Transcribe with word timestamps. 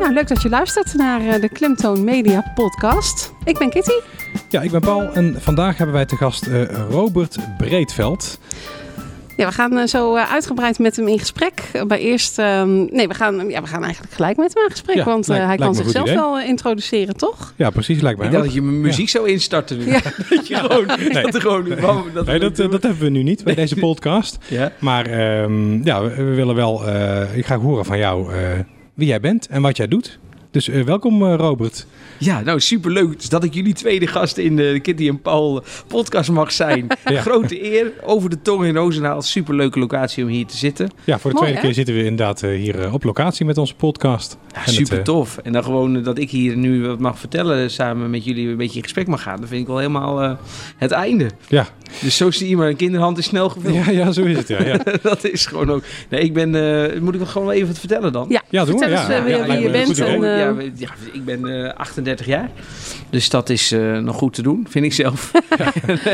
Nou, 0.00 0.12
leuk 0.12 0.28
dat 0.28 0.42
je 0.42 0.48
luistert 0.48 0.94
naar 0.94 1.20
eh, 1.20 1.40
de 1.40 1.48
Klimtoon 1.48 2.04
Media 2.04 2.52
podcast. 2.54 3.32
Ik 3.44 3.58
ben 3.58 3.70
Kitty. 3.70 3.92
Ja, 4.48 4.60
ik 4.60 4.70
ben 4.70 4.80
Paul 4.80 5.12
en 5.12 5.36
vandaag 5.38 5.76
hebben 5.76 5.94
wij 5.94 6.06
te 6.06 6.16
gast 6.16 6.46
uh, 6.46 6.62
Robert 6.90 7.36
Breedveld. 7.58 8.38
Ja, 9.36 9.46
we 9.46 9.52
gaan 9.52 9.72
uh, 9.72 9.86
zo 9.86 10.16
uitgebreid 10.16 10.78
met 10.78 10.96
hem 10.96 11.08
in 11.08 11.18
gesprek. 11.18 11.62
Maar 11.88 11.98
eerst, 11.98 12.38
ehm, 12.38 12.84
nee, 12.84 13.08
we 13.08 13.14
gaan, 13.14 13.48
ja, 13.48 13.62
we 13.62 13.66
gaan 13.66 13.82
eigenlijk 13.84 14.14
gelijk 14.14 14.36
met 14.36 14.54
hem 14.54 14.64
in 14.64 14.70
gesprek. 14.70 14.96
Ja, 14.96 15.04
want 15.04 15.26
lijkt, 15.26 15.46
hij 15.46 15.56
kan 15.56 15.74
zichzelf 15.74 16.12
wel 16.12 16.40
introduceren, 16.40 17.16
toch? 17.16 17.52
Ja, 17.56 17.70
precies, 17.70 18.00
lijkt 18.00 18.18
mij. 18.18 18.26
Ik 18.26 18.32
dacht 18.32 18.44
dat 18.44 18.54
je 18.54 18.62
mijn 18.62 18.80
muziek 18.80 19.06
ja. 19.06 19.10
zou 19.10 19.28
instarten 19.28 19.78
nu. 19.78 19.86
Ja. 19.86 20.00
dat 20.30 20.48
je 20.48 20.54
gewoon, 20.54 20.86
nee. 20.86 21.22
dat 21.30 21.40
gewoon, 21.40 21.64
dat, 22.14 22.26
nee, 22.26 22.38
dat, 22.38 22.56
dat, 22.56 22.82
hebben 22.82 22.98
we 22.98 23.08
nu 23.08 23.22
niet 23.22 23.44
bij 23.44 23.54
deze 23.54 23.76
podcast. 23.76 24.38
ja. 24.48 24.72
Maar 24.78 25.40
um, 25.42 25.84
ja, 25.84 26.02
we, 26.02 26.14
we, 26.14 26.34
willen 26.34 26.54
wel, 26.54 26.82
ik 27.34 27.46
ga 27.46 27.58
horen 27.58 27.84
van 27.84 27.98
jou 27.98 28.32
wie 29.00 29.08
jij 29.08 29.20
bent 29.20 29.46
en 29.46 29.62
wat 29.62 29.76
jij 29.76 29.88
doet. 29.88 30.18
Dus 30.50 30.68
uh, 30.68 30.84
welkom 30.84 31.22
uh, 31.22 31.34
Robert. 31.34 31.86
Ja, 32.18 32.40
nou 32.40 32.60
superleuk 32.60 33.30
dat 33.30 33.44
ik 33.44 33.54
jullie 33.54 33.72
tweede 33.72 34.06
gast 34.06 34.36
in 34.36 34.56
de 34.56 34.78
Kitty 34.82 35.08
en 35.08 35.20
Paul 35.20 35.64
podcast 35.86 36.30
mag 36.30 36.52
zijn. 36.52 36.86
ja. 37.04 37.20
Grote 37.20 37.64
eer, 37.64 37.92
over 38.02 38.30
de 38.30 38.42
tong 38.42 38.64
in 38.64 38.74
Roosendaal. 38.74 39.22
Superleuke 39.22 39.78
locatie 39.78 40.24
om 40.24 40.30
hier 40.30 40.46
te 40.46 40.56
zitten. 40.56 40.90
Ja, 41.04 41.18
voor 41.18 41.30
de 41.30 41.36
Mooi, 41.36 41.50
tweede 41.50 41.60
hè? 41.60 41.66
keer 41.66 41.74
zitten 41.74 41.94
we 41.94 42.04
inderdaad 42.04 42.42
uh, 42.42 42.56
hier 42.56 42.92
op 42.92 43.04
locatie 43.04 43.46
met 43.46 43.58
onze 43.58 43.74
podcast. 43.74 44.38
Ja, 44.54 44.66
super 44.66 44.96
het, 44.96 45.04
tof. 45.04 45.38
En 45.38 45.52
dan 45.52 45.64
gewoon 45.64 46.02
dat 46.02 46.18
ik 46.18 46.30
hier 46.30 46.56
nu 46.56 46.86
wat 46.86 46.98
mag 46.98 47.18
vertellen, 47.18 47.70
samen 47.70 48.10
met 48.10 48.24
jullie 48.24 48.48
een 48.48 48.56
beetje 48.56 48.76
in 48.76 48.82
gesprek 48.82 49.06
mag 49.06 49.22
gaan. 49.22 49.40
Dat 49.40 49.48
vind 49.48 49.60
ik 49.60 49.66
wel 49.66 49.78
helemaal 49.78 50.38
het 50.76 50.90
einde. 50.90 51.30
Ja. 51.48 51.66
Dus 52.00 52.16
zo 52.16 52.30
zie 52.30 52.48
je 52.48 52.56
maar, 52.56 52.68
een 52.68 52.76
kinderhand 52.76 53.18
is 53.18 53.24
snel 53.24 53.48
gevuld. 53.48 53.74
Ja, 53.74 53.90
ja 53.90 54.12
zo 54.12 54.22
is 54.22 54.36
het. 54.36 54.48
Ja, 54.48 54.64
ja. 54.64 54.78
dat 55.02 55.24
is 55.24 55.46
gewoon 55.46 55.70
ook... 55.70 55.82
Nee, 56.08 56.20
ik 56.20 56.32
ben... 56.32 56.50
moet 57.02 57.14
ik 57.14 57.20
het 57.20 57.28
gewoon 57.28 57.50
even 57.50 57.66
wat 57.66 57.78
vertellen 57.78 58.12
dan? 58.12 58.26
Ja, 58.28 58.42
ja 58.48 58.64
doe 58.64 58.78
maar. 58.78 58.90
Ja. 58.90 59.08
Eens, 59.08 59.24
wie, 59.24 59.42
wie 59.42 59.62
je 59.62 59.70
bent. 59.70 60.00
En, 60.00 60.20
ja, 60.20 60.54
ja, 60.76 60.90
ik 61.12 61.24
ben 61.24 61.46
uh, 61.46 61.70
38 61.74 62.26
jaar. 62.26 62.50
Dus 63.10 63.28
dat 63.28 63.48
is 63.48 63.72
uh, 63.72 63.98
nog 63.98 64.16
goed 64.16 64.34
te 64.34 64.42
doen, 64.42 64.66
vind 64.68 64.84
ik 64.84 64.92
zelf. 64.92 65.32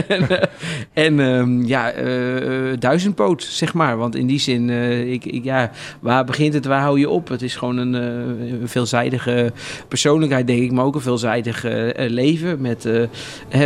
en 0.92 1.18
um, 1.18 1.66
ja, 1.66 1.96
uh, 1.96 2.72
duizendpoot, 2.78 3.42
zeg 3.42 3.74
maar. 3.74 3.96
Want 3.96 4.16
in 4.16 4.26
die 4.26 4.38
zin, 4.38 4.70
ik, 5.10 5.24
ik, 5.24 5.44
ja, 5.44 5.70
waar 6.00 6.24
begint 6.24 6.54
het, 6.54 6.64
waar 6.64 6.80
hou 6.80 6.98
je 6.98 7.08
op? 7.08 7.28
Het 7.28 7.42
is 7.42 7.56
gewoon 7.56 7.76
een, 7.76 7.92
een 7.92 8.68
veelzijdige 8.68 9.52
persoonlijkheid, 9.88 10.46
denk 10.46 10.62
ik. 10.62 10.72
Maar 10.72 10.84
ook 10.84 10.94
een 10.94 11.00
veelzijdig 11.00 11.64
leven. 11.96 12.60
Met 12.60 12.88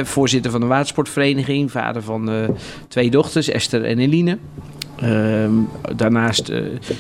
voorzitter 0.03 0.51
van 0.51 0.61
de 0.61 0.67
watersportvereniging. 0.67 1.71
Vader 1.71 2.00
van 2.03 2.31
twee 2.89 3.11
dochters, 3.11 3.49
Esther 3.49 3.85
en 3.85 3.99
Eline. 3.99 4.39
Um, 5.05 5.69
daarnaast 5.97 6.53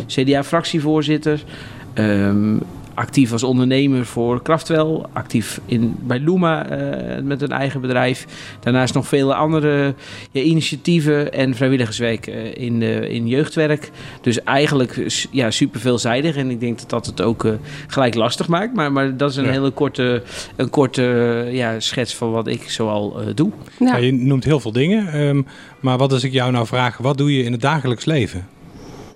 CDA-fractievoorzitter. 0.07 1.45
Um, 1.95 2.61
actief 3.01 3.33
als 3.33 3.43
ondernemer 3.43 4.07
voor 4.07 4.43
Kraftwel, 4.43 5.09
actief 5.13 5.61
in, 5.67 5.97
bij 6.01 6.19
Luma 6.19 6.71
uh, 6.71 7.23
met 7.23 7.43
een 7.43 7.51
eigen 7.51 7.81
bedrijf. 7.81 8.27
Daarnaast 8.61 8.95
nog 8.95 9.07
vele 9.07 9.35
andere 9.35 9.95
ja, 10.31 10.43
initiatieven 10.43 11.33
en 11.33 11.55
vrijwilligerswerk 11.55 12.27
uh, 12.27 12.55
in, 12.55 12.81
uh, 12.81 13.11
in 13.11 13.27
jeugdwerk. 13.27 13.91
Dus 14.21 14.43
eigenlijk 14.43 15.25
ja, 15.31 15.51
super 15.51 15.81
veelzijdig 15.81 16.37
en 16.37 16.51
ik 16.51 16.61
denk 16.61 16.79
dat 16.79 16.91
dat 16.91 17.07
het 17.07 17.21
ook 17.21 17.47
gelijk 17.87 18.15
lastig 18.15 18.49
maakt. 18.49 18.75
Maar, 18.75 18.93
maar 18.93 19.17
dat 19.17 19.31
is 19.31 19.37
een 19.37 19.45
ja. 19.45 19.51
hele 19.51 19.71
korte, 19.71 20.23
een 20.57 20.71
korte 20.71 21.03
ja, 21.51 21.81
schets 21.81 22.15
van 22.15 22.31
wat 22.31 22.47
ik 22.47 22.71
zoal 22.71 23.17
doe. 23.35 23.51
Ja. 23.79 23.97
je 23.97 24.13
noemt 24.13 24.45
heel 24.45 24.61
veel 24.61 24.73
dingen, 24.73 25.21
um, 25.21 25.47
maar 25.81 25.99
wat 25.99 26.13
als 26.13 26.25
ik 26.25 26.33
jou 26.33 26.53
nou 26.53 26.67
vraag, 26.67 26.97
wat 26.97 27.19
doe 27.19 27.37
je 27.37 27.43
in 27.43 27.53
het 27.53 27.61
dagelijks 27.61 28.05
leven? 28.05 28.47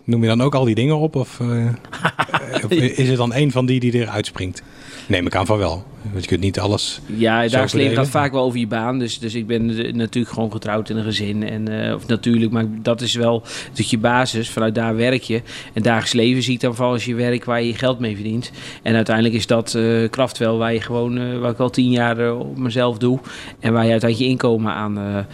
Noem 0.04 0.22
je 0.22 0.28
dan 0.28 0.42
ook 0.42 0.54
al 0.54 0.64
die 0.64 0.74
dingen 0.74 0.96
op? 0.96 1.16
Of, 1.16 1.38
uh, 1.42 1.68
of 2.64 2.70
is 2.70 3.08
het 3.08 3.16
dan 3.16 3.32
één 3.32 3.50
van 3.50 3.66
die 3.66 3.80
die 3.80 3.94
eruit 3.94 4.26
springt? 4.26 4.62
Neem 5.08 5.26
ik 5.26 5.34
aan 5.34 5.46
van 5.46 5.58
wel. 5.58 5.84
Want 6.10 6.22
je 6.22 6.28
kunt 6.30 6.40
niet 6.40 6.58
alles. 6.58 7.00
Ja, 7.06 7.40
het 7.40 7.50
dagelijks 7.50 7.72
leven 7.72 7.96
gaat 7.96 8.08
vaak 8.08 8.32
wel 8.32 8.42
over 8.42 8.58
je 8.58 8.66
baan. 8.66 8.98
Dus, 8.98 9.18
dus 9.18 9.34
ik 9.34 9.46
ben 9.46 9.66
natuurlijk 9.96 10.34
gewoon 10.34 10.52
getrouwd 10.52 10.90
in 10.90 10.96
een 10.96 11.04
gezin. 11.04 11.48
En, 11.48 11.70
uh, 11.70 11.94
of 11.94 12.06
natuurlijk, 12.06 12.52
maar 12.52 12.64
dat 12.82 13.00
is 13.00 13.14
wel 13.14 13.42
dat 13.72 13.90
je 13.90 13.98
basis. 13.98 14.50
Vanuit 14.50 14.74
daar 14.74 14.96
werk 14.96 15.22
je. 15.22 15.42
En 15.72 15.82
dagelijks 15.82 16.12
leven 16.12 16.42
zie 16.42 16.54
ik 16.54 16.60
dan 16.60 16.74
vooral 16.74 16.92
als 16.92 17.04
je 17.04 17.14
werk 17.14 17.44
waar 17.44 17.60
je, 17.60 17.66
je 17.66 17.74
geld 17.74 17.98
mee 17.98 18.14
verdient. 18.14 18.50
En 18.82 18.94
uiteindelijk 18.94 19.34
is 19.34 19.46
dat 19.46 19.74
uh, 19.76 20.08
Kraftwel 20.10 20.58
waar 20.58 20.72
je 20.72 20.80
gewoon, 20.80 21.18
uh, 21.18 21.38
waar 21.38 21.50
ik 21.50 21.58
al 21.58 21.70
tien 21.70 21.90
jaar 21.90 22.34
op 22.34 22.58
mezelf 22.58 22.98
doe. 22.98 23.18
En 23.60 23.72
waar 23.72 23.84
je 23.84 23.90
uiteindelijk 23.90 24.30
je 24.30 24.36
inkomen 24.36 24.72
aan, 24.72 25.26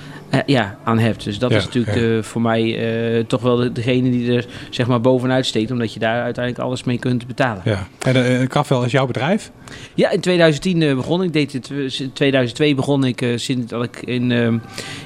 ja, 0.46 0.78
aan 0.84 0.98
hebt. 0.98 1.24
Dus 1.24 1.38
dat 1.38 1.50
ja, 1.50 1.56
is 1.56 1.64
natuurlijk 1.64 1.96
ja. 1.96 2.22
voor 2.22 2.40
mij 2.40 3.24
toch 3.26 3.42
wel 3.42 3.56
de, 3.56 3.72
degene 3.72 4.10
die 4.10 4.32
er 4.32 4.46
zeg 4.70 4.86
maar 4.86 5.00
bovenuit 5.00 5.46
steekt. 5.46 5.70
Omdat 5.70 5.92
je 5.92 6.00
daar 6.00 6.22
uiteindelijk 6.22 6.64
alles 6.64 6.84
mee 6.84 6.98
kunt 6.98 7.26
betalen. 7.26 7.62
Ja. 7.64 7.86
En 7.98 8.48
Kraftwel 8.48 8.84
is 8.84 8.92
jouw 8.92 9.06
bedrijf? 9.06 9.50
Ja, 9.94 10.10
in 10.10 10.20
2010 10.20 10.78
begon 10.96 11.22
ik. 11.22 11.32
Deed 11.32 11.52
het, 11.52 11.70
in 11.98 12.12
2002 12.12 12.74
begon 12.74 13.04
ik, 13.04 13.22
uh, 13.22 13.36
sinds 13.36 13.66
dat 13.66 13.84
ik 13.84 14.02
in, 14.04 14.30
uh, 14.30 14.46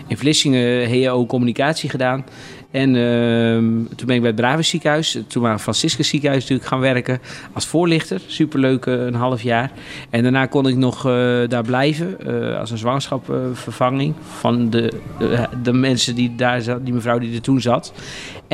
in 0.07 0.17
Vlissingen 0.17 0.89
HEO 0.89 1.27
communicatie 1.27 1.91
gedaan. 1.91 2.25
En 2.71 2.95
uh, 2.95 3.57
toen 3.97 4.07
ben 4.07 4.15
ik 4.15 4.21
bij 4.21 4.31
het 4.31 4.41
Braves 4.41 4.69
ziekenhuis, 4.69 5.19
toen 5.27 5.43
maar 5.43 5.59
Franciscus 5.59 6.09
ziekenhuis 6.09 6.43
natuurlijk 6.43 6.69
gaan 6.69 6.81
werken 6.81 7.21
als 7.53 7.67
voorlichter. 7.67 8.21
Superleuk, 8.27 8.87
een 8.87 9.15
half 9.15 9.43
jaar. 9.43 9.71
En 10.11 10.23
daarna 10.23 10.47
kon 10.47 10.69
ik 10.69 10.77
nog 10.77 11.03
daar 11.49 11.63
blijven 11.63 12.17
als 12.59 12.71
een 12.71 12.79
zwangerschapvervanging 12.79 14.15
van 14.39 14.71
de, 14.71 14.93
de, 15.63 15.73
mensen 15.73 16.15
die 16.15 16.35
daar 16.35 16.61
zat, 16.61 16.85
die 16.85 16.95
mevrouw 16.95 17.19
die 17.19 17.35
er 17.35 17.41
toen 17.41 17.61
zat. 17.61 17.93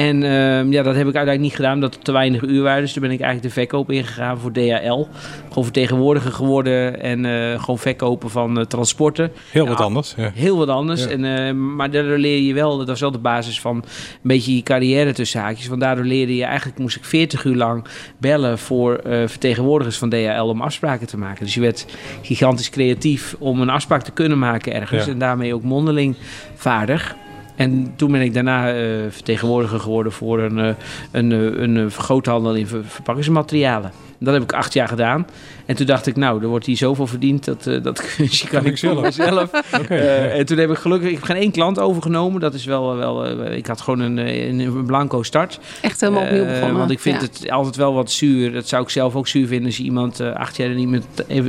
En 0.01 0.23
ja, 0.71 0.83
dat 0.83 0.95
heb 0.95 1.09
ik 1.09 1.15
uiteindelijk 1.17 1.41
niet 1.41 1.55
gedaan 1.55 1.75
omdat 1.75 1.95
er 1.95 2.01
te 2.01 2.13
weinig 2.13 2.43
uur 2.43 2.63
waren. 2.63 2.83
Dus 2.83 2.93
toen 2.93 3.03
ben 3.03 3.11
ik 3.11 3.21
eigenlijk 3.21 3.55
de 3.55 3.61
verkoop 3.61 3.91
ingegaan 3.91 4.39
voor 4.39 4.53
DHL. 4.53 5.07
Gewoon 5.49 5.65
vertegenwoordiger 5.65 6.33
geworden 6.33 7.01
en 7.01 7.25
gewoon 7.61 7.79
verkopen 7.79 8.31
van 8.31 8.67
transporten. 8.69 9.33
Heel 9.51 9.67
wat 9.67 9.79
ja, 9.79 9.85
anders. 9.85 10.15
Ja. 10.17 10.31
Heel 10.35 10.57
wat 10.57 10.69
anders. 10.69 11.05
Ja. 11.05 11.11
En, 11.11 11.75
maar 11.77 11.91
daardoor 11.91 12.19
leer 12.19 12.41
je 12.41 12.55
wel, 12.55 12.79
dat 12.79 12.89
was 12.89 13.01
wel 13.01 13.11
de 13.11 13.19
basis 13.19 13.61
van 13.61 13.77
een 13.77 13.83
beetje 14.23 14.57
je 14.57 14.63
carrière 14.63 15.13
tussen 15.13 15.41
haakjes. 15.41 15.67
Want 15.67 15.81
daardoor 15.81 16.05
leerde 16.05 16.37
je 16.37 16.45
eigenlijk, 16.45 16.79
moest 16.79 16.97
ik 16.97 17.05
40 17.05 17.45
uur 17.45 17.57
lang 17.57 17.85
bellen 18.19 18.59
voor 18.59 19.01
vertegenwoordigers 19.27 19.99
van 19.99 20.09
DHL 20.09 20.43
om 20.43 20.61
afspraken 20.61 21.07
te 21.07 21.19
maken. 21.19 21.45
Dus 21.45 21.55
je 21.55 21.61
werd 21.61 21.87
gigantisch 22.23 22.71
creatief 22.71 23.37
om 23.39 23.61
een 23.61 23.71
afspraak 23.71 24.03
te 24.03 24.13
kunnen 24.13 24.39
maken 24.39 24.75
ergens. 24.75 25.05
Ja. 25.05 25.13
En 25.13 25.19
daarmee 25.19 25.55
ook 25.55 25.63
mondeling 25.63 26.17
vaardig. 26.55 27.17
En 27.61 27.93
toen 27.97 28.13
ben 28.13 28.21
ik 28.21 28.35
daarna 28.35 28.75
uh, 28.75 29.05
vertegenwoordiger 29.11 29.81
geworden 29.81 30.13
voor 30.13 30.39
een, 30.39 30.59
uh, 30.59 30.75
een, 31.11 31.31
een, 31.31 31.77
een 31.77 31.91
groothandel 31.91 32.55
in 32.55 32.67
ver 32.67 32.85
verpakkingsmaterialen. 32.85 33.93
Dat 34.19 34.35
heb 34.35 34.43
ik 34.43 34.53
acht 34.53 34.73
jaar 34.73 34.89
gedaan. 34.89 35.27
En 35.71 35.77
toen 35.77 35.87
dacht 35.87 36.07
ik, 36.07 36.17
nou, 36.17 36.43
er 36.43 36.49
wordt 36.49 36.67
hier 36.67 36.77
zoveel 36.77 37.07
verdiend, 37.07 37.45
dat, 37.45 37.67
uh, 37.67 37.83
dat 37.83 38.15
kunstje 38.17 38.49
kan, 38.51 38.63
kan 38.63 38.71
ik 38.71 38.79
zelf. 38.79 39.03
mezelf. 39.03 39.51
okay, 39.81 39.99
uh, 39.99 40.05
ja. 40.05 40.31
En 40.31 40.47
toen 40.47 40.59
heb 40.59 40.71
ik 40.71 40.77
gelukkig, 40.77 41.09
ik 41.09 41.15
heb 41.15 41.25
geen 41.25 41.37
één 41.37 41.51
klant 41.51 41.79
overgenomen. 41.79 42.41
Dat 42.41 42.55
is 42.55 42.65
wel, 42.65 42.97
wel 42.97 43.47
uh, 43.47 43.57
ik 43.57 43.67
had 43.67 43.81
gewoon 43.81 44.01
een, 44.01 44.19
een, 44.19 44.59
een 44.59 44.87
blanco 44.87 45.23
start. 45.23 45.59
Echt 45.81 46.01
helemaal 46.01 46.23
opnieuw 46.23 46.45
begonnen. 46.45 46.79
Want 46.79 46.91
ik 46.91 47.01
vind 47.01 47.21
ja. 47.21 47.23
het 47.23 47.51
altijd 47.51 47.77
wel 47.77 47.95
wat 47.95 48.11
zuur. 48.11 48.53
Dat 48.53 48.69
zou 48.69 48.83
ik 48.83 48.89
zelf 48.89 49.15
ook 49.17 49.29
zuur 49.29 49.47
vinden 49.47 49.67
als 49.67 49.77
je 49.77 49.83
iemand 49.83 50.21
acht 50.21 50.57
jaar 50.57 50.69
er 50.69 50.75
niet 50.75 50.89
meer 50.89 51.03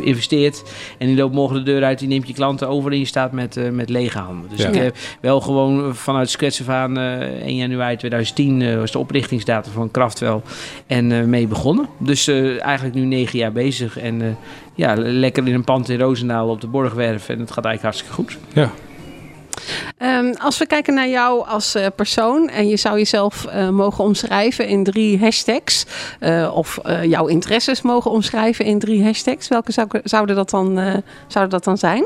investeert. 0.04 0.64
En 0.98 1.08
die 1.08 1.16
loopt 1.16 1.34
morgen 1.34 1.56
de 1.56 1.64
deur 1.64 1.84
uit, 1.84 2.00
die 2.00 2.08
neemt 2.08 2.28
je 2.28 2.34
klanten 2.34 2.68
over 2.68 2.92
en 2.92 3.00
je 3.00 3.06
staat 3.06 3.32
met, 3.32 3.72
met 3.72 3.90
lege 3.90 4.18
handen. 4.20 4.50
Dus 4.50 4.62
ja. 4.62 4.68
ik 4.68 4.76
heb 4.76 4.96
wel 5.22 5.42
gewoon 5.42 5.96
vanuit 5.96 6.30
scratch 6.30 6.68
aan 6.68 6.98
1 6.98 7.56
januari 7.56 7.98
2010 7.98 8.80
was 8.80 8.92
de 8.92 9.00
oprichtingsdatum 9.00 9.72
van 9.72 9.92
Kraftwel. 9.92 10.44
En 10.88 11.30
mee 11.30 11.48
begonnen. 11.48 11.88
Dus 11.98 12.28
eigenlijk 12.28 12.96
nu 12.96 13.06
negen 13.06 13.40
jaar 13.40 13.52
bezig. 13.52 13.98
En 13.98 14.11
uh, 14.20 14.28
ja, 14.76 14.94
lekker 14.98 15.48
in 15.48 15.54
een 15.54 15.64
pand 15.64 15.90
in 15.90 16.00
Roosendaal 16.00 16.50
op 16.50 16.62
de 16.62 16.68
Borgwerf. 16.68 17.30
En 17.30 17.40
het 17.40 17.52
gaat 17.52 17.66
eigenlijk 17.66 17.82
hartstikke 17.82 18.14
goed. 18.14 18.38
Ja. 18.54 18.70
Um, 20.00 20.34
als 20.38 20.58
we 20.58 20.66
kijken 20.66 20.94
naar 20.94 21.10
jou 21.10 21.48
als 21.48 21.76
uh, 21.76 21.86
persoon 21.96 22.50
en 22.50 22.68
je 22.68 22.78
zou 22.78 22.98
jezelf 22.98 23.46
uh, 23.46 23.70
mogen 23.70 24.04
omschrijven 24.04 24.68
in 24.68 24.84
drie 24.84 25.20
hashtags, 25.20 25.86
uh, 26.20 26.52
of 26.54 26.80
jouw 27.04 27.28
interesses 27.28 27.82
mogen 27.82 28.12
omschrijven 28.12 28.66
in 28.66 28.80
drie 28.80 29.04
hashtags, 29.04 29.48
welke 29.48 29.72
zou, 29.72 29.88
zouden, 30.04 30.36
dat 30.36 30.50
dan, 30.50 30.76
zouden 31.28 31.54
dat 31.54 31.64
dan 31.64 31.78
zijn? 31.78 32.06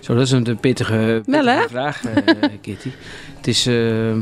Zo, 0.00 0.14
dat 0.14 0.22
is 0.22 0.30
een 0.30 0.58
pittige, 0.60 1.22
pittige 1.24 1.66
vraag, 1.68 2.00
Kitty. 2.60 2.90
Het 3.44 3.54
is, 3.54 3.66
uh, 3.66 4.12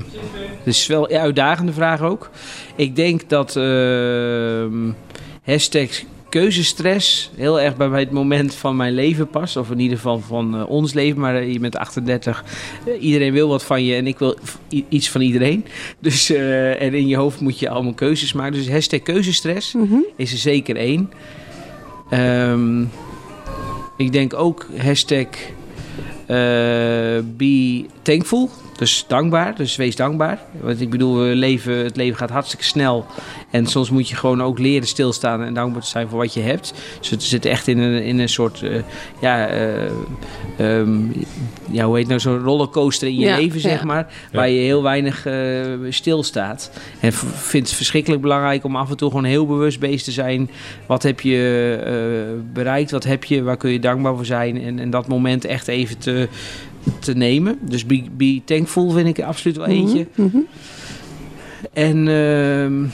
het 0.59 0.67
is 0.67 0.87
wel 0.87 1.11
een 1.11 1.19
uitdagende 1.19 1.73
vraag 1.73 2.01
ook. 2.01 2.31
Ik 2.77 2.97
denk 2.97 3.29
dat 3.29 3.57
uh, 3.57 4.65
hashtag 5.43 5.89
keuzestress 6.29 7.31
heel 7.37 7.61
erg 7.61 7.77
bij 7.77 8.01
het 8.01 8.11
moment 8.11 8.55
van 8.55 8.77
mijn 8.77 8.95
leven 8.95 9.29
past. 9.29 9.57
Of 9.57 9.71
in 9.71 9.79
ieder 9.79 9.97
geval 9.97 10.21
van 10.21 10.57
uh, 10.57 10.71
ons 10.71 10.93
leven. 10.93 11.21
Maar 11.21 11.45
je 11.45 11.59
bent 11.59 11.77
38. 11.77 12.45
iedereen 13.01 13.33
wil 13.33 13.49
wat 13.49 13.65
van 13.65 13.85
je 13.85 13.95
en 13.95 14.07
ik 14.07 14.19
wil 14.19 14.37
iets 14.89 15.11
van 15.11 15.21
iedereen. 15.21 15.65
Dus, 15.99 16.31
en 16.31 16.95
in 16.95 17.09
je 17.09 17.17
hoofd 17.17 17.41
moet 17.41 17.59
je 17.59 17.69
allemaal 17.69 17.95
keuzes 17.95 18.33
maken. 18.33 18.53
Dus 18.53 18.71
hashtag 18.71 19.03
keuzestress 19.03 19.73
mm 19.73 19.89
-hmm. 19.89 20.05
is 20.17 20.33
er 20.33 20.39
zeker 20.39 20.77
één. 20.77 21.11
Um, 22.13 22.91
ik 23.97 24.13
denk 24.13 24.35
ook 24.35 24.67
hashtag 24.77 25.27
be 27.37 27.85
thankful. 28.03 28.51
Dus 28.83 29.05
dankbaar, 29.09 29.55
dus 29.57 29.77
wees 29.77 29.97
dankbaar. 29.97 30.39
Want 30.61 30.81
ik 30.81 30.91
bedoel, 30.91 31.19
we 31.19 31.35
leven, 31.35 31.77
het 31.77 31.97
leven 31.97 32.17
gaat 32.19 32.31
hartstikke 32.31 32.65
snel. 32.65 33.07
En 33.51 33.67
soms 33.67 33.91
moet 33.91 34.09
je 34.09 34.17
gewoon 34.17 34.43
ook 34.43 34.59
leren 34.59 34.89
stilstaan 34.89 35.43
en 35.43 35.55
dankbaar 35.55 35.83
te 35.83 35.89
zijn 35.89 36.09
voor 36.09 36.19
wat 36.19 36.35
je 36.35 36.41
hebt. 36.41 36.75
Dus 37.01 37.11
het 37.11 37.23
zit 37.23 37.45
echt 37.45 37.69
in 37.69 37.79
een, 37.79 38.03
in 38.03 38.19
een 38.19 38.29
soort, 38.29 38.63
eh, 38.63 38.71
ja, 39.21 39.47
eh, 39.49 39.85
ehm, 40.57 41.01
ja, 41.71 41.85
hoe 41.85 41.97
heet 41.97 42.07
nou, 42.09 42.21
zo'n 42.21 42.39
rollercoaster 42.43 43.09
in 43.09 43.15
je 43.15 43.27
Ja, 43.27 43.37
leven, 43.37 43.61
zeg 43.61 43.79
ja. 43.79 43.85
maar. 43.87 44.13
Waar 44.33 44.49
je 44.49 44.61
heel 44.61 44.83
weinig 44.83 45.27
eh, 45.27 45.35
stilstaat. 45.89 46.71
En 47.01 47.13
v- 47.13 47.25
vind 47.49 47.67
het 47.67 47.77
verschrikkelijk 47.77 48.23
belangrijk 48.23 48.65
om 48.65 48.77
af 48.77 48.91
en 48.91 48.97
toe 48.97 49.09
gewoon 49.11 49.25
heel 49.25 49.47
bewust 49.47 49.81
bezig 49.81 50.03
te 50.03 50.11
zijn. 50.13 50.51
Wat 50.87 51.03
heb 51.03 51.21
je 51.21 51.79
eh, 51.85 52.43
bereikt? 52.53 52.91
Wat 52.91 53.05
heb 53.05 53.25
je? 53.25 53.43
Waar 53.43 53.57
kun 53.57 53.71
je 53.71 53.81
dankbaar 53.81 54.15
voor 54.17 54.27
zijn? 54.27 54.63
En, 54.63 54.79
en 54.79 54.91
dat 54.91 55.09
moment 55.09 55.45
echt 55.45 55.69
even 55.69 55.99
te, 55.99 56.29
te 56.99 57.15
nemen. 57.15 57.59
Dus 57.61 57.87
be, 57.87 58.03
be 58.17 58.41
thankful 58.45 58.91
vind 58.91 59.07
ik 59.07 59.19
er 59.19 59.25
absoluut 59.25 59.57
wel 59.57 59.67
eentje. 59.67 60.07
Mhm, 60.15 60.27
mhm. 60.27 60.39
En 61.73 62.09
ehm, 62.09 62.85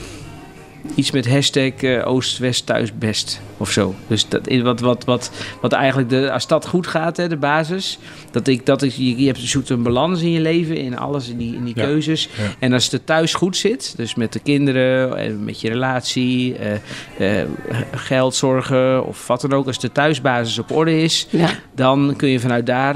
iets 0.95 1.11
met 1.11 1.29
hashtag 1.29 1.71
eh, 1.73 2.07
Oost-West 2.07 2.65
thuis 2.65 2.97
best 2.97 3.41
of 3.57 3.71
zo. 3.71 3.95
Dus 4.07 4.27
dat, 4.29 4.47
is 4.47 4.61
wat, 4.61 4.79
wat, 4.79 5.03
wat, 5.05 5.31
wat 5.61 5.71
eigenlijk, 5.71 6.09
de, 6.09 6.31
als 6.31 6.47
dat 6.47 6.67
goed 6.67 6.87
gaat, 6.87 7.17
hè, 7.17 7.27
de 7.27 7.37
basis. 7.37 7.99
Dat 8.31 8.47
ik, 8.47 8.65
dat 8.65 8.81
ik, 8.81 8.91
je, 8.91 9.17
je 9.17 9.25
hebt, 9.25 9.39
zoekt 9.39 9.69
een 9.69 9.83
balans 9.83 10.21
in 10.21 10.31
je 10.31 10.39
leven, 10.39 10.77
in 10.77 10.97
alles, 10.97 11.29
in 11.29 11.37
die, 11.37 11.55
in 11.55 11.63
die 11.65 11.73
Ja. 11.77 11.83
keuzes. 11.85 12.29
Ja. 12.37 12.43
En 12.59 12.73
als 12.73 12.91
het 12.91 13.05
thuis 13.05 13.33
goed 13.33 13.57
zit, 13.57 13.93
dus 13.97 14.15
met 14.15 14.33
de 14.33 14.39
kinderen, 14.39 15.17
en 15.17 15.43
met 15.43 15.61
je 15.61 15.69
relatie, 15.69 16.55
eh, 16.55 17.41
eh, 17.41 17.47
geld 17.91 18.35
zorgen 18.35 19.05
of 19.05 19.27
wat 19.27 19.41
dan 19.41 19.53
ook. 19.53 19.67
Als 19.67 19.79
de 19.79 19.91
thuisbasis 19.91 20.59
op 20.59 20.71
orde 20.71 21.01
is, 21.01 21.27
Ja, 21.29 21.49
dan 21.75 22.13
kun 22.17 22.29
je 22.29 22.39
vanuit 22.39 22.65
daar 22.65 22.95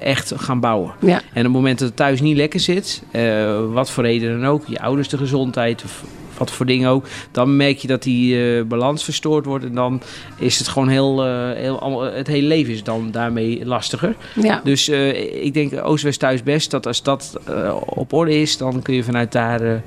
echt 0.00 0.32
gaan 0.36 0.60
bouwen. 0.60 0.92
ja, 1.00 1.16
En 1.16 1.20
op 1.38 1.42
het 1.42 1.52
moment 1.52 1.78
dat 1.78 1.88
het 1.88 1.96
thuis 1.96 2.20
niet 2.20 2.36
lekker 2.36 2.60
zit, 2.60 3.02
eh, 3.10 3.60
wat 3.72 3.90
voor 3.90 4.04
reden 4.04 4.40
dan 4.40 4.50
ook, 4.50 4.66
je 4.66 4.80
ouders 4.80 5.08
de 5.08 5.16
gezondheid 5.18 5.82
of 5.84 6.04
wat 6.42 6.50
voor 6.50 6.66
dingen 6.66 6.88
ook, 6.88 7.06
dan 7.30 7.56
merk 7.56 7.78
je 7.78 7.88
dat 7.88 8.02
die 8.02 8.56
eh, 8.56 8.64
balans 8.64 9.04
verstoord 9.04 9.44
wordt 9.44 9.64
en 9.64 9.74
dan 9.74 10.02
is 10.38 10.58
het 10.58 10.68
gewoon 10.68 10.88
heel, 10.88 11.24
eh, 11.24 11.52
heel 11.52 12.00
het 12.02 12.26
hele 12.26 12.46
leven 12.46 12.72
is 12.72 12.82
dan 12.82 13.10
daarmee 13.10 13.66
lastiger. 13.66 14.14
ja. 14.34 14.60
Dus 14.64 14.88
eh, 14.88 15.44
ik 15.44 15.54
denk 15.54 15.84
Oost-West 15.84 16.20
thuis 16.20 16.42
best, 16.42 16.70
dat 16.70 16.86
als 16.86 17.02
dat 17.02 17.38
op 17.86 18.12
orde 18.12 18.40
is, 18.40 18.56
dan 18.56 18.82
kun 18.82 18.94
je 18.94 19.04
vanuit 19.04 19.32
daar 19.32 19.82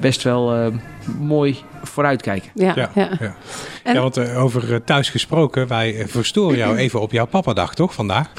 best 0.00 0.22
wel 0.22 0.72
mooi 1.20 1.56
vooruitkijken. 1.82 2.50
Ja, 2.54 2.72
Ja, 2.76 2.90
ja. 2.94 3.08
ja. 3.20 3.34
En- 3.82 3.94
Ja, 3.94 4.00
want 4.00 4.16
eh, 4.16 4.42
over 4.42 4.72
eh, 4.72 4.80
thuis 4.84 5.10
gesproken, 5.10 5.68
wij 5.68 5.96
eh, 5.98 6.06
verstoren 6.06 6.56
jou 6.56 6.76
even 6.84 7.00
op 7.00 7.12
jouw 7.12 7.26
papadag, 7.26 7.74
toch, 7.74 7.94
vandaag? 7.94 8.32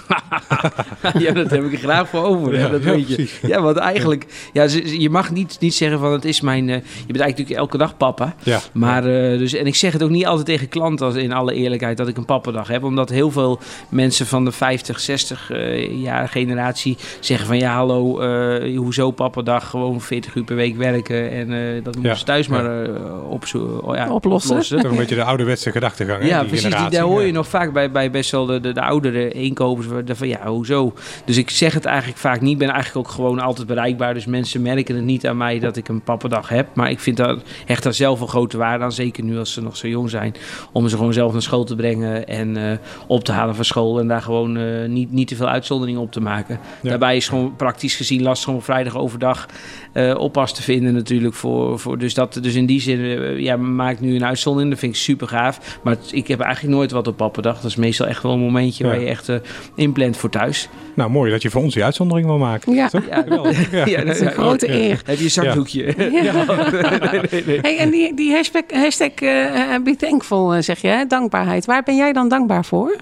ja, 1.20 1.32
dat 1.34 1.50
heb 1.50 1.64
ik 1.64 1.72
er 1.72 1.78
graag 1.80 2.10
voor 2.10 2.24
over. 2.24 2.60
hè, 2.60 2.70
dat 2.70 2.84
ja, 2.84 2.92
weet 2.92 3.08
je. 3.08 3.30
Ja, 3.42 3.62
want 3.62 3.78
eigenlijk, 3.78 4.26
ja, 4.54 4.64
je 4.84 5.10
mag 5.10 5.32
niet, 5.32 5.58
niet 5.60 5.74
zeggen 5.74 6.00
van 6.00 6.12
het 6.12 6.26
is 6.26 6.42
mijn. 6.42 6.70
eh, 6.70 6.76
je 6.76 6.82
bent 6.84 7.20
eigenlijk 7.20 7.28
natuurlijk 7.38 7.60
elke 7.60 7.78
dag 7.78 7.98
papa. 7.98 8.36
Ja. 8.44 8.60
Maar, 8.74 9.04
eh, 9.06 9.38
dus, 9.38 9.54
en 9.54 9.66
ik 9.66 9.76
zeg 9.76 9.94
het 9.94 10.04
ook 10.04 10.10
niet 10.10 10.26
altijd 10.26 10.46
tegen 10.46 10.70
klanten, 10.70 11.06
als 11.06 11.16
in 11.16 11.34
alle 11.34 11.54
eerlijkheid, 11.54 11.98
dat 11.98 12.08
ik 12.08 12.18
een 12.18 12.26
pappadag 12.26 12.68
heb. 12.68 12.84
Omdat 12.84 13.10
heel 13.10 13.32
veel 13.32 13.60
mensen 13.90 14.26
van 14.28 14.46
de 14.46 14.52
50, 14.52 15.00
60 15.00 15.52
eh, 15.52 16.02
jaar 16.02 16.28
generatie 16.30 16.98
zeggen 17.20 17.48
van 17.48 17.58
ja, 17.58 17.74
hallo, 17.76 18.20
eh, 18.20 18.78
hoezo 18.78 19.12
pappadag? 19.12 19.70
Gewoon 19.70 20.02
40 20.02 20.36
uur 20.36 20.44
per 20.44 20.56
week 20.56 20.78
werken 20.78 21.32
en 21.32 21.54
eh, 21.54 21.74
dat 21.84 21.94
moeten 21.94 22.02
Ja, 22.12 22.16
ze 22.16 22.24
thuis 22.26 22.46
ja. 22.46 22.52
Maar 22.64 22.84
eh, 22.84 23.82
oh, 23.82 23.96
ja, 23.96 24.12
Oplossen. 24.12 24.82
Toch 24.82 24.92
een 24.92 24.98
beetje 24.98 25.16
de 25.16 25.24
ouderwetse 25.24 25.72
gedachtegang, 25.72 26.22
hè? 26.22 26.28
ja, 26.28 26.40
die 26.40 26.50
precies. 26.50 26.76
Die, 26.76 26.90
daar 26.90 27.04
hoor 27.04 27.22
je 27.22 27.28
Ja. 27.28 27.34
nog 27.34 27.48
vaak 27.48 27.74
bij, 27.74 27.92
bij 27.92 28.12
best 28.12 28.32
wel 28.32 28.46
de, 28.46 28.60
de, 28.60 28.72
de 28.72 28.82
oudere 28.82 29.32
inkopers. 29.32 29.88
Van 30.18 30.28
ja, 30.28 30.48
hoezo? 30.48 30.94
Dus 31.26 31.38
ik 31.38 31.50
zeg 31.50 31.74
het 31.74 31.86
eigenlijk 31.86 32.18
vaak 32.18 32.42
niet. 32.42 32.52
Ik 32.52 32.58
ben 32.58 32.70
eigenlijk 32.70 33.08
ook 33.08 33.14
gewoon 33.14 33.40
altijd 33.40 33.68
bereikbaar. 33.68 34.14
Dus 34.14 34.26
mensen 34.26 34.62
merken 34.62 34.96
het 34.96 35.06
niet 35.06 35.28
aan 35.28 35.38
mij 35.38 35.60
dat 35.60 35.78
ik 35.78 35.88
een 35.88 36.02
pappendag 36.02 36.50
heb. 36.50 36.68
Maar 36.74 36.90
ik 36.90 37.00
vind 37.00 37.18
dat 37.18 37.42
echt 37.66 37.84
daar 37.84 37.94
zelf 37.94 38.22
een 38.22 38.28
grote 38.28 38.58
waarde 38.58 38.84
aan. 38.84 38.92
Zeker 38.92 39.24
nu 39.24 39.38
als 39.38 39.54
ze 39.54 39.62
nog 39.62 39.78
zo 39.78 39.88
jong 39.88 40.10
zijn. 40.10 40.36
Om 40.72 40.88
ze 40.90 40.98
gewoon 40.98 41.14
zelf 41.14 41.32
naar 41.32 41.42
school 41.42 41.64
te 41.64 41.76
brengen 41.76 42.28
en 42.28 42.58
eh, 42.72 42.78
op 43.08 43.24
te 43.24 43.32
halen 43.32 43.56
van 43.56 43.66
school. 43.66 44.00
En 44.00 44.08
daar 44.08 44.22
gewoon 44.22 44.58
eh, 44.58 44.88
niet, 44.88 45.12
niet 45.12 45.28
te 45.28 45.36
veel 45.36 45.48
uitzonderingen 45.48 46.02
op 46.02 46.12
te 46.12 46.22
maken. 46.22 46.60
Ja. 46.82 46.90
Daarbij 46.90 47.16
is 47.16 47.28
gewoon 47.28 47.56
praktisch 47.56 47.96
gezien 47.96 48.22
lastig 48.22 48.50
om 48.50 48.56
op 48.56 48.64
vrijdag 48.64 48.98
overdag 48.98 49.46
eh, 49.94 50.16
oppas 50.18 50.54
te 50.54 50.62
vinden 50.62 50.94
natuurlijk. 50.94 51.34
Voor, 51.34 51.80
voor, 51.80 51.98
dus, 51.98 52.14
dat, 52.14 52.40
dus 52.42 52.49
in 52.56 52.66
die 52.66 52.82
zin 52.82 53.00
eh, 53.00 53.40
ja, 53.40 53.58
maak 53.58 53.92
ik 53.94 54.00
nu 54.00 54.16
een 54.16 54.26
uitzondering. 54.26 54.72
Dat 54.72 54.80
vind 54.80 54.94
ik 54.94 55.00
super 55.00 55.28
gaaf. 55.28 55.80
Maar 55.84 55.98
ik 56.12 56.28
heb 56.28 56.40
eigenlijk 56.40 56.76
nooit 56.76 56.92
wat 56.92 57.08
op 57.08 57.18
pappendag. 57.18 57.56
Dat 57.56 57.72
is 57.72 57.76
meestal 57.76 58.08
echt 58.08 58.24
wel 58.24 58.32
een 58.32 58.40
momentje 58.40 58.84
Ja. 58.84 58.90
waar 58.90 59.00
je 59.00 59.08
echt 59.08 59.30
eh 59.30 59.36
inplant 59.76 60.18
voor 60.18 60.30
thuis. 60.30 60.70
Nou, 60.94 61.10
mooi 61.10 61.32
dat 61.32 61.42
je 61.42 61.50
voor 61.50 61.62
ons 61.62 61.74
die 61.74 61.84
uitzondering 61.84 62.28
wil 62.28 62.38
maken. 62.38 62.74
Ja. 62.74 62.88
Toch? 62.90 63.06
Ja. 63.10 63.24
Ja. 63.72 63.86
Ja, 63.86 64.04
Dat 64.04 64.16
is 64.16 64.22
een 64.22 64.32
grote 64.32 64.68
ja. 64.68 64.74
eer. 64.74 65.02
Heb 65.06 65.18
je 65.18 65.24
een 65.24 65.30
zakdoekje? 65.30 65.96
Ja. 66.24 66.34
nee, 67.12 67.22
nee, 67.32 67.44
nee. 67.46 67.60
Hey, 67.62 67.78
en 67.78 67.90
die, 67.90 68.14
die 68.14 68.32
hashtag, 68.34 68.64
hashtag 68.74 69.12
eh, 69.12 69.76
be 69.84 69.96
thankful, 69.96 70.64
zeg 70.64 70.82
je, 70.82 70.88
hè? 70.88 71.06
dankbaarheid. 71.06 71.66
Waar 71.66 71.84
ben 71.84 71.96
jij 71.96 72.14
dan 72.14 72.30
dankbaar 72.30 72.66
voor? 72.66 72.96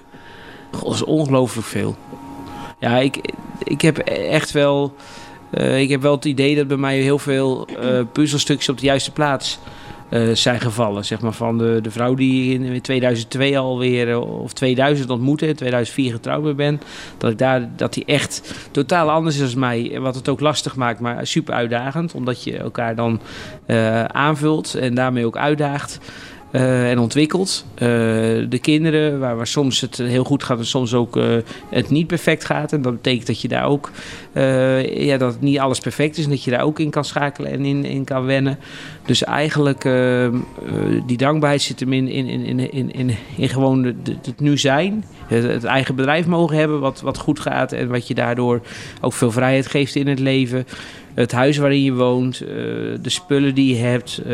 God, 0.72 0.84
dat 0.84 0.94
is 0.94 1.04
ongelooflijk 1.04 1.68
veel. 1.68 1.96
Ja, 2.80 2.98
ik, 2.98 3.18
ik 3.64 3.82
heb 3.82 3.98
echt 4.08 4.52
wel... 4.52 4.96
eh, 5.50 5.80
ik 5.82 5.90
heb 5.90 6.02
wel 6.02 6.16
het 6.16 6.26
idee 6.26 6.56
dat 6.56 6.68
bij 6.68 6.78
mij 6.78 6.98
heel 6.98 7.20
veel 7.20 7.68
eh, 7.68 8.02
puzzelstukjes 8.12 8.70
op 8.70 8.80
de 8.80 8.86
juiste 8.86 9.12
plaats 9.12 9.60
eh, 10.10 10.32
zijn 10.32 10.60
gevallen. 10.60 11.06
Zeg 11.06 11.22
maar 11.22 11.34
van 11.34 11.58
de, 11.58 11.80
de 11.82 11.92
vrouw 11.92 12.14
die 12.14 12.54
in, 12.54 12.64
in 12.64 12.82
2002 12.82 13.58
alweer, 13.58 14.20
of 14.20 14.54
2000 14.54 15.10
ontmoette, 15.10 15.48
in 15.48 15.56
2004 15.56 16.12
getrouwd 16.12 16.56
ben. 16.56 16.82
Dat 17.18 17.32
ik 17.32 17.38
daar, 17.38 17.70
dat 17.76 17.94
die 17.94 18.06
echt 18.06 18.54
totaal 18.72 19.10
anders 19.10 19.38
is 19.38 19.52
dan 19.52 19.60
mij. 19.60 20.00
Wat 20.00 20.16
het 20.16 20.30
ook 20.30 20.40
lastig 20.40 20.76
maakt, 20.76 21.00
maar 21.00 21.28
super 21.28 21.54
uitdagend. 21.54 22.14
Omdat 22.14 22.44
je 22.44 22.58
elkaar 22.58 22.96
dan 22.96 23.22
aanvult 24.08 24.76
en 24.76 24.96
daarmee 24.96 25.26
ook 25.26 25.38
uitdaagt. 25.38 26.00
Eh, 26.58 26.90
en 26.90 27.00
ontwikkelt. 27.00 27.66
Eh, 27.76 27.88
de 28.50 28.60
kinderen, 28.62 29.20
waar, 29.20 29.36
waar 29.36 29.48
soms 29.48 29.82
het 29.82 29.98
heel 29.98 30.24
goed 30.24 30.44
gaat 30.44 30.58
en 30.58 30.66
soms 30.66 30.94
ook 30.94 31.18
eh, 31.18 31.36
het 31.70 31.90
niet 31.90 32.08
perfect 32.08 32.46
gaat. 32.46 32.74
En 32.74 32.82
dat 32.82 32.94
betekent 32.94 33.28
dat 33.28 33.42
je 33.42 33.48
daar 33.48 33.66
ook, 33.66 33.92
ja, 34.94 35.18
dat 35.18 35.42
niet 35.42 35.60
alles 35.60 35.80
perfect 35.80 36.18
is. 36.18 36.24
En 36.24 36.30
dat 36.30 36.44
je 36.44 36.52
daar 36.52 36.62
ook 36.62 36.80
in 36.80 36.90
kan 36.90 37.06
schakelen 37.06 37.52
en 37.52 37.66
in, 37.66 37.86
in 37.86 38.04
kan 38.04 38.26
wennen. 38.26 38.60
Dus 39.06 39.24
eigenlijk, 39.24 39.82
die 41.06 41.18
dankbaarheid 41.18 41.62
zit 41.62 41.80
hem 41.80 41.94
in, 41.94 42.08
in, 42.08 42.28
in, 42.28 42.60
in, 42.60 42.94
in, 42.94 43.16
in, 43.36 43.50
gewoon 43.50 43.84
het 43.84 44.40
nu 44.40 44.58
zijn. 44.58 45.06
Het, 45.28 45.44
het 45.44 45.64
eigen 45.64 45.96
bedrijf 45.96 46.26
mogen 46.26 46.58
hebben 46.58 46.80
wat, 46.80 47.02
wat 47.02 47.18
goed 47.18 47.40
gaat. 47.40 47.72
En 47.72 47.88
wat 47.88 48.08
je 48.08 48.14
daardoor 48.14 48.62
ook 49.02 49.14
veel 49.14 49.32
vrijheid 49.32 49.68
geeft 49.68 49.96
in 49.96 50.08
het 50.08 50.20
leven. 50.20 50.66
Het 51.18 51.32
huis 51.32 51.58
waarin 51.58 51.84
je 51.84 51.94
woont, 51.94 52.42
eh, 52.42 52.48
de 53.02 53.10
spullen 53.10 53.56
die 53.56 53.76
je 53.76 53.82
hebt, 53.82 54.22
eh, 54.26 54.34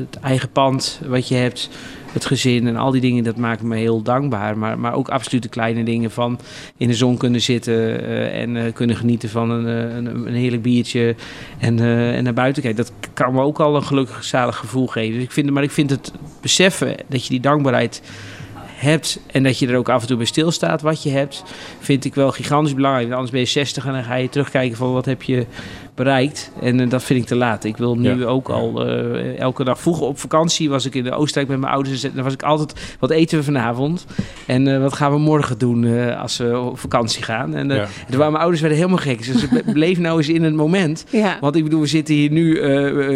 het 0.00 0.18
eigen 0.22 0.48
pand 0.50 1.00
wat 1.06 1.28
je 1.28 1.34
hebt, 1.34 1.68
het 2.12 2.24
gezin 2.24 2.66
en 2.66 2.76
al 2.76 2.90
die 2.90 3.00
dingen, 3.00 3.24
dat 3.24 3.36
maakt 3.36 3.62
me 3.62 3.76
heel 3.76 4.02
dankbaar. 4.02 4.58
Maar, 4.58 4.78
maar 4.78 4.94
ook 4.94 5.08
absoluut 5.08 5.42
de 5.42 5.48
kleine 5.48 5.84
dingen 5.84 6.10
van 6.10 6.38
in 6.76 6.88
de 6.88 6.94
zon 6.94 7.16
kunnen 7.16 7.40
zitten 7.40 8.06
eh, 8.06 8.40
en 8.40 8.72
kunnen 8.72 8.96
genieten 8.96 9.28
van 9.28 9.50
een, 9.50 9.66
een, 9.96 10.26
een 10.26 10.34
heerlijk 10.34 10.62
biertje 10.62 11.14
en, 11.58 11.78
en 12.14 12.24
naar 12.24 12.34
buiten 12.34 12.62
kijken. 12.62 12.84
Dat 12.84 12.92
kan 13.12 13.32
me 13.32 13.42
ook 13.42 13.60
al 13.60 13.76
een 13.76 13.84
gelukkig 13.84 14.24
zalig 14.24 14.56
gevoel 14.56 14.86
geven. 14.86 15.14
Dus 15.14 15.22
ik 15.22 15.32
vind, 15.32 15.50
maar 15.50 15.62
ik 15.62 15.70
vind 15.70 15.90
het 15.90 16.12
beseffen 16.40 16.96
dat 17.08 17.22
je 17.22 17.30
die 17.30 17.40
dankbaarheid 17.40 18.02
hebt 18.84 19.20
en 19.26 19.42
dat 19.42 19.58
je 19.58 19.68
er 19.68 19.76
ook 19.76 19.88
af 19.88 20.00
en 20.00 20.06
toe 20.06 20.16
bij 20.16 20.26
stilstaat 20.26 20.82
wat 20.82 21.02
je 21.02 21.10
hebt, 21.10 21.42
vind 21.80 22.04
ik 22.04 22.14
wel 22.14 22.30
gigantisch 22.30 22.74
belangrijk. 22.74 23.10
Anders 23.10 23.30
ben 23.30 23.40
je 23.40 23.46
60 23.46 23.86
en 23.86 23.92
dan 23.92 24.04
ga 24.04 24.14
je 24.14 24.28
terugkijken 24.28 24.76
van 24.76 24.92
wat 24.92 25.04
heb 25.04 25.22
je 25.22 25.46
bereikt. 25.94 26.50
En 26.62 26.80
eh, 26.80 26.88
dat 26.90 27.02
vind 27.02 27.20
ik 27.20 27.26
te 27.26 27.34
laat. 27.36 27.64
Ik 27.64 27.76
wil 27.76 27.96
nu 27.96 28.18
Ja. 28.18 28.24
ook 28.26 28.48
al 28.48 28.86
eh, 28.88 29.38
elke 29.40 29.64
dag. 29.64 29.80
Vroeger 29.80 30.06
op 30.06 30.18
vakantie 30.18 30.68
was 30.70 30.86
ik 30.86 30.94
in 30.94 31.04
de 31.04 31.12
Oostenrijk 31.12 31.48
met 31.48 31.60
mijn 31.60 31.72
ouders. 31.72 32.04
En 32.04 32.10
dan 32.14 32.24
was 32.24 32.32
ik 32.32 32.42
altijd, 32.42 32.96
wat 33.00 33.10
eten 33.10 33.38
we 33.38 33.44
vanavond? 33.44 34.06
En 34.46 34.74
eh, 34.74 34.80
wat 34.80 34.92
gaan 34.92 35.12
we 35.12 35.18
morgen 35.18 35.58
doen 35.58 35.84
eh, 35.84 36.20
als 36.20 36.36
we 36.36 36.58
op 36.58 36.78
vakantie 36.78 37.22
gaan? 37.22 37.54
En 37.54 37.70
eh, 37.70 37.76
Ja. 37.76 37.84
toen 38.08 38.16
waren 38.16 38.26
mijn 38.32 38.36
ouders 38.42 38.60
werden 38.60 38.78
helemaal 38.78 38.98
gek. 38.98 39.26
Dus 39.26 39.40
ze 39.40 39.62
bleef 39.72 39.98
nou 39.98 40.18
eens 40.18 40.28
in 40.28 40.42
het 40.42 40.54
moment. 40.54 41.04
Ja. 41.10 41.36
Want 41.40 41.56
ik 41.56 41.62
bedoel, 41.64 41.80
we 41.80 41.86
zitten 41.86 42.14
hier 42.14 42.30
nu 42.30 42.60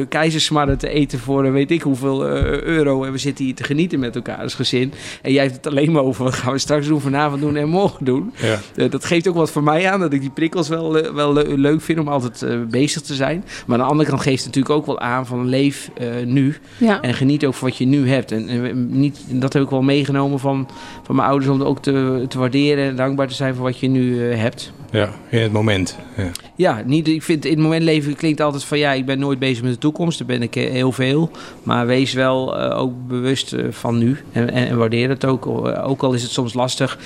keizersmarren 0.08 0.78
te 0.78 0.88
eten 0.88 1.18
voor 1.18 1.52
weet 1.52 1.70
ik 1.70 1.82
hoeveel 1.82 2.26
euro. 2.26 3.04
En 3.04 3.12
we 3.12 3.18
zitten 3.18 3.44
hier 3.44 3.54
te 3.54 3.64
genieten 3.64 3.98
met 3.98 4.14
elkaar 4.16 4.38
als 4.42 4.54
gezin. 4.54 4.92
En 5.22 5.32
jij 5.32 5.42
hebt 5.42 5.56
het 5.56 5.66
alleen 5.66 5.92
maar 5.92 6.02
over 6.02 6.24
wat 6.24 6.34
gaan 6.34 6.52
we 6.52 6.58
straks 6.58 6.86
doen, 6.86 7.00
vanavond 7.00 7.40
doen 7.40 7.56
en 7.56 7.68
morgen 7.68 8.04
doen. 8.04 8.32
Ja. 8.74 8.88
Dat 8.88 9.04
geeft 9.04 9.28
ook 9.28 9.34
wat 9.34 9.50
voor 9.50 9.62
mij 9.62 9.90
aan, 9.90 10.00
dat 10.00 10.12
ik 10.12 10.20
die 10.20 10.30
prikkels 10.30 10.68
wel, 10.68 11.12
wel 11.14 11.32
le- 11.32 11.44
leuk 11.56 11.80
vind 11.80 11.98
om 11.98 12.08
altijd 12.08 12.42
eh, 12.42 12.56
bezig 12.70 13.02
te 13.02 13.14
zijn. 13.14 13.44
Maar 13.66 13.78
aan 13.78 13.84
de 13.84 13.90
andere 13.90 14.08
kant 14.08 14.22
geeft 14.22 14.44
het 14.44 14.54
natuurlijk 14.54 14.74
ook 14.74 14.86
wel 14.86 15.00
aan 15.00 15.26
van 15.26 15.48
leef 15.48 15.90
eh, 15.96 16.06
nu. 16.24 16.56
Ja. 16.78 17.00
En 17.00 17.14
geniet 17.14 17.44
ook 17.44 17.54
van 17.54 17.68
wat 17.68 17.76
je 17.76 17.86
nu 17.86 18.08
hebt. 18.08 18.32
En, 18.32 18.48
en 18.48 18.98
niet, 19.00 19.24
en 19.30 19.40
dat 19.40 19.52
heb 19.52 19.62
ik 19.62 19.70
wel 19.70 19.82
meegenomen 19.82 20.38
van, 20.38 20.68
van 21.02 21.16
mijn 21.16 21.28
ouders 21.28 21.50
om 21.50 21.62
ook 21.62 21.82
te, 21.82 22.24
te 22.28 22.38
waarderen 22.38 22.84
en 22.84 22.96
dankbaar 22.96 23.28
te 23.28 23.34
zijn 23.34 23.54
voor 23.54 23.64
wat 23.64 23.78
je 23.78 23.88
nu 23.88 24.30
eh, 24.30 24.38
hebt. 24.38 24.72
ja, 24.90 25.10
in 25.30 25.40
het 25.40 25.52
moment. 25.52 25.98
Ja. 26.16 26.30
Ja, 26.56 26.82
niet, 26.86 27.08
ik 27.08 27.22
vind 27.22 27.44
in 27.44 27.52
het 27.52 27.60
moment 27.60 27.82
leven 27.82 28.16
klinkt 28.16 28.40
altijd 28.40 28.64
van 28.64 28.78
ja, 28.78 28.92
ik 28.92 29.06
ben 29.06 29.18
nooit 29.18 29.38
bezig 29.38 29.62
met 29.62 29.72
de 29.72 29.78
toekomst. 29.78 30.18
Daar 30.18 30.26
ben 30.26 30.42
ik 30.42 30.56
eh, 30.56 30.70
heel 30.70 30.92
veel. 30.92 31.30
Maar 31.62 31.86
wees 31.86 32.12
wel 32.12 32.58
eh, 32.58 32.78
ook 32.80 32.92
bewust 33.08 33.54
van 33.70 33.98
nu. 33.98 34.16
En, 34.32 34.50
en, 34.50 34.68
en 34.68 34.76
waardeer 34.76 35.08
het 35.08 35.24
ook. 35.24 35.46
Ook 35.86 36.02
al 36.02 36.12
is 36.12 36.22
het 36.22 36.30
soms 36.30 36.54
lastig. 36.54 36.98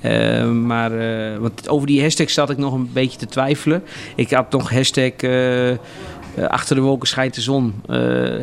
Eh, 0.00 0.50
maar 0.50 0.92
eh, 0.98 1.38
want 1.38 1.68
over 1.68 1.86
die 1.86 2.02
hashtag 2.02 2.30
zat 2.30 2.50
ik 2.50 2.56
nog 2.56 2.72
een 2.72 2.90
beetje 2.92 3.18
te 3.18 3.26
twijfelen. 3.26 3.82
Ik 4.16 4.30
had 4.30 4.52
nog 4.52 4.70
hashtag 4.70 5.12
eh, 6.34 6.44
achter 6.44 6.74
de 6.76 6.82
wolken 6.82 7.08
schijnt 7.08 7.34
de 7.34 7.40
zon 7.40 7.74
eh, 7.88 7.98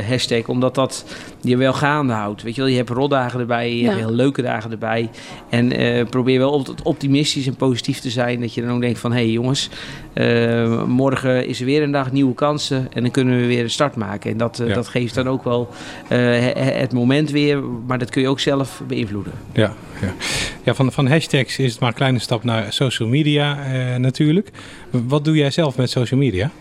hashtag. 0.10 0.48
Omdat 0.48 0.76
dat 0.76 1.06
je 1.42 1.58
wel 1.58 1.74
gaande 1.74 2.14
houdt. 2.14 2.42
Weet 2.44 2.56
je 2.56 2.62
wel, 2.62 2.70
je 2.70 2.78
hebt 2.78 2.90
rotdagen 2.90 3.40
erbij, 3.40 3.70
je 3.76 3.82
Ja. 3.82 3.86
hebt 3.90 4.00
heel 4.00 4.12
leuke 4.16 4.42
dagen 4.42 4.72
erbij. 4.72 5.10
En 5.50 5.72
eh, 5.72 6.06
probeer 6.10 6.40
wel 6.40 6.52
op- 6.52 6.74
optimistisch 6.84 7.48
en 7.48 7.56
positief 7.56 8.00
te 8.00 8.10
zijn. 8.10 8.40
Dat 8.40 8.54
je 8.54 8.62
dan 8.62 8.72
ook 8.72 8.82
denkt 8.82 9.00
van, 9.00 9.12
hé 9.12 9.18
hey 9.18 9.30
jongens, 9.30 9.70
eh, 10.14 10.84
morgen 10.84 11.48
is 11.48 11.60
er 11.60 11.66
weer 11.66 11.84
een 11.84 11.92
dag, 11.92 12.12
nieuwe 12.12 12.34
kansen. 12.34 12.88
En 12.94 13.02
dan 13.02 13.12
kunnen 13.12 13.40
we 13.40 13.46
weer 13.46 13.64
een 13.64 13.70
start 13.70 13.96
maken. 13.96 14.32
En 14.32 14.38
dat, 14.38 14.62
Ja. 14.66 14.74
dat 14.74 14.88
geeft 14.88 15.16
dan 15.16 15.30
ook 15.30 15.44
wel 15.44 15.70
eh, 16.08 16.18
he- 16.18 16.52
het 16.80 16.94
moment 16.94 17.32
weer. 17.32 17.64
Maar 17.88 17.98
dat 18.00 18.10
kun 18.10 18.22
je 18.22 18.28
ook 18.28 18.40
zelf 18.40 18.82
beïnvloeden. 18.88 19.34
Ja, 19.54 19.74
ja. 20.02 20.14
ja 20.64 20.74
van, 20.74 20.92
van 20.92 21.08
hashtags 21.08 21.58
is 21.60 21.72
het 21.72 21.80
maar 21.80 21.90
een 21.90 21.96
kleine 21.96 22.20
stap 22.20 22.44
naar 22.44 22.74
social 22.74 23.10
media 23.10 23.58
eh, 23.64 23.96
natuurlijk. 23.96 24.50
Wat 24.90 25.26
doe 25.26 25.36
jij 25.36 25.52
zelf 25.52 25.78
met 25.78 25.90
social 25.90 26.20
media? 26.20 26.52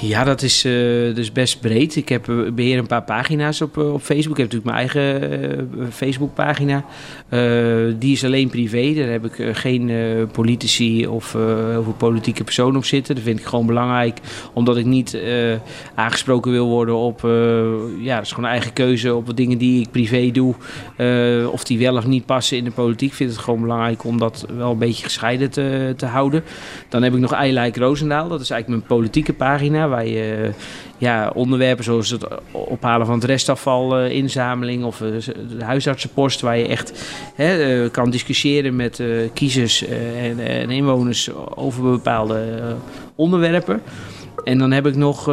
Ja, 0.00 0.24
dat 0.24 0.42
is 0.42 0.64
eh, 0.64 0.72
dus 1.14 1.32
best 1.32 1.60
breed. 1.60 1.96
Ik 1.96 2.08
heb, 2.08 2.28
eh, 2.28 2.36
beheer 2.52 2.78
een 2.78 2.86
paar 2.86 3.02
pagina's 3.02 3.60
op, 3.60 3.78
eh, 3.78 3.92
op 3.92 4.02
Facebook. 4.02 4.38
Ik 4.38 4.50
heb 4.50 4.52
natuurlijk 4.52 4.64
mijn 4.64 4.76
eigen 4.76 5.90
Facebookpagina. 5.92 6.84
Die 7.98 8.12
is 8.12 8.24
alleen 8.24 8.48
privé. 8.48 8.94
Daar 8.94 9.08
heb 9.08 9.24
ik 9.24 9.56
geen 9.56 9.90
politici 10.32 11.06
of 11.06 11.24
veel 11.24 11.94
politieke 11.96 12.44
personen 12.44 12.76
op 12.76 12.84
zitten. 12.84 13.14
Dat 13.14 13.24
vind 13.24 13.38
ik 13.38 13.44
gewoon 13.44 13.66
belangrijk. 13.66 14.18
Omdat 14.52 14.76
ik 14.76 14.84
niet 14.84 15.18
aangesproken 15.94 16.50
wil 16.50 16.66
worden 16.66 16.96
op... 16.96 17.20
ja, 18.00 18.16
dat 18.16 18.24
is 18.24 18.32
gewoon 18.32 18.50
eigen 18.50 18.72
keuze 18.72 19.14
op 19.14 19.26
wat 19.26 19.36
dingen 19.36 19.58
die 19.58 19.80
ik 19.80 19.90
privé 19.90 20.30
doe. 20.30 20.54
of 21.52 21.64
die 21.64 21.78
wel 21.78 21.96
of 21.96 22.06
niet 22.06 22.26
passen 22.26 22.56
in 22.56 22.64
de 22.64 22.70
politiek. 22.70 23.10
Ik 23.10 23.16
vind 23.16 23.30
het 23.30 23.38
gewoon 23.38 23.60
belangrijk 23.60 24.04
om 24.04 24.18
dat 24.18 24.46
wel 24.56 24.70
een 24.70 24.78
beetje 24.78 25.04
gescheiden 25.04 25.50
te, 25.50 25.94
te 25.96 26.06
houden. 26.06 26.44
Dan 26.88 27.02
heb 27.02 27.14
ik 27.14 27.20
nog 27.20 27.32
Eilijk 27.32 27.76
Roosendaal. 27.76 28.28
Dat 28.28 28.40
is 28.40 28.50
eigenlijk 28.50 28.88
mijn 28.88 29.00
politieke 29.10 29.32
pagina. 29.32 29.88
Waar 29.88 30.06
je 30.06 30.50
ja, 30.98 31.30
onderwerpen 31.34 31.84
zoals 31.84 32.10
het 32.10 32.26
ophalen 32.50 33.06
van 33.06 33.14
het 33.14 33.24
restafval, 33.24 33.98
eh, 33.98 34.10
inzameling 34.10 34.84
of 34.84 35.00
eh, 35.00 35.08
de 35.58 35.64
huisartsenpost. 35.64 36.40
Waar 36.40 36.58
je 36.58 36.66
echt 36.66 36.92
hè, 37.34 37.82
eh, 37.82 37.90
kan 37.90 38.10
discussiëren 38.10 38.76
met 38.76 39.02
kiezers 39.32 39.86
en, 39.86 40.38
en 40.46 40.70
inwoners 40.70 41.30
over 41.54 41.82
bepaalde 41.82 42.58
onderwerpen. 43.14 43.82
En 44.44 44.58
dan 44.58 44.70
heb 44.70 44.86
ik 44.86 44.96
nog 44.96 45.26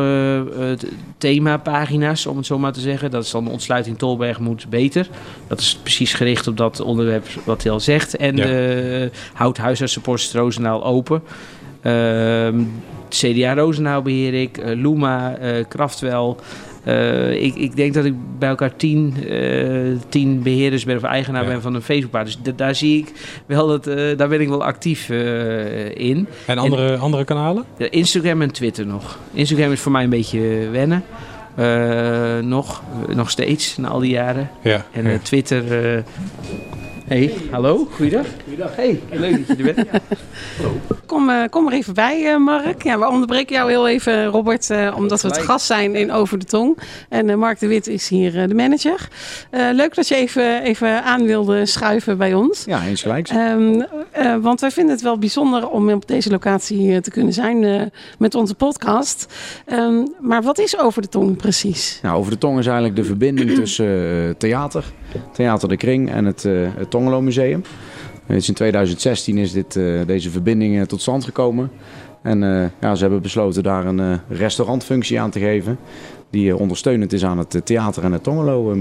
het 0.58 0.86
themapagina's, 1.18 2.26
om 2.26 2.38
het 2.38 2.46
zo 2.46 2.60
maar 2.60 2.72
te 2.72 2.80
zeggen. 2.80 3.12
Dat 3.12 3.24
is 3.24 3.32
dan 3.32 3.44
de 3.44 3.50
ontsluiting 3.50 3.98
Tolberg 3.98 4.40
moet 4.40 4.70
beter. 4.70 5.08
Dat 5.48 5.60
is 5.60 5.80
precies 5.84 6.14
gericht 6.14 6.48
op 6.48 6.58
dat 6.58 6.80
onderwerp 6.80 7.26
wat 7.44 7.64
hij 7.64 7.72
al 7.72 7.80
zegt. 7.80 8.16
En 8.16 8.36
Ja. 8.36 8.44
de 8.44 9.12
houdt 9.34 9.58
huisartsenpost 9.58 10.34
Roosendaal 10.34 10.86
open. 10.86 11.22
Ehm, 11.82 12.64
CDA 13.10 13.54
Roosendaal 13.54 14.02
beheer 14.02 14.34
ik, 14.34 14.58
eh, 14.58 14.76
Luma, 14.76 15.36
eh 15.36 15.66
Kraftwel. 15.68 16.38
Eh, 16.84 17.44
ik, 17.44 17.56
ik 17.56 17.76
denk 17.76 17.94
dat 17.94 18.06
ik 18.06 18.14
bij 18.40 18.50
elkaar 18.50 18.76
tien, 18.76 19.16
eh, 19.30 19.70
tien 20.10 20.42
beheerders 20.42 20.86
ben 20.86 20.96
of 20.96 21.04
eigenaar 21.04 21.44
Ja. 21.44 21.50
ben 21.50 21.62
van 21.62 21.74
een 21.76 21.82
Facebookpagina. 21.82 22.36
Dus 22.44 22.56
daar 22.56 22.76
zie 22.76 22.98
ik 22.98 23.14
wel 23.46 23.68
dat, 23.68 23.84
daar 24.18 24.28
ben 24.28 24.42
ik 24.42 24.48
wel 24.48 24.64
actief 24.64 25.10
in. 25.94 26.28
En 26.46 26.58
andere, 26.58 26.98
andere 26.98 27.24
kanalen? 27.24 27.64
Instagram 27.78 28.42
en 28.42 28.52
Twitter 28.52 28.86
nog. 28.86 29.20
Instagram 29.34 29.72
is 29.72 29.80
voor 29.80 29.92
mij 29.92 30.04
een 30.04 30.10
beetje 30.10 30.70
wennen. 30.72 31.04
Nog, 32.50 32.84
nog 33.16 33.30
steeds, 33.30 33.78
na 33.78 33.88
al 33.88 34.00
die 34.00 34.12
jaren. 34.12 34.50
Ja. 34.62 34.86
En 34.92 35.10
ja. 35.10 35.18
Twitter... 35.18 35.64
Hey, 37.08 37.34
hallo, 37.52 37.88
goeiedag. 37.92 38.26
Goeiedag. 38.44 38.76
Hey, 38.76 39.02
leuk 39.12 39.48
dat 39.48 39.58
je 39.58 39.64
er 39.64 39.74
bent. 39.76 39.90
Kom, 41.06 41.30
eh, 41.30 41.44
kom 41.50 41.68
er 41.68 41.74
even 41.74 41.94
bij, 41.94 42.34
eh, 42.34 42.38
Mark. 42.38 42.84
Ja, 42.84 43.00
we 43.00 43.08
onderbreken 43.08 43.56
jou 43.56 43.70
heel 43.70 43.88
even, 43.88 44.26
Robert, 44.26 44.70
eh, 44.70 44.94
omdat 44.98 45.22
we 45.22 45.28
Gelijk. 45.28 45.46
gast 45.46 45.66
zijn 45.66 45.96
in 45.96 46.12
Over 46.12 46.38
de 46.40 46.46
Tong. 46.46 46.78
En 47.10 47.40
Mark 47.40 47.60
de 47.60 47.68
Wit 47.68 47.88
is 47.88 48.10
hier 48.10 48.48
de 48.48 48.54
manager. 48.54 49.08
Leuk 49.52 49.96
dat 49.96 50.08
je 50.08 50.16
even, 50.16 50.64
even 50.64 51.04
aan 51.04 51.26
wilde 51.26 51.66
schuiven 51.66 52.18
bij 52.18 52.34
ons. 52.34 52.64
Ja, 52.66 52.86
eens 52.86 53.02
gelijk. 53.02 53.28
Ehm, 53.28 53.82
eh, 54.12 54.36
want 54.36 54.62
wij 54.62 54.72
vinden 54.72 54.94
het 54.94 55.04
wel 55.04 55.18
bijzonder 55.18 55.70
om 55.70 55.90
op 55.90 56.08
deze 56.08 56.30
locatie 56.30 57.02
te 57.02 57.12
kunnen 57.12 57.34
zijn 57.34 57.92
met 58.18 58.36
onze 58.36 58.56
podcast. 58.56 59.34
Ehm, 59.66 60.06
maar 60.20 60.42
wat 60.42 60.60
is 60.60 60.80
Over 60.80 61.02
de 61.02 61.08
Tong 61.10 61.38
precies? 61.38 62.00
Nou, 62.02 62.18
over 62.18 62.32
de 62.32 62.38
tong 62.38 62.60
is 62.60 62.66
eigenlijk 62.66 62.96
de 62.96 63.04
verbinding 63.04 63.54
tussen 63.60 64.36
theater, 64.38 64.84
Theater 65.32 65.70
de 65.70 65.78
Kring 65.78 66.12
en 66.12 66.26
het, 66.26 66.46
eh 66.46 66.54
het 66.76 66.90
Tongelo 66.90 67.22
Museum. 67.22 67.62
Is 68.28 68.48
in 68.48 68.54
2016 68.54 69.38
is 69.38 69.52
dit, 69.52 69.76
eh, 69.76 69.84
deze 70.06 70.30
verbinding 70.30 70.80
eh, 70.80 70.82
tot 70.82 71.02
stand 71.02 71.24
gekomen. 71.24 71.72
En 72.22 72.40
ja, 72.82 72.96
ze 72.96 73.02
hebben 73.02 73.22
besloten 73.22 73.64
daar 73.64 73.86
een 73.86 74.20
restaurantfunctie 74.30 75.20
aan 75.20 75.30
te 75.30 75.40
geven. 75.40 75.78
Die 76.30 76.58
ondersteunend 76.58 77.14
is 77.14 77.26
aan 77.26 77.38
het 77.38 77.66
theater 77.66 78.04
en 78.04 78.12
het 78.12 78.24
Tongelo 78.24 78.72
eh, 78.72 78.78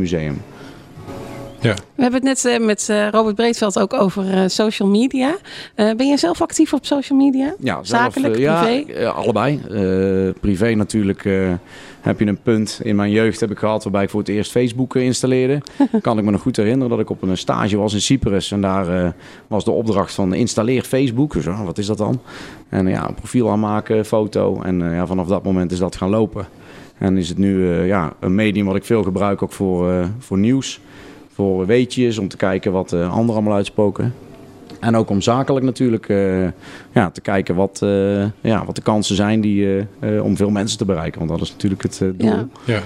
We 1.75 2.03
hebben 2.03 2.27
het 2.27 2.43
net 2.43 2.55
eh, 2.55 2.67
met 2.67 2.89
eh, 2.89 3.09
Robert 3.09 3.35
Breedveld 3.35 3.79
ook 3.79 3.93
over 3.93 4.33
eh, 4.33 4.43
social 4.47 4.89
media. 4.89 5.37
Eh, 5.75 5.95
ben 5.97 6.07
je 6.07 6.17
zelf 6.17 6.41
actief 6.41 6.73
op 6.73 6.87
social 6.87 7.19
media? 7.19 7.55
Ja, 7.59 7.75
zelf, 7.83 7.87
Zakelijk, 7.87 8.39
ja, 8.39 8.63
privé? 8.63 8.93
eh, 8.93 9.17
allebei. 9.17 9.61
Eh, 9.71 10.41
privé 10.41 10.75
natuurlijk 10.75 11.25
eh, 11.25 11.53
heb 12.01 12.21
je 12.21 12.27
een 12.27 12.43
punt. 12.43 12.81
In 12.83 12.97
mijn 12.97 13.11
jeugd 13.11 13.41
heb 13.41 13.51
ik 13.51 13.59
gehad 13.59 13.83
waarbij 13.83 14.03
ik 14.03 14.11
voor 14.11 14.21
het 14.21 14.29
eerst 14.29 14.51
Facebook 14.51 14.95
installeerde. 14.95 15.61
kan 16.03 16.19
ik 16.19 16.25
me 16.25 16.31
nog 16.31 16.41
goed 16.41 16.57
herinneren 16.57 16.91
dat 16.91 17.01
ik 17.01 17.11
op 17.11 17.23
een 17.23 17.37
stage 17.39 17.77
was 17.77 17.95
in 17.95 18.01
Cyprus. 18.01 18.53
En 18.53 18.61
daar 18.61 19.05
eh, 19.05 19.11
was 19.47 19.65
de 19.65 19.71
opdracht 19.71 20.15
van 20.15 20.35
installeer 20.35 20.83
Facebook. 20.83 21.33
Dus 21.33 21.45
wat 21.45 21.79
is 21.79 21.87
dat 21.87 21.99
dan? 21.99 22.21
En 22.69 22.87
ja, 22.87 23.09
een 23.09 23.15
profiel 23.15 23.51
aanmaken, 23.51 24.05
foto. 24.05 24.61
En 24.63 24.83
eh, 24.83 24.95
ja, 24.95 25.07
vanaf 25.07 25.27
dat 25.27 25.45
moment 25.45 25.73
is 25.73 25.79
dat 25.79 25.97
gaan 25.97 26.11
lopen. 26.11 26.47
En 26.99 27.17
is 27.17 27.29
het 27.29 27.39
nu 27.39 27.71
eh, 27.73 27.87
ja, 27.87 28.13
een 28.21 28.35
medium 28.35 28.67
wat 28.67 28.77
ik 28.77 28.85
veel 28.85 29.03
gebruik 29.03 29.43
ook 29.43 29.53
voor, 29.53 29.91
eh, 29.91 30.07
voor 30.19 30.39
nieuws. 30.39 30.81
Voor 31.37 31.67
weetjes, 31.67 32.19
om 32.19 32.29
te 32.29 32.37
kijken 32.37 32.73
wat 32.73 32.93
eh, 32.93 33.01
anderen 33.01 33.35
allemaal 33.35 33.55
uitspoken. 33.55 34.15
En 34.81 34.97
ook 34.97 35.11
om 35.11 35.21
zakelijk 35.21 35.65
natuurlijk 35.65 36.09
eh, 36.09 36.43
ja, 36.93 37.11
te 37.13 37.21
kijken 37.21 37.55
wat, 37.55 37.83
eh, 37.83 38.25
ja, 38.41 38.65
wat 38.65 38.75
de 38.75 38.83
kansen 38.83 39.17
zijn 39.17 39.41
die, 39.41 39.67
eh, 40.01 40.17
eh, 40.17 40.25
om 40.25 40.37
veel 40.37 40.51
mensen 40.51 40.79
te 40.79 40.85
bereiken. 40.85 41.19
Want 41.19 41.31
dat 41.31 41.41
is 41.41 41.51
natuurlijk 41.51 41.83
het 41.83 42.01
eh, 42.03 42.09
doel. 42.17 42.29
Ja. 42.31 42.47
Ja. 42.65 42.81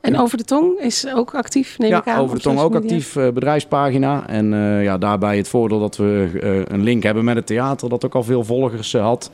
En 0.00 0.18
Over 0.18 0.38
de 0.38 0.44
Tong 0.44 0.78
is 0.80 1.06
ook 1.14 1.34
actief, 1.34 1.78
neem 1.78 1.90
Ja, 1.90 1.98
ik 1.98 2.06
aan. 2.06 2.20
over 2.20 2.36
de 2.36 2.42
tong 2.42 2.58
ook 2.60 2.72
media? 2.72 2.88
actief 2.88 3.16
eh, 3.16 3.28
bedrijfspagina. 3.28 4.28
En 4.28 4.54
eh, 4.54 4.82
ja, 4.82 4.98
daarbij 4.98 5.36
het 5.36 5.48
voordeel 5.48 5.80
dat 5.80 5.96
we 5.96 6.30
eh, 6.42 6.74
een 6.76 6.82
link 6.82 7.02
hebben 7.02 7.24
met 7.24 7.36
het 7.36 7.46
theater, 7.46 7.88
dat 7.88 8.04
ook 8.04 8.14
al 8.14 8.22
veel 8.22 8.44
volgers 8.44 8.94
eh, 8.94 9.02
had. 9.02 9.30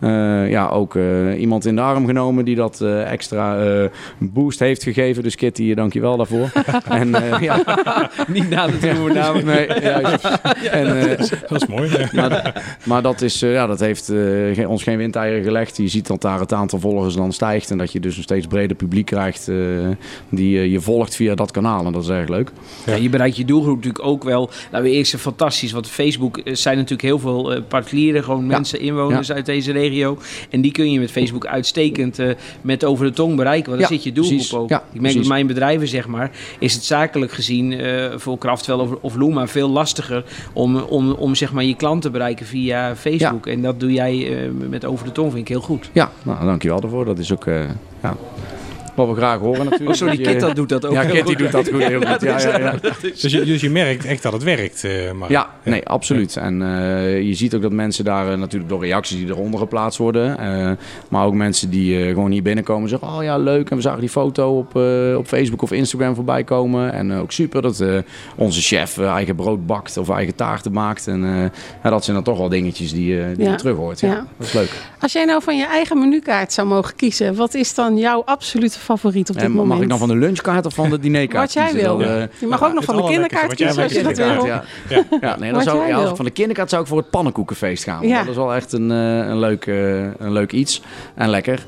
Eh, 0.00 0.50
ja, 0.50 0.68
ook 0.68 0.96
eh, 0.96 1.40
iemand 1.40 1.64
in 1.66 1.74
de 1.76 1.82
arm 1.82 2.06
genomen 2.06 2.44
die 2.44 2.54
dat 2.56 2.80
eh, 2.80 3.10
extra 3.12 3.64
eh, 3.64 3.84
boost 4.18 4.58
heeft 4.58 4.82
gegeven. 4.82 5.22
Dus 5.22 5.34
Kitty, 5.34 5.74
dank 5.74 5.92
je 5.92 6.00
wel 6.00 6.16
daarvoor. 6.16 6.50
en, 6.88 7.14
eh, 7.14 7.40
ja, 7.40 7.62
Niet 8.28 8.50
na 8.50 8.66
de 8.66 8.92
noemen 8.94 9.14
namen. 9.14 9.44
nee, 9.54 9.66
juist. 9.80 10.24
En, 10.70 11.00
eh, 11.10 11.18
Dat 11.48 11.62
is 11.62 11.66
mooi. 11.66 11.90
ja. 12.12 12.28
maar, 12.28 12.64
maar 12.84 13.02
dat, 13.02 13.20
is, 13.20 13.42
eh, 13.42 13.52
ja, 13.52 13.66
dat 13.66 13.80
heeft 13.80 14.08
eh, 14.08 14.68
ons 14.70 14.82
geen 14.82 14.96
windeieren 14.98 15.42
gelegd. 15.44 15.76
Je 15.76 15.88
ziet 15.88 16.06
dat 16.06 16.20
daar 16.22 16.40
het 16.40 16.52
aantal 16.52 16.78
volgers 16.80 17.14
dan 17.14 17.32
stijgt. 17.32 17.70
En 17.70 17.78
dat 17.78 17.92
je 17.92 18.00
dus 18.00 18.16
een 18.16 18.22
steeds 18.22 18.46
breder 18.46 18.76
publiek 18.76 19.06
krijgt 19.06 19.48
eh, 19.48 19.56
die 20.28 20.58
eh, 20.58 20.72
je 20.72 20.80
volgt 20.80 21.14
via 21.14 21.34
dat 21.34 21.50
kanaal. 21.50 21.86
En 21.86 21.92
dat 21.92 22.02
is 22.02 22.08
erg 22.08 22.28
leuk. 22.28 22.50
Ja, 22.86 22.94
je 22.94 23.08
bereikt 23.08 23.36
je 23.36 23.44
doelgroep 23.44 23.76
natuurlijk 23.76 24.04
ook 24.04 24.24
wel. 24.24 24.50
Nou, 24.70 24.82
we 24.84 24.90
eerst 24.90 25.16
fantastisch, 25.16 25.72
want 25.72 25.88
Facebook 25.88 26.38
eh, 26.38 26.54
zijn 26.54 26.76
natuurlijk 26.76 27.02
heel 27.02 27.18
veel 27.18 27.52
eh, 27.52 27.62
particulieren, 27.68 28.24
gewoon 28.24 28.46
mensen, 28.46 28.80
inwoners 28.80 29.32
uit 29.32 29.46
deze 29.46 29.72
regio. 29.72 30.18
En 30.50 30.60
die 30.60 30.72
kun 30.72 30.92
je 30.92 31.00
met 31.00 31.10
Facebook 31.10 31.46
uitstekend 31.46 32.18
met 32.60 32.84
over 32.84 33.06
de 33.06 33.12
tong 33.12 33.36
bereiken, 33.36 33.70
want 33.70 33.82
Ja, 33.82 33.88
zit 33.88 34.04
je 34.04 34.12
doelgroep 34.12 34.36
precies. 34.36 34.54
ook. 34.54 34.70
Ik 34.70 34.70
merk 34.70 34.92
precies. 34.92 35.18
met 35.18 35.28
mijn 35.28 35.46
bedrijven, 35.46 35.88
zeg 35.88 36.06
maar, 36.06 36.30
is 36.58 36.74
het 36.74 36.84
zakelijk 36.84 37.32
gezien 37.32 37.80
voor 38.16 38.38
Kraftwel 38.38 38.78
of, 38.78 38.90
of 39.00 39.16
Luma 39.16 39.46
veel 39.46 39.68
lastiger 39.68 40.24
om, 40.52 40.76
om, 40.76 41.10
om 41.10 41.34
zeg 41.34 41.52
maar, 41.52 41.64
je 41.64 41.74
klant 41.76 42.02
te 42.02 42.10
bereiken 42.10 42.46
via 42.46 42.96
Facebook. 42.96 43.46
En 43.46 43.62
dat 43.62 43.80
doe 43.80 43.92
jij 43.92 44.40
met 44.68 44.84
over 44.84 45.04
de 45.04 45.12
tong, 45.12 45.28
vind 45.30 45.42
ik 45.42 45.48
heel 45.48 45.60
goed. 45.60 45.90
Ja, 45.92 46.10
nou, 46.22 46.44
dankjewel 46.44 46.80
daarvoor. 46.80 47.04
Dat 47.04 47.18
is 47.18 47.32
ook 47.32 47.44
ja, 48.02 48.16
wat 48.96 49.08
we 49.08 49.14
graag 49.14 49.38
horen 49.38 49.64
natuurlijk. 49.64 49.90
Oh, 49.90 49.96
sorry, 49.96 50.16
Kit 50.16 50.40
dat 50.40 50.56
doet 50.56 50.68
dat 50.68 50.86
ook 50.86 50.92
Ja, 50.92 51.04
Kitty 51.04 51.34
doet 51.34 51.52
dat 51.52 51.68
goed, 51.68 51.82
heel 51.84 52.00
goed. 52.06 52.20
Ja, 52.20 52.38
ja, 52.40 52.58
ja. 52.58 52.74
Dus, 53.20 53.32
je, 53.32 53.44
dus 53.44 53.60
je 53.60 53.70
merkt 53.70 54.04
echt 54.04 54.22
dat 54.22 54.32
het 54.32 54.42
werkt, 54.42 54.84
eh 54.84 55.12
Mark. 55.12 55.30
Ja, 55.30 55.50
nee, 55.62 55.86
absoluut. 55.88 56.36
En 56.36 56.62
eh, 56.62 57.20
je 57.22 57.34
ziet 57.34 57.54
ook 57.54 57.62
dat 57.62 57.72
mensen 57.72 58.04
daar 58.04 58.32
eh, 58.32 58.38
natuurlijk 58.38 58.70
door 58.70 58.80
reacties 58.84 59.16
die 59.16 59.26
eronder 59.28 59.60
geplaatst 59.60 59.98
worden. 59.98 60.38
eh, 60.38 60.70
maar 61.08 61.24
ook 61.26 61.34
mensen 61.34 61.70
die 61.70 61.98
eh, 62.02 62.08
gewoon 62.08 62.30
hier 62.30 62.42
binnenkomen 62.42 62.88
zeggen: 62.88 63.08
Oh 63.08 63.22
ja, 63.22 63.36
leuk. 63.38 63.70
En 63.70 63.76
we 63.76 63.82
zagen 63.82 64.00
die 64.00 64.08
foto 64.08 64.58
op, 64.58 64.76
eh, 64.76 65.14
op 65.18 65.26
Facebook 65.26 65.62
of 65.62 65.72
Instagram 65.72 66.14
voorbij 66.14 66.44
komen. 66.44 66.92
En 66.92 67.12
ook 67.12 67.32
super 67.32 67.62
dat 67.62 67.80
eh, 67.80 67.88
onze 68.36 68.60
chef 68.60 68.98
eigen 68.98 69.34
brood 69.34 69.66
bakt 69.66 69.96
of 69.96 70.08
eigen 70.10 70.34
taarten 70.34 70.72
maakt. 70.72 71.06
En 71.06 71.50
eh, 71.82 71.90
dat 71.90 72.04
zijn 72.04 72.16
dan 72.16 72.24
toch 72.24 72.38
wel 72.38 72.48
dingetjes 72.48 72.92
die, 72.92 73.20
eh, 73.20 73.26
die 73.36 73.44
Ja. 73.44 73.50
je 73.50 73.56
terug 73.56 73.76
hoort. 73.76 74.00
Ja, 74.00 74.08
Ja. 74.08 74.26
Dat 74.38 74.46
is 74.46 74.52
leuk. 74.52 74.70
Als 75.00 75.12
jij 75.12 75.24
nou 75.24 75.42
van 75.42 75.56
je 75.56 75.66
eigen 75.66 75.98
menukaart 75.98 76.52
zou 76.52 76.68
mogen 76.68 76.96
kiezen, 76.96 77.34
wat 77.34 77.54
is 77.54 77.74
dan 77.74 77.96
jouw 77.98 78.22
absolute 78.24 78.78
favoriet 78.86 79.28
op 79.28 79.34
dit 79.34 79.44
En 79.44 79.50
moment? 79.50 79.68
mag 79.74 79.80
ik 79.82 79.88
dan 79.88 79.98
van 79.98 80.08
de 80.08 80.16
lunchkaart 80.16 80.66
of 80.66 80.74
van 80.74 80.90
de 80.90 80.98
dinerkaart 81.06 81.54
Wat 81.54 81.64
jij 81.64 81.72
wil. 81.82 81.98
Dan, 81.98 82.08
eh, 82.08 82.22
Je 82.38 82.46
mag 82.46 82.64
ook 82.64 82.68
nog 82.68 82.76
het 82.76 82.84
van 82.84 82.96
de 82.96 83.08
kinderkaart 83.08 83.54
kiezen 83.54 83.82
als 83.82 83.92
je 83.92 84.02
dat 84.02 84.16
wil. 84.16 84.46
ja. 84.46 85.36
Nee, 85.38 85.52
dan 85.52 85.62
zou, 85.62 85.86
ja, 85.86 86.14
van 86.14 86.24
de 86.24 86.30
kinderkaart 86.30 86.70
zou 86.70 86.82
ik 86.82 86.88
voor 86.88 86.98
het 86.98 87.10
pannenkoekenfeest 87.10 87.84
gaan. 87.84 88.08
Dat 88.08 88.26
is 88.28 88.36
wel 88.36 88.54
echt 88.54 88.72
een, 88.72 88.90
eh, 88.90 89.16
een, 89.28 89.38
leuk, 89.38 89.66
eh, 89.66 90.00
een 90.00 90.32
leuk 90.32 90.52
iets. 90.52 90.82
En 91.14 91.28
lekker. 91.28 91.66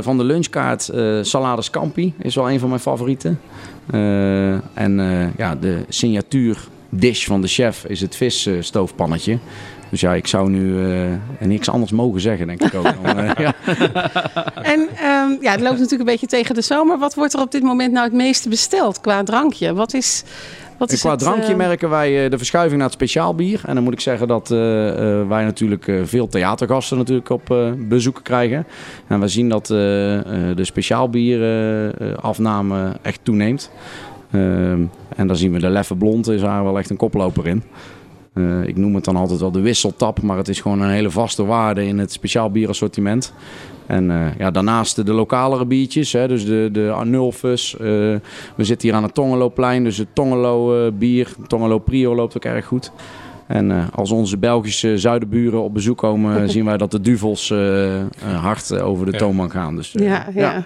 Van 0.00 0.18
de 0.18 0.24
lunchkaart, 0.24 0.90
salade 1.22 1.62
scampi 1.62 2.14
is 2.18 2.34
wel 2.34 2.50
een 2.50 2.58
van 2.58 2.68
mijn 2.68 2.80
favorieten. 2.80 3.40
En 4.74 5.32
ja, 5.36 5.54
de 5.54 5.84
signatuur 5.88 6.58
dish 6.88 7.26
van 7.26 7.40
de 7.40 7.48
chef 7.48 7.84
is 7.84 8.00
het 8.00 8.16
visstoofpannetje. 8.16 9.38
Dus 9.90 10.00
ja, 10.00 10.14
ik 10.14 10.26
zou 10.26 10.50
nu 10.50 10.84
eh, 10.92 11.10
niks 11.38 11.68
anders 11.70 11.92
mogen 11.92 12.20
zeggen, 12.20 12.46
denk 12.46 12.62
ik 12.62 12.74
ook. 12.74 12.84
Dan, 13.04 13.18
eh, 13.18 13.30
ja. 13.38 13.54
En 14.62 14.88
ehm, 14.96 15.30
ja, 15.40 15.50
het 15.50 15.60
loopt 15.60 15.78
natuurlijk 15.78 16.00
een 16.00 16.04
beetje 16.04 16.26
tegen 16.26 16.54
de 16.54 16.62
zomer. 16.62 16.98
Wat 16.98 17.14
wordt 17.14 17.34
er 17.34 17.40
op 17.40 17.50
dit 17.50 17.62
moment 17.62 17.92
nou 17.92 18.04
het 18.04 18.14
meeste 18.14 18.48
besteld 18.48 19.00
qua 19.00 19.22
drankje? 19.22 19.74
Wat 19.74 19.94
is, 19.94 20.24
wat 20.78 20.92
is 20.92 21.00
Qua 21.00 21.10
het, 21.10 21.18
drankje 21.18 21.50
eh, 21.52 21.56
merken 21.56 21.90
wij 21.90 22.24
eh, 22.24 22.30
de 22.30 22.36
verschuiving 22.36 22.76
naar 22.76 22.88
het 22.88 22.96
speciaal 22.96 23.34
bier. 23.34 23.60
En 23.66 23.74
dan 23.74 23.84
moet 23.84 23.92
ik 23.92 24.00
zeggen 24.00 24.28
dat 24.28 24.50
eh, 24.50 24.88
eh, 24.88 25.28
wij 25.28 25.44
natuurlijk 25.44 25.88
eh, 25.88 25.96
veel 26.04 26.28
theatergasten 26.28 26.96
natuurlijk 26.96 27.30
op 27.30 27.50
eh, 27.50 27.72
bezoek 27.78 28.20
krijgen. 28.22 28.66
En 29.06 29.20
we 29.20 29.28
zien 29.28 29.48
dat 29.48 29.70
eh, 29.70 30.18
eh, 30.50 30.56
de 30.56 30.64
speciaal 30.64 31.08
bier 31.10 31.42
eh, 31.42 31.86
eh, 31.86 32.18
afname 32.18 32.92
echt 33.02 33.20
toeneemt. 33.22 33.70
Ehm, 34.30 34.82
en 35.16 35.26
dan 35.26 35.36
zien 35.36 35.52
we 35.52 35.58
de 35.58 35.68
Leffe 35.68 35.94
Blond 35.94 36.28
is 36.28 36.40
daar 36.40 36.64
wel 36.64 36.78
echt 36.78 36.90
een 36.90 36.96
koploper 36.96 37.46
in. 37.46 37.62
Eh, 38.36 38.62
ik 38.66 38.76
noem 38.76 38.94
het 38.94 39.04
dan 39.04 39.16
altijd 39.16 39.40
wel 39.40 39.50
de 39.50 39.60
wisseltap, 39.60 40.22
maar 40.22 40.36
het 40.36 40.48
is 40.48 40.60
gewoon 40.60 40.80
een 40.80 40.90
hele 40.90 41.10
vaste 41.10 41.44
waarde 41.44 41.86
in 41.86 41.98
het 41.98 42.12
speciaal 42.12 42.50
bierassortiment. 42.50 43.32
En 43.86 44.10
eh, 44.10 44.38
ja, 44.38 44.50
daarnaast 44.50 45.06
de, 45.06 45.12
lokalere 45.12 45.66
biertjes, 45.66 46.12
hè, 46.12 46.28
dus 46.28 46.44
de, 46.44 46.68
de 46.72 46.92
eh, 46.92 47.86
we 48.56 48.64
zitten 48.64 48.88
hier 48.88 48.96
aan 48.96 49.02
het 49.02 49.14
Tongeloplein, 49.14 49.84
dus 49.84 49.98
het 49.98 50.08
Tongelo 50.12 50.90
bier, 50.92 51.34
Tongelo 51.46 51.78
Prio 51.78 52.14
loopt 52.14 52.36
ook 52.36 52.44
erg 52.44 52.66
goed. 52.66 52.92
En 53.46 53.70
eh, 53.70 53.84
als 53.94 54.10
onze 54.10 54.38
Belgische 54.38 54.98
zuidenburen 54.98 55.62
op 55.62 55.74
bezoek 55.74 55.98
komen, 55.98 56.48
zien 56.50 56.64
wij 56.64 56.76
dat 56.76 56.90
de 56.90 57.00
duvels 57.00 57.50
eh, 57.50 58.00
eh, 58.00 58.06
hard 58.40 58.70
eh, 58.70 58.86
over 58.86 59.06
de 59.06 59.12
Ja. 59.12 59.18
toonbank 59.18 59.52
gaan. 59.52 59.76
Dus, 59.76 59.94
eh, 59.94 60.06
Ja, 60.06 60.26
ja. 60.34 60.64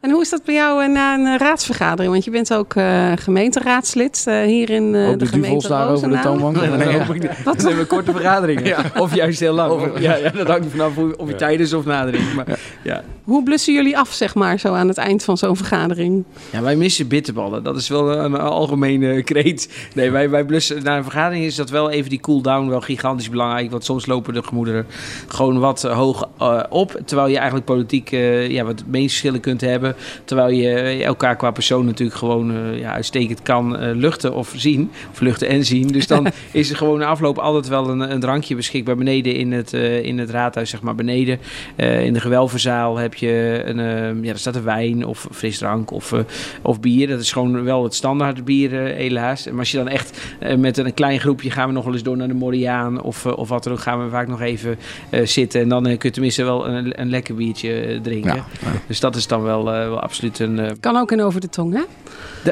En 0.00 0.10
hoe 0.10 0.20
is 0.22 0.30
dat 0.30 0.44
bij 0.44 0.54
jou 0.54 0.82
eh, 0.84 0.88
na 0.90 1.14
een 1.18 1.26
eh, 1.26 1.36
raadsvergadering? 1.38 2.12
Want 2.12 2.24
je 2.24 2.30
bent 2.30 2.54
ook 2.54 2.74
eh, 2.74 3.12
gemeenteraadslid 3.16 4.24
eh, 4.26 4.40
hier 4.42 4.70
in 4.70 4.94
eh, 4.94 5.08
Ook 5.08 5.18
de, 5.18 5.24
de, 5.24 5.30
duvels 5.30 5.44
gemeente 5.44 5.68
daar 5.68 5.88
over 5.90 6.08
de 6.10 6.18
toonbank? 6.20 6.56
Nee, 6.56 6.68
Nee, 6.68 6.78
dat 6.78 6.90
ja. 6.92 6.98
hoop 7.04 7.14
ik 7.14 7.22
niet. 7.22 7.42
Wat? 7.44 7.54
Dat 7.54 7.60
zijn 7.62 7.76
we 7.76 7.84
korte 7.84 8.12
vergaderingen. 8.12 8.76
Of 9.02 9.14
juist 9.14 9.40
heel 9.40 9.54
lang. 9.54 9.70
Over- 9.72 10.00
ja, 10.02 10.16
ja, 10.16 10.30
dat 10.30 10.46
hangt 10.48 10.64
er 10.64 10.70
vanaf 10.70 10.94
hoe- 10.94 11.16
of 11.16 11.26
je 11.26 11.32
Ja. 11.32 11.38
tijdens 11.38 11.72
of 11.72 11.84
nadringt. 11.84 12.34
Maar, 12.34 12.58
ja. 12.82 13.02
Hoe 13.24 13.42
blussen 13.42 13.74
jullie 13.74 13.98
af, 13.98 14.12
zeg 14.12 14.34
maar, 14.34 14.58
zo 14.58 14.72
aan 14.74 14.88
het 14.88 14.96
eind 14.96 15.24
van 15.24 15.36
zo'n 15.38 15.56
vergadering? 15.56 16.24
Ja, 16.52 16.62
wij 16.62 16.76
missen 16.76 17.08
bitterballen. 17.08 17.62
Dat 17.62 17.76
is 17.76 17.88
wel 17.88 18.12
een, 18.12 18.24
een 18.32 18.40
algemene 18.40 19.22
kreet. 19.22 19.88
Nee, 19.94 20.10
wij, 20.10 20.30
wij 20.30 20.44
blussen. 20.44 20.82
Na 20.82 20.96
een 20.96 21.02
vergadering 21.02 21.44
is 21.44 21.54
dat 21.54 21.70
wel 21.70 21.90
even 21.90 22.10
die 22.10 22.19
cool-down 22.20 22.68
wel 22.68 22.80
gigantisch 22.80 23.30
belangrijk. 23.30 23.70
Want 23.70 23.84
soms 23.84 24.06
lopen 24.06 24.34
de 24.34 24.42
gemoederen 24.42 24.86
gewoon 25.28 25.58
wat 25.58 25.84
eh, 25.84 25.96
hoog 25.96 26.28
eh, 26.38 26.62
op. 26.68 27.00
Terwijl 27.04 27.28
je 27.28 27.36
eigenlijk 27.36 27.66
politiek 27.66 28.12
eh, 28.12 28.48
ja, 28.48 28.64
wat 28.64 28.82
meningsverschillen 28.86 29.40
kunt 29.40 29.60
hebben. 29.60 29.94
Terwijl 30.24 30.50
je 30.50 31.04
elkaar 31.04 31.36
qua 31.36 31.50
persoon 31.50 31.84
natuurlijk 31.84 32.18
gewoon 32.18 32.76
ja, 32.76 32.92
uitstekend 32.92 33.42
kan 33.42 33.94
luchten 33.94 34.34
of 34.34 34.52
zien. 34.56 34.90
Of 35.10 35.20
luchten 35.20 35.48
en 35.48 35.64
zien. 35.64 35.86
Dus 35.86 36.06
dan 36.06 36.26
is 36.52 36.70
er 36.70 36.76
gewoon 36.76 36.98
na 36.98 37.06
afloop 37.06 37.38
altijd 37.38 37.68
wel 37.68 37.88
een, 37.88 38.12
een 38.12 38.20
drankje 38.20 38.54
beschikbaar 38.54 38.96
beneden 38.96 39.34
in 39.34 39.52
het, 39.52 39.72
in 40.02 40.18
het 40.18 40.30
raadhuis, 40.30 40.70
zeg 40.70 40.82
maar 40.82 40.94
beneden. 40.94 41.38
In 41.76 42.12
de 42.12 42.20
gewelvenzaal 42.20 42.96
heb 42.96 43.14
je 43.14 43.62
een, 43.64 43.78
eh, 43.78 44.24
ja, 44.24 44.32
er 44.32 44.38
staat 44.38 44.56
een 44.56 44.62
wijn 44.62 45.06
of 45.06 45.28
frisdrank 45.32 45.90
of, 45.90 46.14
of 46.62 46.80
bier. 46.80 47.08
Dat 47.08 47.20
is 47.20 47.32
gewoon 47.32 47.64
wel 47.64 47.84
het 47.84 47.94
standaard 47.94 48.44
bier, 48.44 48.70
helaas. 48.70 49.46
Maar 49.46 49.58
als 49.58 49.70
je 49.70 49.76
dan 49.76 49.88
echt 49.88 50.34
met 50.58 50.78
een 50.78 50.94
klein 50.94 51.20
groepje 51.20 51.50
gaan 51.50 51.68
we 51.68 51.74
nog 51.74 51.84
wel 51.84 51.92
eens 51.92 52.02
door 52.02 52.09
naar 52.16 52.28
de 52.28 52.34
Moriaan 52.34 53.02
of, 53.02 53.24
eh, 53.26 53.36
of 53.38 53.48
wat 53.48 53.64
dan 53.64 53.72
ook, 53.72 53.80
gaan 53.80 54.04
we 54.04 54.10
vaak 54.10 54.28
nog 54.28 54.40
even 54.40 54.78
eh, 55.10 55.26
zitten. 55.26 55.60
En 55.60 55.68
dan 55.68 55.86
eh, 55.86 55.98
kun 55.98 56.08
je 56.08 56.14
tenminste 56.14 56.44
wel 56.44 56.66
een, 56.68 57.00
een 57.00 57.10
lekker 57.10 57.34
biertje 57.34 57.98
drinken. 58.02 58.34
Ja, 58.34 58.44
ja. 58.60 58.68
Dus 58.86 59.00
dat 59.00 59.16
is 59.16 59.26
dan 59.26 59.42
wel, 59.42 59.72
eh, 59.72 59.88
wel 59.88 60.00
absoluut 60.00 60.38
een, 60.38 60.58
eh, 60.58 60.70
Kan 60.80 60.96
ook 60.96 61.12
in 61.12 61.22
over 61.22 61.40
de 61.40 61.48
tong, 61.48 61.74
hè? 61.74 61.82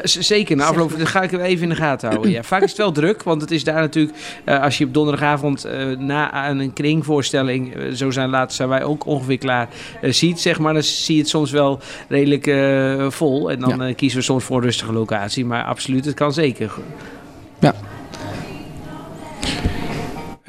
zeker, 0.03 0.55
na 0.55 0.65
afloop 0.65 0.97
dat 0.97 1.07
ga 1.07 1.21
ik 1.21 1.31
hem 1.31 1.39
even 1.41 1.63
in 1.63 1.69
de 1.69 1.75
gaten 1.75 2.09
houden. 2.09 2.31
Ja, 2.31 2.43
vaak 2.43 2.61
is 2.61 2.69
het 2.69 2.77
wel 2.77 2.91
druk, 2.91 3.23
want 3.23 3.41
het 3.41 3.51
is 3.51 3.63
daar 3.63 3.79
natuurlijk... 3.81 4.17
eh, 4.43 4.63
als 4.63 4.77
je 4.77 4.85
op 4.85 4.93
donderdagavond 4.93 5.65
eh, 5.65 5.85
na 5.97 6.31
aan 6.31 6.59
een 6.59 6.73
kringvoorstelling... 6.73 7.73
zo 7.93 8.11
zijn 8.11 8.29
later 8.29 8.55
zijn 8.55 8.69
wij 8.69 8.83
ook 8.83 9.05
ongeveer 9.05 9.37
klaar... 9.37 9.67
ziet, 10.01 10.39
zeg 10.39 10.59
maar, 10.59 10.73
dan 10.73 10.83
zie 10.83 11.15
je 11.15 11.21
het 11.21 11.29
soms 11.29 11.51
wel 11.51 11.79
redelijk 12.07 12.47
eh, 12.47 13.09
vol. 13.09 13.51
En 13.51 13.59
dan 13.59 13.77
Ja. 13.77 13.87
eh, 13.87 13.95
kiezen 13.95 14.17
we 14.19 14.23
soms 14.25 14.43
voor 14.43 14.57
een 14.57 14.63
rustige 14.63 14.93
locatie. 14.93 15.45
Maar 15.45 15.63
absoluut, 15.63 16.05
het 16.05 16.15
kan 16.15 16.33
zeker. 16.33 16.71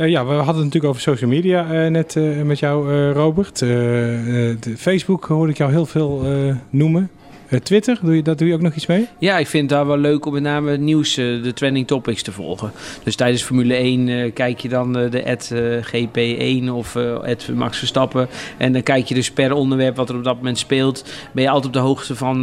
Eh, 0.01 0.09
ja, 0.09 0.27
we 0.27 0.33
hadden 0.33 0.55
het 0.55 0.65
natuurlijk 0.65 0.85
over 0.85 1.01
social 1.01 1.31
media 1.31 1.73
eh, 1.73 1.91
net 1.91 2.17
eh, 2.17 2.43
met 2.43 2.59
jou, 2.59 3.11
Robert. 3.13 3.65
Facebook 4.77 5.25
hoorde 5.25 5.53
ik 5.53 5.59
jou 5.59 5.71
heel 5.71 5.87
veel 5.87 6.23
noemen. 6.71 7.11
Eh, 7.51 7.59
Twitter, 7.59 7.99
doe 8.03 8.17
je, 8.17 8.23
dat 8.23 8.39
doe 8.39 8.49
je 8.49 8.55
ook 8.55 8.61
nog 8.61 8.75
iets 8.75 8.87
mee? 8.87 9.09
Ja, 9.19 9.39
ik 9.39 9.47
vind 9.47 9.71
het 9.71 9.79
daar 9.79 9.87
wel 9.87 9.99
leuk 9.99 10.27
om 10.27 10.33
met 10.33 10.43
name 10.43 10.71
het 10.71 10.81
nieuws, 10.81 11.17
eh, 11.17 11.43
de 11.43 11.53
trending 11.53 11.87
topics 11.87 12.23
te 12.23 12.33
volgen. 12.33 12.73
Dus 13.03 13.17
tijdens 13.17 13.43
Formule 13.43 13.75
1 13.75 14.09
eh, 14.09 14.33
kijk 14.33 14.61
je 14.61 14.69
dan 14.69 14.93
de 14.93 15.25
ad 15.25 15.51
eh, 15.51 15.83
GP1 15.83 16.71
of 16.73 16.97
ad 16.97 17.49
Max 17.55 17.79
Verstappen. 17.79 18.29
En 18.57 18.73
dan 18.73 18.83
kijk 18.83 19.07
je 19.07 19.15
dus 19.15 19.31
per 19.31 19.53
onderwerp 19.53 19.97
wat 19.97 20.09
er 20.09 20.17
op 20.17 20.25
dat 20.25 20.37
moment 20.37 20.59
speelt. 20.59 21.05
Ben 21.33 21.43
je 21.43 21.49
altijd 21.49 21.67
op 21.67 21.73
de 21.73 21.79
hoogte 21.79 22.17
van, 22.17 22.43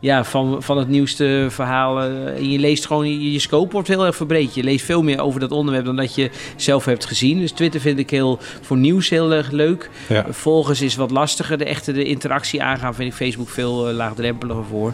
ja, 0.00 0.24
van, 0.24 0.62
van 0.62 0.78
het 0.78 0.88
nieuwste 0.88 1.46
verhaal. 1.50 2.02
en 2.02 2.50
je 2.50 2.58
leest 2.58 2.86
gewoon, 2.86 3.08
je, 3.08 3.32
je 3.32 3.38
scope 3.38 3.72
wordt 3.72 3.88
heel 3.88 4.06
erg 4.06 4.16
verbreed. 4.16 4.54
Je 4.54 4.62
leest 4.62 4.84
veel 4.84 5.02
meer 5.02 5.20
over 5.20 5.40
dat 5.40 5.50
onderwerp 5.52 5.84
dan 5.84 5.96
dat 5.96 6.14
je 6.14 6.30
zelf 6.56 6.84
hebt 6.84 7.04
gezien. 7.04 7.38
Dus 7.38 7.52
Twitter 7.52 7.80
vind 7.80 7.98
ik 7.98 8.10
heel, 8.10 8.38
voor 8.60 8.76
nieuws 8.76 9.08
heel 9.08 9.32
erg 9.32 9.50
leuk. 9.50 9.90
Ja. 10.08 10.26
Volgens 10.30 10.80
is 10.80 10.96
wat 10.96 11.10
lastiger. 11.10 11.58
De 11.58 11.64
echte 11.64 11.92
de 11.92 12.04
interactie 12.04 12.62
aangaan 12.62 12.94
vind 12.94 13.10
ik 13.10 13.16
Facebook 13.16 13.48
veel 13.48 13.92
laagdrempeliger 14.04 14.64
voor. 14.64 14.92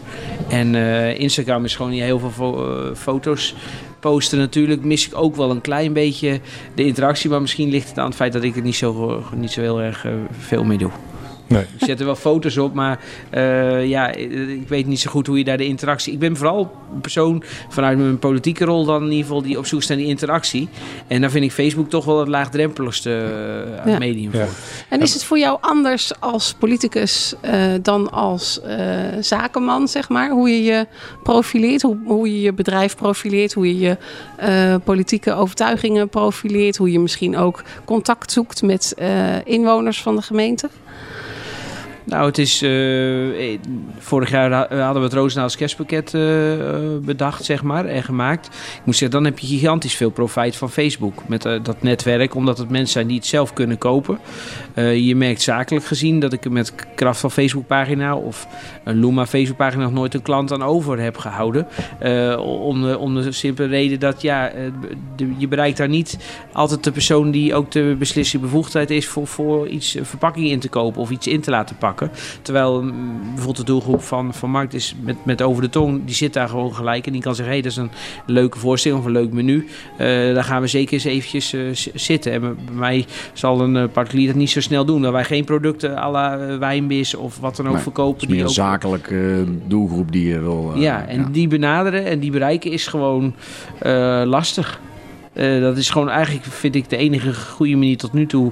En 0.49 0.75
eh, 0.75 1.19
Instagram 1.19 1.65
is 1.65 1.75
gewoon 1.75 1.91
heel 1.91 2.19
veel 2.19 2.67
eh, 2.67 2.95
foto's 2.95 3.55
posten 3.99 4.37
natuurlijk. 4.37 4.83
Mis 4.83 5.07
ik 5.07 5.17
ook 5.17 5.35
wel 5.35 5.51
een 5.51 5.61
klein 5.61 5.93
beetje 5.93 6.39
de 6.75 6.85
interactie. 6.85 7.29
Maar 7.29 7.41
misschien 7.41 7.69
ligt 7.69 7.89
het 7.89 7.97
aan 7.97 8.05
het 8.05 8.15
feit 8.15 8.33
dat 8.33 8.43
ik 8.43 8.55
er 8.55 8.61
niet 8.61 8.75
zo, 8.75 9.23
niet 9.35 9.51
zo 9.51 9.61
heel 9.61 9.81
erg 9.81 10.05
eh, 10.05 10.11
veel 10.39 10.63
mee 10.63 10.77
doe. 10.77 10.91
Nee. 11.51 11.61
Ik 11.61 11.85
zet 11.85 11.99
er 11.99 12.05
wel 12.05 12.15
foto's 12.15 12.57
op, 12.57 12.73
maar 12.73 12.99
eh, 13.29 13.87
ja, 13.87 14.11
ik 14.11 14.67
weet 14.67 14.85
niet 14.85 14.99
zo 14.99 15.11
goed 15.11 15.27
hoe 15.27 15.37
je 15.37 15.43
daar 15.43 15.57
de 15.57 15.65
interactie... 15.65 16.13
Ik 16.13 16.19
ben 16.19 16.37
vooral 16.37 16.71
een 16.93 17.01
persoon 17.01 17.43
vanuit 17.69 17.97
mijn 17.97 18.19
politieke 18.19 18.65
rol 18.65 18.85
dan 18.85 19.03
in 19.03 19.09
ieder 19.09 19.25
geval 19.25 19.41
die 19.41 19.57
op 19.57 19.65
zoek 19.65 19.79
is 19.79 19.87
naar 19.87 19.97
die 19.97 20.07
interactie. 20.07 20.69
En 21.07 21.21
daar 21.21 21.31
vind 21.31 21.45
ik 21.45 21.51
Facebook 21.51 21.89
toch 21.89 22.05
wel 22.05 22.19
het 22.19 22.27
laagdrempeligste 22.27 23.09
eh, 23.85 23.91
Ja. 23.91 23.97
medium 23.97 24.29
Ja. 24.33 24.45
voor. 24.45 24.53
En 24.89 25.01
is 25.01 25.13
het 25.13 25.23
voor 25.23 25.39
jou 25.39 25.57
anders 25.61 26.19
als 26.19 26.55
politicus 26.59 27.33
eh, 27.41 27.61
dan 27.81 28.11
als 28.11 28.61
eh, 28.61 28.77
zakenman, 29.19 29.87
zeg 29.87 30.09
maar? 30.09 30.29
Hoe 30.29 30.49
je 30.49 30.63
je 30.63 30.87
profileert, 31.23 31.81
hoe, 31.81 31.97
hoe 32.05 32.27
je 32.35 32.41
je 32.41 32.53
bedrijf 32.53 32.95
profileert, 32.95 33.53
hoe 33.53 33.67
je 33.67 33.79
je 33.79 33.97
eh, 34.37 34.75
politieke 34.83 35.33
overtuigingen 35.33 36.09
profileert, 36.09 36.77
hoe 36.77 36.91
je 36.91 36.99
misschien 36.99 37.37
ook 37.37 37.63
contact 37.85 38.31
zoekt 38.31 38.61
met 38.61 38.93
eh, 38.97 39.45
inwoners 39.45 40.01
van 40.01 40.15
de 40.15 40.21
gemeente? 40.21 40.69
Nou, 42.05 42.25
het 42.25 42.37
is. 42.37 42.61
eh, 42.61 43.53
eh, 43.53 43.59
vorig 43.97 44.29
jaar 44.29 44.51
ha- 44.51 44.67
hadden 44.83 45.01
we 45.01 45.07
het 45.07 45.13
Roosendaals 45.17 45.55
kerstpakket 45.57 46.13
eh, 46.13 46.53
eh, 46.53 46.79
bedacht, 47.01 47.43
zeg 47.45 47.63
maar, 47.63 47.85
en 47.85 48.03
gemaakt. 48.03 48.45
Ik 48.45 48.81
moet 48.85 48.95
zeggen, 48.95 49.17
dan 49.21 49.25
heb 49.31 49.39
je 49.39 49.47
gigantisch 49.47 49.95
veel 49.95 50.09
profijt 50.09 50.55
van 50.55 50.69
Facebook. 50.69 51.27
Met 51.27 51.45
eh, 51.45 51.59
dat 51.63 51.81
netwerk, 51.81 52.35
omdat 52.35 52.57
het 52.57 52.69
mensen 52.69 52.91
zijn 52.91 53.07
die 53.07 53.17
het 53.17 53.25
zelf 53.25 53.53
kunnen 53.53 53.77
kopen. 53.77 54.19
Eh, 54.73 54.97
je 55.07 55.15
merkt 55.15 55.41
zakelijk 55.41 55.85
gezien 55.85 56.19
dat 56.19 56.33
ik 56.33 56.49
met 56.49 56.73
kracht 56.95 57.19
van 57.19 57.31
Facebookpagina 57.31 58.15
of 58.15 58.47
een 58.83 58.99
Luma 58.99 59.25
Facebookpagina 59.25 59.83
nog 59.83 59.93
nooit 59.93 60.13
een 60.13 60.21
klant 60.21 60.51
aan 60.51 60.63
over 60.63 60.99
heb 60.99 61.17
gehouden. 61.17 61.67
Eh, 61.99 62.39
om, 62.39 62.81
de, 62.81 62.97
om 62.97 63.15
de 63.15 63.31
simpele 63.31 63.67
reden 63.67 63.99
dat 63.99 64.21
ja, 64.21 64.49
eh, 64.49 64.63
je 65.37 65.47
bereikt 65.47 65.77
daar 65.77 65.89
niet 65.89 66.17
altijd 66.51 66.83
de 66.83 66.91
persoon 66.91 67.31
die 67.31 67.55
ook 67.55 67.71
de 67.71 67.95
beslissende 67.99 68.45
bevoegdheid 68.45 68.89
is 68.89 69.07
voor, 69.07 69.27
voor 69.27 69.67
iets 69.67 69.97
verpakking 70.01 70.47
in 70.49 70.59
te 70.59 70.69
kopen 70.69 71.01
of 71.01 71.09
iets 71.09 71.27
in 71.27 71.41
te 71.41 71.49
laten 71.51 71.77
pakken. 71.77 71.89
Terwijl 72.41 72.83
mm, 72.83 73.19
bijvoorbeeld 73.21 73.57
de 73.57 73.63
doelgroep 73.63 74.01
van, 74.01 74.33
van 74.33 74.49
Markt 74.49 74.73
is 74.73 74.95
met, 75.01 75.25
met 75.25 75.41
over 75.41 75.61
de 75.61 75.69
tong, 75.69 76.05
die 76.05 76.15
zit 76.15 76.33
daar 76.33 76.49
gewoon 76.49 76.75
gelijk 76.75 77.05
en 77.05 77.11
die 77.11 77.21
kan 77.21 77.35
zeggen, 77.35 77.55
hé, 77.55 77.61
hey, 77.61 77.69
dat 77.69 77.71
is 77.71 77.77
een 77.77 77.91
leuke 78.25 78.59
voorstelling 78.59 78.99
of 78.99 79.05
een 79.05 79.11
leuk 79.11 79.31
menu. 79.33 79.67
Eh, 79.97 80.07
daar 80.33 80.43
gaan 80.43 80.61
we 80.61 80.67
zeker 80.67 80.93
eens 80.93 81.03
eventjes 81.03 81.53
eh, 81.53 81.61
zitten. 81.93 82.31
En 82.31 82.41
bij 82.41 82.55
mij 82.73 83.05
zal 83.33 83.61
een 83.61 83.75
eh, 83.75 83.83
particulier 83.91 84.27
dat 84.27 84.35
niet 84.35 84.49
zo 84.49 84.61
snel 84.61 84.85
doen. 84.85 85.01
Dat 85.01 85.11
wij 85.11 85.23
geen 85.23 85.43
producten 85.43 85.97
à 85.97 86.11
la 86.11 86.57
wijnbis 86.57 87.15
of 87.15 87.39
wat 87.39 87.55
dan 87.55 87.67
ook 87.67 87.73
Nee, 87.73 87.81
verkopen. 87.81 88.13
Het 88.13 88.21
is 88.21 88.27
meer 88.27 88.35
die 88.35 88.43
een 88.43 88.49
ook 88.49 88.71
zakelijke 88.71 89.45
doelgroep 89.67 90.11
die 90.11 90.27
je 90.27 90.39
wil... 90.39 90.73
ja, 90.75 91.05
en 91.07 91.31
die 91.31 91.47
benaderen 91.47 92.05
en 92.05 92.19
die 92.19 92.31
bereiken 92.31 92.71
is 92.71 92.87
gewoon 92.87 93.35
lastig. 94.25 94.79
Eh, 95.33 95.61
dat 95.61 95.77
is 95.77 95.89
gewoon 95.89 96.09
eigenlijk, 96.09 96.45
vind 96.45 96.75
ik, 96.75 96.89
de 96.89 96.97
enige 96.97 97.33
goede 97.33 97.75
manier 97.75 97.97
tot 97.97 98.13
nu 98.13 98.25
toe. 98.25 98.51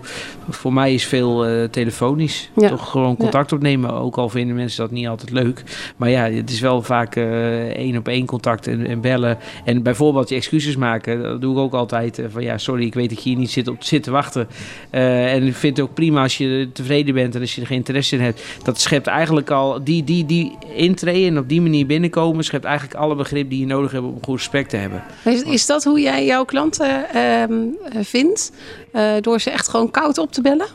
Voor 0.50 0.74
mij 0.74 0.94
is 0.94 1.06
veel 1.06 1.46
eh, 1.46 1.64
telefonisch. 1.64 2.50
Ja. 2.56 2.70
Toch 2.70 2.90
gewoon 2.90 3.18
contact 3.18 3.52
opnemen. 3.52 3.94
Ook 3.94 4.18
al 4.18 4.30
vinden 4.30 4.56
mensen 4.56 4.82
dat 4.82 4.92
niet 4.92 5.08
altijd 5.08 5.32
leuk. 5.32 5.64
Maar 5.98 6.10
ja, 6.10 6.30
het 6.30 6.50
is 6.50 6.60
wel 6.60 6.82
vaak 6.82 7.16
eh, 7.16 7.68
één 7.68 7.98
op 7.98 8.08
één 8.08 8.26
contact 8.26 8.68
en, 8.68 8.86
en 8.86 9.02
bellen. 9.02 9.38
En 9.66 9.84
bijvoorbeeld 9.84 10.30
je 10.30 10.36
excuses 10.36 10.76
maken. 10.76 11.22
Dat 11.22 11.42
doe 11.42 11.54
ik 11.54 11.60
ook 11.60 11.74
altijd. 11.74 12.22
van 12.30 12.44
ja, 12.44 12.58
sorry, 12.58 12.86
ik 12.86 12.94
weet 12.94 13.10
dat 13.10 13.24
je 13.24 13.30
hier 13.30 13.40
niet 13.40 13.52
zit 13.52 13.68
op 13.68 13.84
zit 13.84 14.04
te 14.04 14.12
wachten. 14.12 14.48
En 14.90 15.48
ik 15.48 15.56
vind 15.56 15.78
het 15.78 15.86
ook 15.86 15.94
prima 15.94 16.22
als 16.22 16.38
je 16.38 16.70
tevreden 16.74 17.14
bent 17.14 17.36
en 17.36 17.42
als 17.42 17.56
je 17.56 17.62
er 17.62 17.68
geen 17.68 17.78
interesse 17.78 18.16
in 18.16 18.22
hebt. 18.22 18.42
Dat 18.64 18.80
schept 18.80 19.08
eigenlijk 19.08 19.50
al 19.50 19.84
die, 19.84 20.04
die, 20.04 20.26
die 20.26 20.58
intreden 20.76 21.28
en 21.28 21.38
op 21.38 21.50
die 21.50 21.62
manier 21.62 21.86
binnenkomen. 21.86 22.44
Schept 22.44 22.66
eigenlijk 22.66 23.00
alle 23.00 23.16
begrip 23.16 23.50
die 23.50 23.60
je 23.60 23.66
nodig 23.66 23.92
hebt 23.92 24.04
om 24.04 24.14
een 24.14 24.24
goed 24.24 24.38
gesprek 24.38 24.68
te 24.68 24.78
hebben. 24.78 25.04
Is, 25.26 25.42
is 25.42 25.66
dat 25.66 25.84
hoe 25.84 26.00
jij 26.00 26.26
jouw 26.26 26.46
klanten 26.70 27.10
ehm, 27.14 27.54
eh, 27.98 28.04
vindt? 28.04 28.52
Eh, 28.92 29.12
door 29.22 29.40
ze 29.42 29.50
echt 29.50 29.68
gewoon 29.68 29.92
koud 29.92 30.18
op 30.18 30.32
te 30.32 30.42
bellen? 30.42 30.68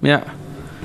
Ja. 0.00 0.22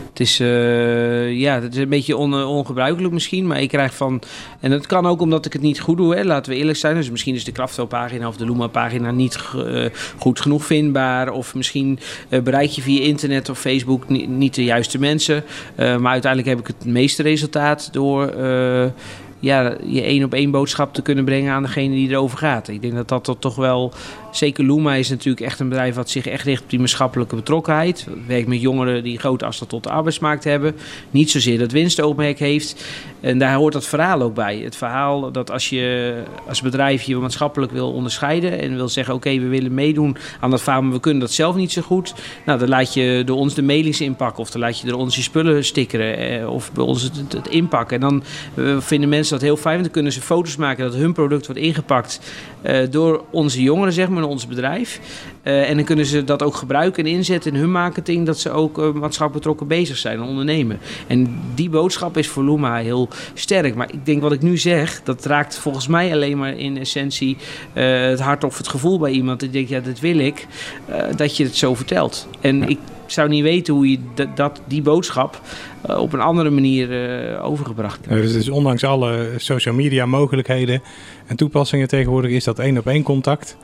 Het 0.09 0.19
is, 0.21 0.39
eh, 0.39 1.39
ja, 1.39 1.61
het 1.61 1.73
is 1.75 1.81
een 1.81 1.89
beetje 1.89 2.17
on- 2.17 2.43
ongebruikelijk 2.43 3.13
misschien, 3.13 3.47
maar 3.47 3.61
ik 3.61 3.69
krijg 3.69 3.93
van... 3.95 4.21
En 4.59 4.69
dat 4.69 4.87
kan 4.87 5.05
ook 5.07 5.21
omdat 5.21 5.45
ik 5.45 5.53
het 5.53 5.61
niet 5.61 5.79
goed 5.79 5.97
doe, 5.97 6.15
hè, 6.15 6.23
laten 6.23 6.51
we 6.51 6.57
eerlijk 6.57 6.77
zijn. 6.77 6.95
Dus 6.95 7.09
misschien 7.11 7.35
is 7.35 7.43
de 7.43 7.51
Kraftwel-pagina 7.51 8.27
of 8.27 8.37
de 8.37 8.45
Luma-pagina 8.45 9.11
niet 9.11 9.37
goed 10.17 10.41
genoeg 10.41 10.65
vindbaar. 10.65 11.31
Of 11.31 11.55
misschien 11.55 11.99
bereik 12.43 12.69
je 12.69 12.81
via 12.81 13.01
internet 13.01 13.49
of 13.49 13.59
Facebook 13.59 14.09
ni- 14.09 14.27
niet 14.27 14.55
de 14.55 14.63
juiste 14.63 14.99
mensen. 14.99 15.43
Maar 15.75 16.11
uiteindelijk 16.11 16.47
heb 16.47 16.59
ik 16.59 16.67
het 16.67 16.85
meeste 16.85 17.23
resultaat 17.23 17.89
door... 17.91 18.33
ja, 19.43 19.75
je 19.85 20.01
één 20.01 20.23
op 20.23 20.33
één 20.33 20.51
boodschap 20.51 20.93
te 20.93 21.01
kunnen 21.01 21.25
brengen 21.25 21.53
aan 21.53 21.63
degene 21.63 21.93
die 21.93 22.09
erover 22.09 22.37
gaat. 22.37 22.67
Ik 22.67 22.81
denk 22.81 23.07
dat, 23.07 23.25
dat 23.25 23.35
toch 23.39 23.55
wel... 23.55 23.93
Zeker 24.33 24.63
Luma 24.63 24.95
is 24.95 25.09
natuurlijk 25.09 25.45
echt 25.45 25.59
een 25.59 25.69
bedrijf 25.69 25.95
wat 25.95 26.09
zich 26.09 26.27
echt 26.27 26.45
richt 26.45 26.63
op 26.63 26.69
die 26.69 26.79
maatschappelijke 26.79 27.35
betrokkenheid. 27.35 28.07
Werkt 28.27 28.47
met 28.47 28.61
jongeren 28.61 29.03
die 29.03 29.19
grote 29.19 29.45
afstand 29.45 29.69
tot 29.69 29.83
de 29.83 29.89
arbeidsmarkt 29.89 30.43
hebben. 30.43 30.75
Niet 31.11 31.31
zozeer 31.31 31.57
dat 31.57 31.71
winstoogmerk 31.71 32.39
heeft. 32.39 32.85
En 33.19 33.37
daar 33.37 33.55
hoort 33.55 33.73
dat 33.73 33.87
verhaal 33.87 34.21
ook 34.21 34.33
bij. 34.33 34.57
Het 34.57 34.75
verhaal 34.75 35.31
dat 35.31 35.51
als 35.51 35.69
je 35.69 36.13
als 36.47 36.61
bedrijf 36.61 37.01
je 37.01 37.15
maatschappelijk 37.15 37.71
wil 37.71 37.91
onderscheiden 37.91 38.59
en 38.59 38.75
wil 38.75 38.89
zeggen: 38.89 39.13
oké, 39.13 39.39
we 39.39 39.47
willen 39.47 39.73
meedoen 39.73 40.17
aan 40.39 40.49
dat 40.49 40.61
verhaal, 40.61 40.81
maar 40.81 40.93
we 40.93 40.99
kunnen 40.99 41.21
dat 41.21 41.31
zelf 41.31 41.55
niet 41.55 41.71
zo 41.71 41.81
goed. 41.81 42.13
Nou, 42.45 42.59
dan 42.59 42.67
laat 42.67 42.93
je 42.93 43.21
door 43.25 43.37
ons 43.37 43.53
de 43.53 43.61
mailings 43.61 44.01
inpakken 44.01 44.43
of 44.43 44.51
dan 44.51 44.61
laat 44.61 44.79
je 44.79 44.87
door 44.87 44.99
ons 44.99 45.15
je 45.15 45.21
spullen 45.21 45.65
stickeren 45.65 46.17
eh, 46.17 46.53
of 46.53 46.71
bij 46.71 46.83
ons 46.83 47.03
het, 47.03 47.47
inpakken. 47.49 47.95
En 47.95 48.01
dan 48.01 48.23
eh, 48.55 48.79
vinden 48.79 49.09
mensen 49.09 49.33
dat 49.33 49.41
heel 49.41 49.57
fijn, 49.57 49.73
want 49.73 49.83
dan 49.83 49.93
kunnen 49.93 50.11
ze 50.11 50.21
foto's 50.21 50.55
maken 50.55 50.83
dat 50.83 50.95
hun 50.95 51.13
product 51.13 51.45
wordt 51.45 51.61
ingepakt 51.61 52.19
eh, 52.61 52.77
door 52.89 53.23
onze 53.31 53.61
jongeren, 53.61 53.93
zeg 53.93 54.09
maar, 54.09 54.22
ons 54.23 54.47
bedrijf. 54.47 54.99
Eh, 55.43 55.69
en 55.69 55.75
dan 55.75 55.85
kunnen 55.85 56.05
ze 56.05 56.23
dat 56.23 56.43
ook 56.43 56.55
gebruiken 56.55 57.05
en 57.05 57.11
inzetten 57.11 57.53
in 57.53 57.59
hun 57.59 57.71
marketing, 57.71 58.25
dat 58.25 58.39
ze 58.39 58.49
ook 58.49 58.77
eh, 58.77 58.83
maatschappelijk 58.83 59.33
betrokken 59.33 59.67
bezig 59.67 59.97
zijn 59.97 60.17
en 60.19 60.27
ondernemen. 60.27 60.79
En 61.07 61.39
die 61.55 61.69
boodschap 61.69 62.17
is 62.17 62.27
voor 62.27 62.43
Luma 62.43 62.75
heel 62.75 63.07
sterk. 63.33 63.75
Maar 63.75 63.93
ik 63.93 64.05
denk 64.05 64.21
wat 64.21 64.31
ik 64.31 64.41
nu 64.41 64.57
zeg, 64.57 65.01
dat 65.03 65.25
raakt 65.25 65.57
volgens 65.57 65.87
mij 65.87 66.11
alleen 66.11 66.37
maar 66.37 66.57
in 66.57 66.77
essentie 66.77 67.37
eh, 67.73 68.01
het 68.01 68.19
hart 68.19 68.43
of 68.43 68.57
het 68.57 68.67
gevoel 68.67 68.99
bij 68.99 69.11
iemand. 69.11 69.43
Ik 69.43 69.53
denk, 69.53 69.67
ja, 69.67 69.79
dat 69.79 69.99
wil 69.99 70.17
ik, 70.17 70.47
dat 71.15 71.37
je 71.37 71.43
het 71.43 71.55
zo 71.55 71.75
vertelt. 71.75 72.27
En 72.41 72.69
ik 72.69 72.79
zou 73.05 73.29
niet 73.29 73.43
weten 73.43 73.73
hoe 73.73 73.91
je 73.91 73.97
dat, 74.35 74.61
die 74.67 74.81
boodschap 74.81 75.41
op 75.87 76.13
een 76.13 76.19
andere 76.19 76.49
manier 76.49 76.89
overgebracht 77.41 78.09
dus, 78.09 78.33
dus 78.33 78.49
ondanks 78.49 78.83
alle 78.83 79.29
social 79.37 79.75
media 79.75 80.05
mogelijkheden 80.05 80.81
en 81.27 81.35
toepassingen 81.35 81.87
tegenwoordig 81.87 82.31
is 82.31 82.43
dat 82.43 82.59
één 82.59 82.77
op 82.77 82.87
één 82.87 83.03
contact. 83.03 83.57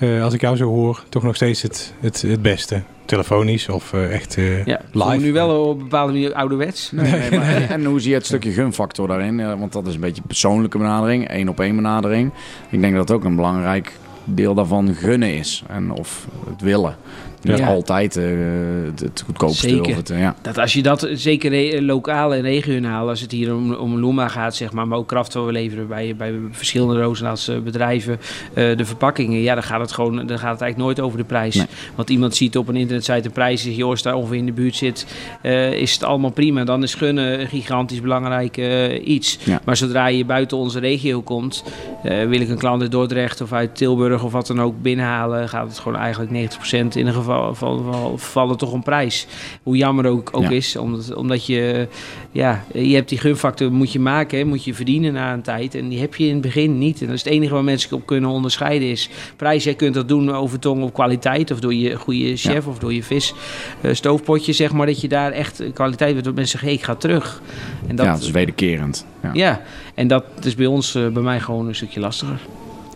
Eh, 0.00 0.22
als 0.22 0.34
ik 0.34 0.40
jou 0.40 0.56
zo 0.56 0.64
hoor, 0.68 1.02
toch 1.08 1.22
nog 1.22 1.34
steeds 1.36 1.62
het, 1.62 1.94
het, 2.00 2.22
het 2.22 2.42
beste. 2.42 2.82
Telefonisch 3.04 3.68
of 3.68 3.92
eh, 3.92 4.14
echt 4.14 4.36
eh, 4.36 4.64
Ja, 4.64 4.80
live. 4.92 5.16
nu 5.16 5.32
wel 5.32 5.64
op 5.64 5.76
een 5.76 5.82
bepaalde 5.82 6.12
manier 6.12 6.34
ouderwets. 6.34 6.90
Nee, 6.92 7.10
nee, 7.10 7.30
maar, 7.38 7.48
en, 7.48 7.68
en 7.76 7.84
hoe 7.84 8.00
zie 8.00 8.10
je 8.10 8.16
het 8.16 8.26
stukje 8.26 8.50
gunfactor 8.50 9.08
daarin? 9.08 9.38
Ja, 9.38 9.58
want 9.58 9.72
dat 9.72 9.86
is 9.86 9.94
een 9.94 10.00
beetje 10.00 10.22
persoonlijke 10.26 10.78
benadering, 10.78 11.28
één 11.28 11.48
op 11.48 11.60
één 11.60 11.76
benadering. 11.76 12.32
Ik 12.70 12.80
denk 12.80 12.94
dat 12.94 13.10
ook 13.10 13.24
een 13.24 13.36
belangrijk 13.36 13.92
deel 14.24 14.54
daarvan 14.54 14.94
gunnen 14.94 15.34
is. 15.34 15.62
En 15.68 15.90
of 15.90 16.26
het 16.50 16.60
willen. 16.60 16.96
Niet 17.42 17.58
Ja. 17.58 17.66
altijd 17.66 18.16
eh, 18.16 18.24
het, 19.00 19.22
goedkoopste. 19.24 19.68
Zeker. 19.68 19.90
Of 19.90 19.96
het, 19.96 20.10
eh, 20.10 20.20
ja. 20.20 20.34
Dat 20.42 20.58
als 20.58 20.72
je 20.72 20.82
dat, 20.82 21.08
zeker 21.12 21.50
re- 21.50 21.82
lokaal 21.82 22.34
en 22.34 22.40
regionaal, 22.42 23.08
als 23.08 23.20
het 23.20 23.30
hier 23.30 23.54
om, 23.54 23.74
om 23.74 23.98
Luma 24.06 24.28
gaat, 24.28 24.56
zeg 24.56 24.72
maar, 24.72 24.88
maar 24.88 24.98
ook 24.98 25.08
Kraftwel 25.08 25.46
we 25.46 25.52
leveren 25.52 25.88
bij, 25.88 26.16
bij 26.16 26.34
verschillende 26.50 27.02
Roosendaaldse 27.02 27.60
bedrijven, 27.60 28.18
eh, 28.54 28.76
de 28.76 28.84
verpakkingen, 28.84 29.40
ja, 29.40 29.54
dan 29.54 29.62
gaat 29.62 29.80
het 29.80 29.92
gewoon, 29.92 30.16
dan 30.16 30.38
gaat 30.38 30.52
het 30.52 30.60
eigenlijk 30.60 30.76
nooit 30.76 31.00
over 31.00 31.18
de 31.18 31.24
prijs. 31.24 31.54
Nee. 31.54 31.66
Want 31.94 32.10
iemand 32.10 32.36
ziet 32.36 32.56
op 32.56 32.68
een 32.68 32.76
internetsite 32.76 33.26
een 33.26 33.32
prijs, 33.32 33.62
zegt, 33.62 33.76
joh, 33.76 33.90
als 33.90 34.02
daar 34.02 34.14
ongeveer 34.14 34.36
in 34.36 34.46
de 34.46 34.52
buurt 34.52 34.76
zit, 34.76 35.06
eh, 35.42 35.72
is 35.72 35.92
het 35.92 36.04
allemaal 36.04 36.30
prima. 36.30 36.64
Dan 36.64 36.82
is 36.82 36.94
gunnen 36.94 37.40
een 37.40 37.48
gigantisch 37.48 38.00
belangrijk 38.00 38.56
eh, 38.56 39.06
iets. 39.08 39.38
Ja. 39.44 39.60
Maar 39.64 39.76
zodra 39.76 40.06
je 40.06 40.24
buiten 40.24 40.56
onze 40.56 40.78
regio 40.78 41.20
komt, 41.22 41.64
eh, 42.02 42.26
wil 42.28 42.40
ik 42.40 42.48
een 42.48 42.58
klant 42.58 42.82
uit 42.82 42.90
Dordrecht 42.90 43.40
of 43.40 43.52
uit 43.52 43.76
Tilburg 43.76 44.24
of 44.24 44.32
wat 44.32 44.46
dan 44.46 44.60
ook 44.60 44.82
binnenhalen, 44.82 45.48
gaat 45.48 45.68
het 45.68 45.78
gewoon 45.78 45.98
eigenlijk 45.98 46.30
90% 46.30 46.96
in 46.96 47.06
een 47.06 47.12
geval 47.12 47.29
vallen 48.16 48.56
toch 48.56 48.72
een 48.72 48.82
prijs. 48.82 49.26
Hoe 49.62 49.76
jammer 49.76 50.06
ook, 50.06 50.28
ook 50.32 50.42
Ja. 50.42 50.50
is, 50.50 50.76
omdat, 50.76 51.14
omdat 51.14 51.46
je, 51.46 51.88
ja, 52.32 52.64
je 52.72 52.94
hebt 52.94 53.08
die 53.08 53.18
gunfactor 53.18 53.72
moet 53.72 53.92
je 53.92 54.00
maken, 54.00 54.38
hè, 54.38 54.44
moet 54.44 54.64
je 54.64 54.74
verdienen 54.74 55.12
na 55.12 55.32
een 55.32 55.42
tijd. 55.42 55.74
En 55.74 55.88
die 55.88 56.00
heb 56.00 56.14
je 56.14 56.26
in 56.26 56.32
het 56.32 56.42
begin 56.42 56.78
niet. 56.78 57.00
En 57.00 57.06
dat 57.06 57.14
is 57.14 57.24
het 57.24 57.32
enige 57.32 57.54
waar 57.54 57.64
mensen 57.64 57.96
op 57.96 58.06
kunnen 58.06 58.30
onderscheiden 58.30 58.88
is 58.88 59.10
prijs. 59.36 59.64
Jij 59.64 59.74
kunt 59.74 59.94
dat 59.94 60.08
doen 60.08 60.34
over 60.34 60.58
tong 60.58 60.82
op 60.82 60.92
kwaliteit 60.94 61.50
of 61.50 61.60
door 61.60 61.74
je 61.74 61.96
goede 61.96 62.36
chef 62.36 62.66
of 62.66 62.78
door 62.78 62.94
je 62.94 63.02
vis 63.02 63.34
eh, 63.80 63.94
stoofpotje, 63.94 64.52
zeg 64.52 64.72
maar, 64.72 64.86
dat 64.86 65.00
je 65.00 65.08
daar 65.08 65.32
echt 65.32 65.62
kwaliteit 65.74 66.10
wordt. 66.10 66.24
Dat 66.24 66.34
mensen 66.34 66.52
zeggen, 66.58 66.68
hey, 66.68 66.78
ik 66.78 66.84
ga 66.84 66.94
terug. 66.94 67.42
En 67.86 67.96
dat, 67.96 68.06
ja, 68.06 68.12
het 68.12 68.22
is 68.22 68.30
wederkerend. 68.30 69.06
Ja. 69.22 69.30
ja, 69.32 69.60
en 69.94 70.08
dat 70.08 70.24
is 70.42 70.54
bij 70.54 70.66
ons, 70.66 70.94
eh, 70.94 71.08
bij 71.08 71.22
mij 71.22 71.40
gewoon 71.40 71.68
een 71.68 71.74
stukje 71.74 72.00
lastiger. 72.00 72.38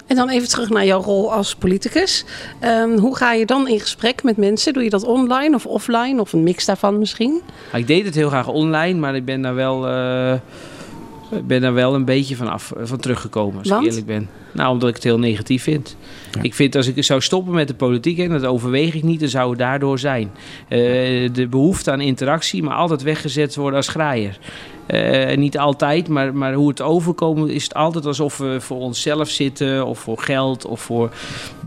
En 0.06 0.16
dan 0.16 0.28
even 0.28 0.48
terug 0.48 0.70
naar 0.70 0.84
jouw 0.84 1.00
rol 1.00 1.32
als 1.32 1.54
politicus. 1.54 2.24
Ehm, 2.60 2.98
hoe 2.98 3.16
ga 3.16 3.32
je 3.32 3.46
dan 3.46 3.68
in 3.68 3.80
gesprek 3.80 4.22
met 4.22 4.36
mensen? 4.36 4.72
Doe 4.72 4.82
je 4.82 4.90
dat 4.90 5.04
online 5.04 5.54
of 5.54 5.66
offline 5.66 6.20
of 6.20 6.32
een 6.32 6.42
mix 6.42 6.64
daarvan 6.64 6.98
misschien? 6.98 7.40
Nou, 7.70 7.78
ik 7.78 7.86
deed 7.86 8.04
het 8.04 8.14
heel 8.14 8.28
graag 8.28 8.48
online, 8.48 8.98
maar 8.98 9.14
ik 9.14 9.24
ben 9.24 9.42
daar 9.42 9.54
wel, 9.54 9.88
eh, 9.88 10.32
ik 11.30 11.46
ben 11.46 11.60
daar 11.60 11.74
wel 11.74 11.94
een 11.94 12.04
beetje 12.04 12.36
van, 12.36 12.48
af, 12.48 12.72
van 12.82 12.98
teruggekomen, 12.98 13.58
als 13.58 13.68
Want? 13.68 13.82
ik 13.82 13.88
eerlijk 13.88 14.06
ben. 14.06 14.28
Nou, 14.52 14.72
omdat 14.72 14.88
ik 14.88 14.94
het 14.94 15.04
heel 15.04 15.18
negatief 15.18 15.62
vind. 15.62 15.96
Ja. 16.32 16.42
Ik 16.42 16.54
vind 16.54 16.76
als 16.76 16.86
ik 16.86 17.04
zou 17.04 17.20
stoppen 17.20 17.54
met 17.54 17.68
de 17.68 17.74
politiek, 17.74 18.18
en 18.18 18.28
dat 18.28 18.44
overweeg 18.44 18.94
ik 18.94 19.02
niet, 19.02 19.20
dan 19.20 19.28
zou 19.28 19.50
het 19.50 19.58
daardoor 19.58 19.98
zijn. 19.98 20.30
Eh, 20.68 20.78
de 21.32 21.46
behoefte 21.50 21.90
aan 21.90 22.00
interactie, 22.00 22.62
maar 22.62 22.76
altijd 22.76 23.02
weggezet 23.02 23.56
worden 23.56 23.76
als 23.76 23.88
graaier. 23.88 24.38
Eh, 24.86 25.36
niet 25.36 25.58
altijd, 25.58 26.08
maar, 26.08 26.34
maar 26.34 26.54
hoe 26.54 26.68
het 26.68 26.80
overkomt 26.80 27.48
is 27.48 27.62
het 27.62 27.74
altijd 27.74 28.06
alsof 28.06 28.38
we 28.38 28.56
voor 28.60 28.78
onszelf 28.78 29.28
zitten 29.28 29.86
of 29.86 29.98
voor 29.98 30.18
geld 30.18 30.66
of 30.66 30.80
voor 30.80 31.10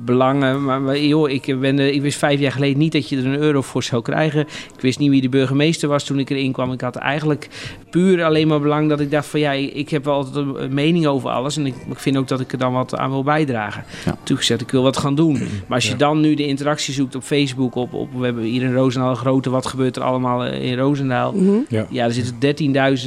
belangen. 0.06 0.64
Maar, 0.64 0.82
maar 0.82 1.00
joh, 1.00 1.30
ik, 1.30 1.60
ben, 1.60 1.94
ik 1.94 2.02
wist 2.02 2.18
vijf 2.18 2.40
jaar 2.40 2.52
geleden 2.52 2.78
niet 2.78 2.92
dat 2.92 3.10
je 3.10 3.18
er 3.18 3.26
een 3.26 3.40
euro 3.40 3.62
voor 3.62 3.84
zou 3.84 4.02
krijgen. 4.02 4.42
Ik 4.76 4.82
wist 4.82 5.00
niet 5.00 5.10
wie 5.10 5.22
de 5.22 5.30
burgemeester 5.30 5.90
was 5.90 6.04
toen 6.04 6.20
ik 6.20 6.30
erin 6.30 6.52
kwam. 6.52 6.72
Ik 6.72 6.82
had 6.82 6.96
eigenlijk 6.96 7.50
puur 7.90 8.24
alleen 8.24 8.48
maar 8.48 8.60
belang 8.60 8.90
dat 8.90 9.00
ik 9.00 9.12
dacht 9.12 9.28
van 9.28 9.40
ja, 9.40 9.52
ik 9.52 9.90
heb 9.90 10.06
wel 10.06 10.14
altijd 10.14 10.36
een 10.36 10.74
mening 10.74 11.06
over 11.06 11.30
alles. 11.30 11.58
En 11.58 11.66
ik, 11.66 11.76
ik 11.90 12.00
vind 12.00 12.18
ook 12.18 12.28
dat 12.28 12.40
ik 12.40 12.52
er 12.52 12.58
dan 12.58 12.74
wat 12.74 12.96
aan 12.96 13.10
wil 13.10 13.24
bijdragen. 13.24 13.84
Ja. 14.06 14.18
Toen 14.24 14.38
gezegd, 14.38 14.62
ik 14.62 14.72
wil 14.72 14.84
wat 14.84 14.98
gaan 14.98 15.16
doen. 15.16 15.34
Maar 15.68 15.78
als 15.78 15.88
je 15.88 15.96
dan 15.96 16.20
nu 16.20 16.36
de 16.36 16.48
interactie 16.48 16.94
zoekt 16.94 17.16
op 17.16 17.24
Facebook, 17.24 17.76
op, 17.76 17.94
op, 17.94 18.10
we 18.14 18.26
hebben 18.26 18.44
hier 18.44 18.62
in 18.62 18.74
Roosendaal 18.74 19.10
een 19.10 19.16
grote, 19.16 19.50
wat 19.50 19.66
gebeurt 19.66 19.96
er 19.96 20.04
allemaal 20.04 20.46
eh, 20.46 20.72
in 20.72 20.78
Roosendaal? 20.78 21.32
Mhm. 21.32 21.86
Ja, 21.90 22.06
er 22.06 22.14
zitten 22.14 22.36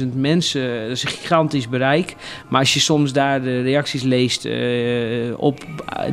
mensen. 0.15 0.81
Dat 0.81 0.89
is 0.97 1.03
een 1.03 1.09
gigantisch 1.09 1.69
bereik. 1.69 2.15
Maar 2.49 2.59
als 2.59 2.73
je 2.73 2.79
soms 2.79 3.13
daar 3.13 3.41
de 3.41 3.61
reacties 3.61 4.03
leest 4.03 4.45
eh, 4.45 4.53
op... 5.37 5.65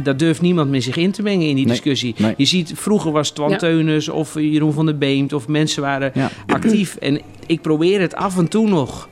Daar 0.03 0.17
durft 0.17 0.41
niemand 0.41 0.71
meer 0.71 0.83
zich 0.83 0.97
in 0.97 1.11
te 1.11 1.23
mengen 1.23 1.47
in 1.49 1.55
die 1.55 1.65
Nee, 1.65 1.73
discussie. 1.75 2.15
nee. 2.19 2.35
Je 2.37 2.45
ziet, 2.45 2.73
vroeger 2.75 3.13
was 3.13 3.31
Twan 3.31 3.57
Ja. 3.61 4.13
Of 4.13 4.35
Jeroen 4.35 4.73
van 4.73 4.87
der 4.87 4.99
Beemt... 4.99 5.33
of 5.33 5.49
mensen 5.49 5.83
waren 5.83 6.11
Ja. 6.15 6.31
actief. 6.47 6.97
En 6.97 7.21
ik 7.47 7.61
probeer 7.61 8.01
het 8.01 8.15
af 8.15 8.39
en 8.39 8.49
toe 8.49 8.69
nog... 8.69 9.09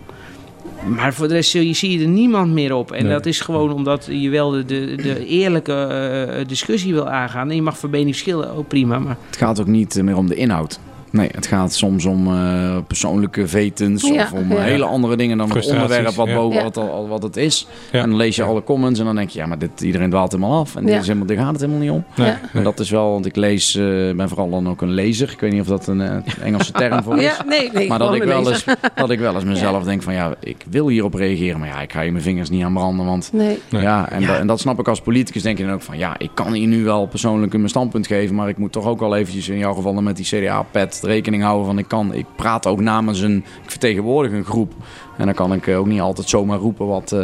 Maar 0.96 1.14
voor 1.14 1.28
de 1.28 1.34
rest 1.34 1.50
zie 1.50 1.66
je, 1.66 1.72
zie 1.74 1.98
je 1.98 2.04
er 2.04 2.10
niemand 2.10 2.52
meer 2.52 2.74
op. 2.74 2.92
En 2.92 3.02
Nee. 3.04 3.12
dat 3.12 3.26
is 3.26 3.40
gewoon 3.40 3.72
omdat 3.72 4.08
je 4.10 4.28
wel 4.30 4.50
de, 4.50 4.64
de, 4.64 4.94
de 5.02 5.26
eerlijke 5.26 5.72
eh, 5.72 6.48
discussie 6.48 6.92
wil 6.92 7.08
aangaan. 7.08 7.48
En 7.50 7.54
je 7.56 7.62
mag 7.62 7.78
van 7.78 7.90
mening 7.90 8.10
verschillen, 8.10 8.50
ook 8.54 8.68
prima. 8.68 8.98
Maar 8.98 9.16
Het 9.26 9.36
gaat 9.36 9.60
ook 9.60 9.66
niet 9.66 9.96
eh, 9.96 10.02
meer 10.04 10.16
om 10.16 10.26
de 10.28 10.34
inhoud. 10.34 10.80
Nee, 11.10 11.28
het 11.34 11.46
gaat 11.46 11.74
soms 11.74 12.04
om 12.04 12.26
eh, 12.26 12.76
persoonlijke 12.86 13.48
vetens 13.48 14.08
Ja, 14.08 14.22
of 14.22 14.32
om 14.32 14.52
ja. 14.52 14.56
hele 14.60 14.84
andere 14.84 15.16
dingen 15.16 15.38
dan 15.38 15.50
het 15.52 15.66
onderwerp 15.66 16.14
wat, 16.14 16.26
ja. 16.28 16.34
boven, 16.34 16.56
Ja. 16.56 16.62
wat, 16.62 16.76
al- 16.76 17.08
wat 17.08 17.22
het 17.22 17.36
is. 17.36 17.66
Ja. 17.92 18.02
En 18.02 18.08
dan 18.08 18.16
lees 18.18 18.36
je 18.36 18.42
Ja. 18.42 18.48
alle 18.48 18.62
comments 18.64 18.98
en 19.00 19.06
dan 19.06 19.14
denk 19.16 19.28
je, 19.30 19.38
ja, 19.38 19.46
maar 19.46 19.58
dit, 19.58 19.80
iedereen 19.80 20.10
dwaalt 20.10 20.32
helemaal 20.32 20.60
af. 20.60 20.76
En 20.76 20.82
dit 20.84 20.92
Ja. 20.94 21.00
is 21.00 21.06
helemaal, 21.06 21.26
daar 21.26 21.36
gaat 21.36 21.50
het 21.52 21.60
helemaal 21.60 21.80
niet 21.80 21.90
om. 21.90 22.04
Nee, 22.16 22.26
Ja. 22.26 22.40
En 22.52 22.62
dat 22.62 22.80
is 22.80 22.90
wel, 22.90 23.10
want 23.10 23.26
ik 23.26 23.36
lees, 23.36 23.74
eh, 23.74 23.84
ben 24.14 24.28
vooral 24.28 24.50
dan 24.50 24.68
ook 24.68 24.80
een 24.82 24.90
lezer. 24.92 25.30
Ik 25.30 25.40
weet 25.40 25.52
niet 25.52 25.60
of 25.60 25.66
dat 25.66 25.86
een 25.86 26.00
eh, 26.00 26.16
Engelse 26.42 26.72
term 26.72 27.02
voor 27.02 27.16
is. 27.18 27.22
Ja, 27.22 27.44
nee, 27.48 27.70
nee. 27.72 27.88
Maar 27.88 27.98
dat 27.98 28.14
ik, 28.14 28.22
wel 28.22 28.46
een 28.46 28.52
eens, 28.52 28.64
dat 28.94 29.10
ik 29.10 29.18
wel 29.18 29.34
eens 29.34 29.44
mezelf 29.44 29.84
denk 29.84 30.02
van 30.02 30.14
ja, 30.14 30.34
ik 30.40 30.56
wil 30.70 30.88
hierop 30.88 31.14
reageren. 31.14 31.58
Maar 31.60 31.68
ja, 31.68 31.80
ik 31.80 31.92
ga 31.92 32.02
hier 32.02 32.12
mijn 32.12 32.24
vingers 32.24 32.50
niet 32.50 32.64
aan 32.64 32.72
branden. 32.74 33.06
Want 33.06 33.30
Nee. 33.32 33.58
Nee. 33.70 33.82
ja, 33.82 34.10
en, 34.10 34.20
Ja. 34.20 34.26
da- 34.26 34.38
en 34.38 34.46
dat 34.46 34.60
snap 34.60 34.78
ik 34.78 34.88
als 34.88 35.00
politicus. 35.00 35.42
Denk 35.42 35.58
je 35.58 35.64
dan 35.64 35.72
ook 35.74 35.82
van 35.82 35.98
ja, 35.98 36.14
ik 36.18 36.30
kan 36.34 36.52
hier 36.52 36.66
nu 36.68 36.84
wel 36.84 37.06
persoonlijk 37.06 37.52
mijn 37.56 37.68
standpunt 37.68 38.06
geven. 38.06 38.34
Maar 38.34 38.48
ik 38.48 38.58
moet 38.58 38.72
toch 38.72 38.86
ook 38.86 39.00
wel 39.00 39.16
eventjes 39.16 39.48
in 39.48 39.58
jouw 39.58 39.74
geval 39.74 39.94
dan 39.94 40.04
met 40.04 40.16
die 40.16 40.24
CDA-pet 40.24 40.95
rekening 41.02 41.42
houden. 41.42 41.66
Van 41.66 41.78
ik 41.78 41.88
kan, 41.88 42.14
ik 42.14 42.26
praat 42.36 42.66
ook 42.66 42.80
namens 42.80 43.20
een, 43.20 43.36
ik 43.36 43.70
vertegenwoordig 43.70 44.32
een 44.32 44.44
groep. 44.44 44.72
En 45.18 45.24
dan 45.24 45.34
kan 45.34 45.52
ik 45.52 45.66
eh, 45.66 45.78
ook 45.78 45.86
niet 45.86 46.00
altijd 46.00 46.28
zomaar 46.28 46.58
roepen 46.58 46.86
wat. 46.86 47.12
eh, 47.12 47.20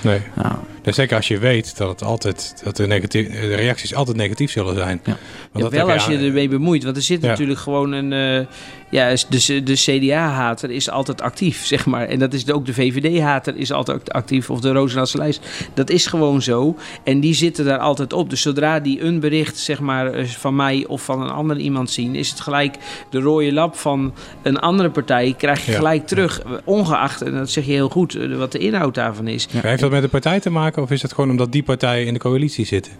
nee. 0.00 0.20
ja, 0.36 0.60
Dus 0.82 0.94
zeker 0.94 1.16
als 1.16 1.28
je 1.28 1.38
weet 1.38 1.76
dat, 1.76 1.88
het 1.88 2.02
altijd, 2.04 2.60
dat 2.64 2.76
de, 2.76 2.86
negatief, 2.86 3.28
de 3.40 3.54
reacties 3.54 3.94
altijd 3.94 4.16
negatief 4.16 4.50
zullen 4.50 4.74
zijn. 4.74 5.00
Ja. 5.04 5.10
Want 5.12 5.18
Ja, 5.52 5.60
dat 5.60 5.72
wel 5.86 5.90
als 5.94 6.06
je 6.06 6.16
aan- 6.16 6.24
ermee 6.24 6.48
bemoeit. 6.48 6.84
Want 6.84 6.96
er 6.96 7.02
zit 7.02 7.22
Ja. 7.22 7.28
natuurlijk 7.28 7.58
gewoon 7.58 7.92
een... 7.92 8.12
eh, 8.12 8.46
ja, 8.90 9.14
de, 9.28 9.62
de 9.62 9.74
CDA-hater 9.74 10.70
is 10.70 10.90
altijd 10.90 11.20
actief, 11.22 11.64
zeg 11.74 11.86
maar. 11.86 12.06
En 12.08 12.18
dat 12.18 12.32
is 12.34 12.50
ook 12.52 12.66
de 12.66 12.74
VVD-hater 12.74 13.56
is 13.56 13.72
altijd 13.72 14.12
actief. 14.12 14.50
Of 14.50 14.60
de 14.60 14.72
Roosendaalse 14.72 15.18
lijst. 15.18 15.46
Dat 15.74 15.90
is 15.90 16.06
gewoon 16.06 16.42
zo. 16.42 16.76
En 17.04 17.20
die 17.20 17.34
zitten 17.34 17.64
daar 17.64 17.78
altijd 17.78 18.12
op. 18.12 18.30
Dus 18.30 18.42
zodra 18.42 18.80
die 18.80 19.02
een 19.04 19.20
bericht, 19.20 19.58
zeg 19.58 19.80
maar, 19.80 20.12
eh, 20.12 20.24
van 20.24 20.56
mij 20.56 20.84
of 20.88 21.02
van 21.04 21.20
een 21.22 21.30
ander 21.30 21.56
iemand 21.56 21.90
zien... 21.90 22.14
is 22.14 22.30
het 22.30 22.40
gelijk 22.40 22.74
de 23.10 23.20
rode 23.20 23.52
lap 23.52 23.76
van 23.76 24.14
een 24.42 24.58
andere 24.58 24.90
partij. 24.90 25.34
Krijg 25.38 25.64
je 25.64 25.70
Ja. 25.70 25.76
gelijk 25.76 26.06
terug. 26.06 26.42
Ongeacht, 26.64 27.09
en 27.18 27.32
dat 27.32 27.50
zeg 27.50 27.64
je 27.64 27.72
heel 27.72 27.88
goed, 27.88 28.14
eh, 28.14 28.36
wat 28.36 28.52
de 28.52 28.58
inhoud 28.58 28.94
daarvan 28.94 29.28
is. 29.28 29.48
Heeft 29.50 29.80
dat 29.80 29.90
met 29.90 30.02
de 30.02 30.08
partij 30.08 30.40
te 30.40 30.50
maken 30.50 30.82
of 30.82 30.90
is 30.90 31.02
het 31.02 31.12
gewoon 31.12 31.30
omdat 31.30 31.52
die 31.52 31.62
partijen 31.62 32.06
in 32.06 32.14
de 32.14 32.20
coalitie 32.20 32.66
zitten? 32.66 32.92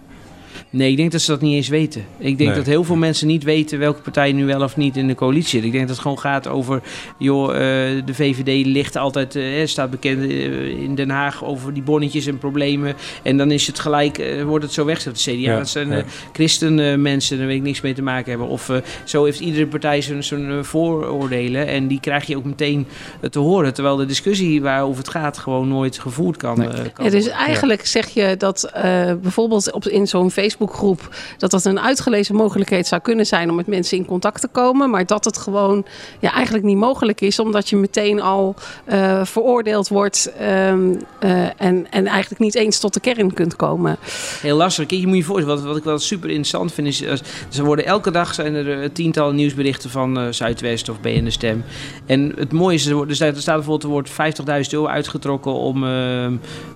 Nee, 0.73 0.91
ik 0.91 0.97
denk 0.97 1.11
dat 1.11 1.21
ze 1.21 1.31
dat 1.31 1.41
niet 1.41 1.53
eens 1.55 1.67
weten. 1.67 2.01
Ik 2.17 2.37
denk 2.37 2.49
Nee. 2.49 2.57
dat 2.57 2.65
heel 2.65 2.83
veel 2.83 2.95
mensen 2.95 3.27
niet 3.27 3.43
weten 3.43 3.79
welke 3.79 4.01
partij 4.01 4.31
nu 4.31 4.45
wel 4.45 4.61
of 4.61 4.77
niet 4.77 4.97
in 4.97 5.07
de 5.07 5.15
coalitie 5.15 5.49
zit. 5.49 5.63
Ik 5.63 5.71
denk 5.71 5.81
dat 5.87 5.91
het 5.95 6.01
gewoon 6.01 6.19
gaat 6.19 6.47
over, 6.47 6.81
joh, 7.17 7.49
eh, 7.49 7.57
de 8.05 8.13
VVD 8.13 8.65
ligt 8.65 8.95
altijd, 8.95 9.35
eh, 9.35 9.43
staat 9.65 9.89
bekend 9.89 10.21
eh, 10.29 10.67
in 10.81 10.95
Den 10.95 11.09
Haag 11.09 11.43
over 11.45 11.73
die 11.73 11.83
bonnetjes 11.83 12.25
en 12.25 12.37
problemen. 12.37 12.95
En 13.23 13.37
dan 13.37 13.51
is 13.51 13.67
het 13.67 13.79
gelijk, 13.79 14.17
eh, 14.17 14.43
wordt 14.43 14.63
het 14.63 14.73
zo 14.73 14.85
weggezet. 14.85 15.15
De 15.23 15.31
CDA, 15.31 15.39
Ja, 15.51 15.57
dat 15.57 15.69
zijn 15.69 15.87
ja. 15.89 15.97
eh, 15.97 16.03
christenmensen, 16.33 17.37
daar 17.37 17.47
weet 17.47 17.55
ik 17.57 17.63
niks 17.63 17.81
mee 17.81 17.93
te 17.93 18.01
maken 18.01 18.29
hebben. 18.29 18.47
Of 18.47 18.69
eh, 18.69 18.77
zo 19.03 19.23
heeft 19.23 19.39
iedere 19.39 19.67
partij 19.67 20.01
zijn, 20.01 20.23
zijn 20.23 20.65
vooroordelen 20.65 21.67
en 21.67 21.87
die 21.87 21.99
krijg 21.99 22.25
je 22.25 22.37
ook 22.37 22.43
meteen 22.45 22.87
te 23.29 23.39
horen. 23.39 23.73
Terwijl 23.73 23.95
de 23.95 24.05
discussie 24.05 24.61
waarover 24.61 24.97
het 24.97 25.09
gaat 25.11 25.37
gewoon 25.37 25.67
nooit 25.67 25.99
gevoerd 25.99 26.37
kan, 26.37 26.57
Nee. 26.57 26.67
eh, 26.67 26.73
kan 26.93 27.05
Ja, 27.05 27.11
dus 27.11 27.23
worden. 27.23 27.39
eigenlijk 27.45 27.85
zeg 27.85 28.09
je 28.09 28.35
dat 28.37 28.63
eh, 28.63 29.13
bijvoorbeeld 29.21 29.71
op, 29.71 29.85
in 29.85 30.07
zo'n 30.07 30.31
Facebookgroep... 30.67 31.15
dat 31.37 31.51
dat 31.51 31.65
een 31.65 31.79
uitgelezen 31.79 32.35
mogelijkheid 32.35 32.87
zou 32.87 33.01
kunnen 33.01 33.25
zijn 33.25 33.49
om 33.49 33.55
met 33.55 33.67
mensen 33.67 33.97
in 33.97 34.05
contact 34.05 34.41
te 34.41 34.47
komen. 34.47 34.89
Maar 34.89 35.05
dat 35.05 35.25
het 35.25 35.37
gewoon 35.37 35.85
ja, 36.19 36.31
eigenlijk 36.33 36.65
niet 36.65 36.77
mogelijk 36.77 37.21
is... 37.21 37.39
omdat 37.39 37.69
je 37.69 37.75
meteen 37.75 38.21
al 38.21 38.55
eh, 38.85 39.25
veroordeeld 39.25 39.87
wordt... 39.87 40.31
ehm, 40.39 40.93
eh, 41.19 41.61
en, 41.61 41.87
en 41.91 42.07
eigenlijk 42.07 42.41
niet 42.41 42.55
eens 42.55 42.79
tot 42.79 42.93
de 42.93 42.99
kern 42.99 43.33
kunt 43.33 43.55
komen. 43.55 43.97
Heel 44.41 44.57
lastig. 44.57 44.85
Kijk, 44.85 45.01
je 45.01 45.07
moet 45.07 45.17
je 45.17 45.23
voorstellen, 45.23 45.55
wat, 45.57 45.65
wat 45.67 45.77
ik 45.77 45.83
wel 45.83 45.99
super 45.99 46.29
interessant 46.29 46.73
vind, 46.73 46.87
is... 46.87 47.07
als- 47.07 47.21
Ze 47.49 47.63
worden 47.63 47.85
elke 47.85 48.11
dag 48.11 48.33
zijn 48.33 48.55
er 48.55 48.81
eh, 48.81 48.89
tientallen 48.93 49.35
nieuwsberichten 49.35 49.89
van 49.89 50.19
eh, 50.19 50.27
Zuidwest 50.29 50.89
of 50.89 50.99
BN 51.01 51.23
De 51.23 51.29
Stem. 51.31 51.63
En 52.05 52.33
het 52.37 52.51
mooie 52.51 52.75
is, 52.75 52.85
er, 52.85 53.07
er 53.07 53.15
staat, 53.15 53.43
bijvoorbeeld, 53.43 53.83
er 53.83 53.89
wordt 53.89 54.09
50.000 54.09 54.15
euro 54.71 54.87
uitgetrokken 54.87 55.51
om 55.53 55.75
eh, 55.83 55.89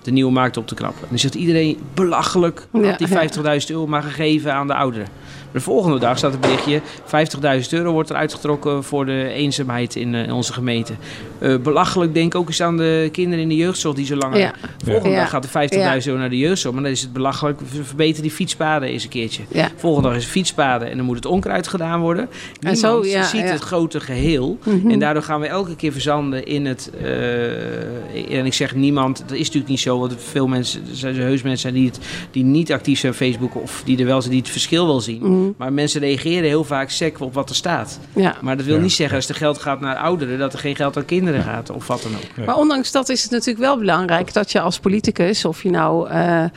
de 0.02 0.10
nieuwe 0.10 0.32
markt 0.32 0.56
op 0.56 0.66
te 0.66 0.74
knappen. 0.74 1.02
En 1.02 1.08
dan 1.08 1.18
zegt 1.18 1.34
iedereen, 1.34 1.78
belachelijk, 1.94 2.66
Ja, 2.72 2.80
had 2.88 2.98
die 2.98 3.08
50.000 3.08 3.66
euro 3.68 3.75
maar 3.84 4.02
gegeven 4.02 4.52
aan 4.52 4.66
de 4.66 4.74
ouderen. 4.74 5.06
De 5.52 5.60
volgende 5.62 5.98
dag 5.98 6.18
staat 6.18 6.34
een 6.34 6.40
berichtje, 6.40 6.80
50.000 7.04 7.68
euro 7.70 7.92
wordt 7.92 8.10
er 8.10 8.16
uitgetrokken 8.16 8.84
voor 8.84 9.06
de 9.06 9.28
eenzaamheid 9.28 9.96
in, 9.96 10.14
eh, 10.14 10.22
in 10.22 10.32
onze 10.32 10.52
gemeente. 10.52 10.92
Eh, 11.38 11.56
belachelijk, 11.56 12.14
denk 12.14 12.34
ook 12.34 12.46
eens 12.48 12.62
aan 12.62 12.76
de 12.76 13.08
kinderen 13.12 13.42
in 13.42 13.48
de 13.48 13.56
jeugdzorg 13.56 13.96
die 13.96 14.06
zo 14.06 14.16
lang 14.16 14.36
Ja. 14.36 14.52
Volgende 14.84 15.10
Ja. 15.10 15.20
dag 15.20 15.30
gaat 15.30 15.42
de 15.42 15.48
50.000 15.48 16.06
euro 16.06 16.20
naar 16.20 16.30
de 16.30 16.38
jeugdzorg. 16.38 16.74
Maar 16.74 16.82
dan 16.82 16.92
is 16.92 17.00
het 17.00 17.12
belachelijk. 17.12 17.60
We 17.60 17.84
verbeteren 17.84 18.22
die 18.22 18.30
fietspaden 18.30 18.88
eens 18.88 19.02
een 19.04 19.08
keertje. 19.08 19.42
Volgende 19.76 20.08
dag 20.08 20.16
is 20.16 20.22
het 20.22 20.32
fietspaden 20.32 20.90
en 20.90 20.96
dan 20.96 21.06
moet 21.06 21.16
het 21.16 21.26
onkruid 21.26 21.68
gedaan 21.68 22.00
worden. 22.00 22.28
Niemand 22.60 22.78
zo, 22.78 23.02
ziet 23.02 23.50
het 23.50 23.60
grote 23.60 24.00
geheel. 24.00 24.58
Mhm. 24.64 24.90
En 24.90 24.98
daardoor 24.98 25.22
gaan 25.22 25.40
we 25.40 25.46
elke 25.46 25.76
keer 25.76 25.92
verzanden 25.92 26.46
in 26.46 26.66
het... 26.66 26.90
eh, 27.00 28.38
en 28.38 28.46
ik 28.46 28.54
zeg 28.54 28.74
niemand, 28.74 29.18
dat 29.18 29.32
is 29.32 29.44
natuurlijk 29.44 29.68
niet 29.68 29.80
zo. 29.80 29.98
Want 29.98 30.14
veel 30.18 30.46
mensen, 30.46 30.80
er 30.90 30.96
zijn 30.96 31.14
heus 31.16 31.42
mensen 31.42 31.74
die, 31.74 31.86
het, 31.86 31.98
die 32.30 32.44
niet 32.44 32.72
actief 32.72 32.98
zijn 32.98 33.12
op 33.12 33.18
Facebook... 33.18 33.56
of 33.66 33.82
die 33.84 33.98
er 33.98 34.06
wel 34.06 34.20
die 34.20 34.38
het 34.38 34.48
verschil 34.48 34.86
wel 34.86 35.00
zien. 35.00 35.22
Mhm. 35.22 35.50
Maar 35.56 35.72
mensen 35.72 36.00
reageren 36.00 36.48
heel 36.48 36.64
vaak 36.64 36.90
sec 36.90 37.20
op 37.20 37.34
wat 37.34 37.48
er 37.48 37.54
staat. 37.54 37.98
Ja. 38.12 38.36
Maar 38.40 38.56
dat 38.56 38.66
wil 38.66 38.74
Ja. 38.76 38.80
niet 38.82 38.92
zeggen 38.92 39.16
als 39.16 39.28
er 39.28 39.34
geld 39.34 39.58
gaat 39.58 39.80
naar 39.80 39.96
ouderen... 39.96 40.38
dat 40.38 40.52
er 40.52 40.58
geen 40.58 40.76
geld 40.76 40.96
aan 40.96 41.04
kinderen 41.04 41.42
gaat 41.42 41.70
of 41.70 41.86
wat 41.86 42.02
dan 42.02 42.12
ook. 42.14 42.20
Ja. 42.36 42.44
Maar 42.44 42.56
ondanks 42.56 42.92
dat 42.92 43.08
is 43.08 43.22
het 43.22 43.30
natuurlijk 43.30 43.58
wel 43.58 43.78
belangrijk 43.78 44.32
dat 44.32 44.52
je 44.52 44.60
als 44.60 44.78
politicus, 44.78 45.44
of 45.44 45.62
je 45.62 45.70
nou 45.70 46.08
eh, 46.08 46.42
eh, 46.44 46.50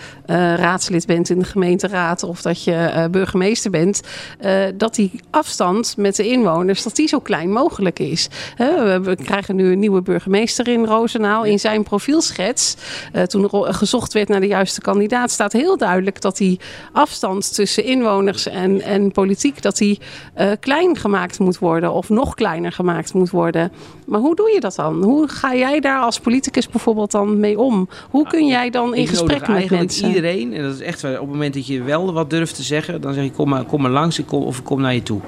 raadslid 0.56 1.06
bent 1.06 1.30
in 1.30 1.40
de 1.40 1.46
gemeenteraad 1.46 2.24
of 2.24 2.42
dat 2.42 2.64
je 2.64 2.74
eh, 2.76 3.06
burgemeester 3.06 3.72
bent, 3.72 4.02
eh, 4.40 4.62
dat 4.76 4.96
die 4.96 5.12
afstand 5.30 5.98
met 5.98 6.16
de 6.16 6.28
inwoners 6.28 6.84
dat 6.84 6.96
die 6.96 7.08
zo 7.08 7.20
klein 7.20 7.52
mogelijk 7.52 8.00
is. 8.00 8.28
Hè, 8.56 8.84
we, 8.84 9.00
we 9.10 9.16
krijgen 9.16 9.56
nu 9.56 9.72
een 9.72 9.80
nieuwe 9.80 10.02
burgemeester 10.02 10.68
in 10.68 10.86
Roosendaal. 10.86 11.44
In 11.46 11.60
zijn 11.60 11.84
profielschets, 11.84 12.76
eh, 13.14 13.24
toen 13.24 13.44
er 13.44 13.74
gezocht 13.74 14.14
werd 14.14 14.28
naar 14.28 14.40
de 14.40 14.48
juiste 14.48 14.82
kandidaat, 14.82 15.32
staat 15.32 15.54
heel 15.54 15.78
duidelijk 15.78 16.22
dat 16.22 16.38
die 16.38 16.60
afstand 17.00 17.54
tussen 17.54 17.84
inwoners 17.84 18.48
en, 18.48 18.82
en 18.82 19.12
politiek 19.12 19.62
dat 19.62 19.78
die 19.78 20.00
eh, 20.34 20.52
klein 20.60 20.98
gemaakt 20.98 21.40
moet 21.40 21.60
worden 21.60 21.92
of 21.92 22.10
nog 22.10 22.36
kleiner 22.36 22.72
gemaakt 22.72 23.14
moet 23.14 23.30
worden. 23.30 23.72
Maar 24.06 24.20
hoe 24.20 24.36
doe 24.36 24.52
je 24.52 24.60
dat 24.60 24.76
dan? 24.76 25.04
Hoe 25.04 25.28
ga 25.28 25.56
jij 25.56 25.80
daar 25.80 26.02
als 26.02 26.20
politicus 26.20 26.70
bijvoorbeeld 26.70 27.12
dan 27.12 27.40
mee 27.40 27.60
om? 27.60 27.90
Hoe 28.10 28.28
kun 28.28 28.48
jij 28.48 28.70
dan 28.70 28.96
in 28.96 29.02
ik 29.02 29.08
gesprek 29.08 29.40
met 29.40 29.50
eigenlijk 29.50 29.82
mensen? 29.82 30.08
iedereen, 30.08 30.54
en 30.54 30.64
dat 30.64 30.74
is 30.74 30.82
echt 30.82 31.04
op 31.04 31.12
het 31.12 31.28
moment 31.28 31.54
dat 31.54 31.68
je 31.68 31.84
wel 31.84 32.14
wat 32.14 32.30
durft 32.30 32.56
te 32.56 32.64
zeggen, 32.64 33.02
dan 33.02 33.14
zeg 33.14 33.24
je 33.24 33.32
kom 33.32 33.50
maar, 33.50 33.64
kom 33.64 33.82
maar 33.82 33.92
langs 33.92 34.20
ik 34.20 34.26
kom, 34.26 34.44
of 34.44 34.58
ik 34.58 34.64
kom 34.64 34.82
naar 34.82 34.94
je 34.94 35.04
toe. 35.04 35.22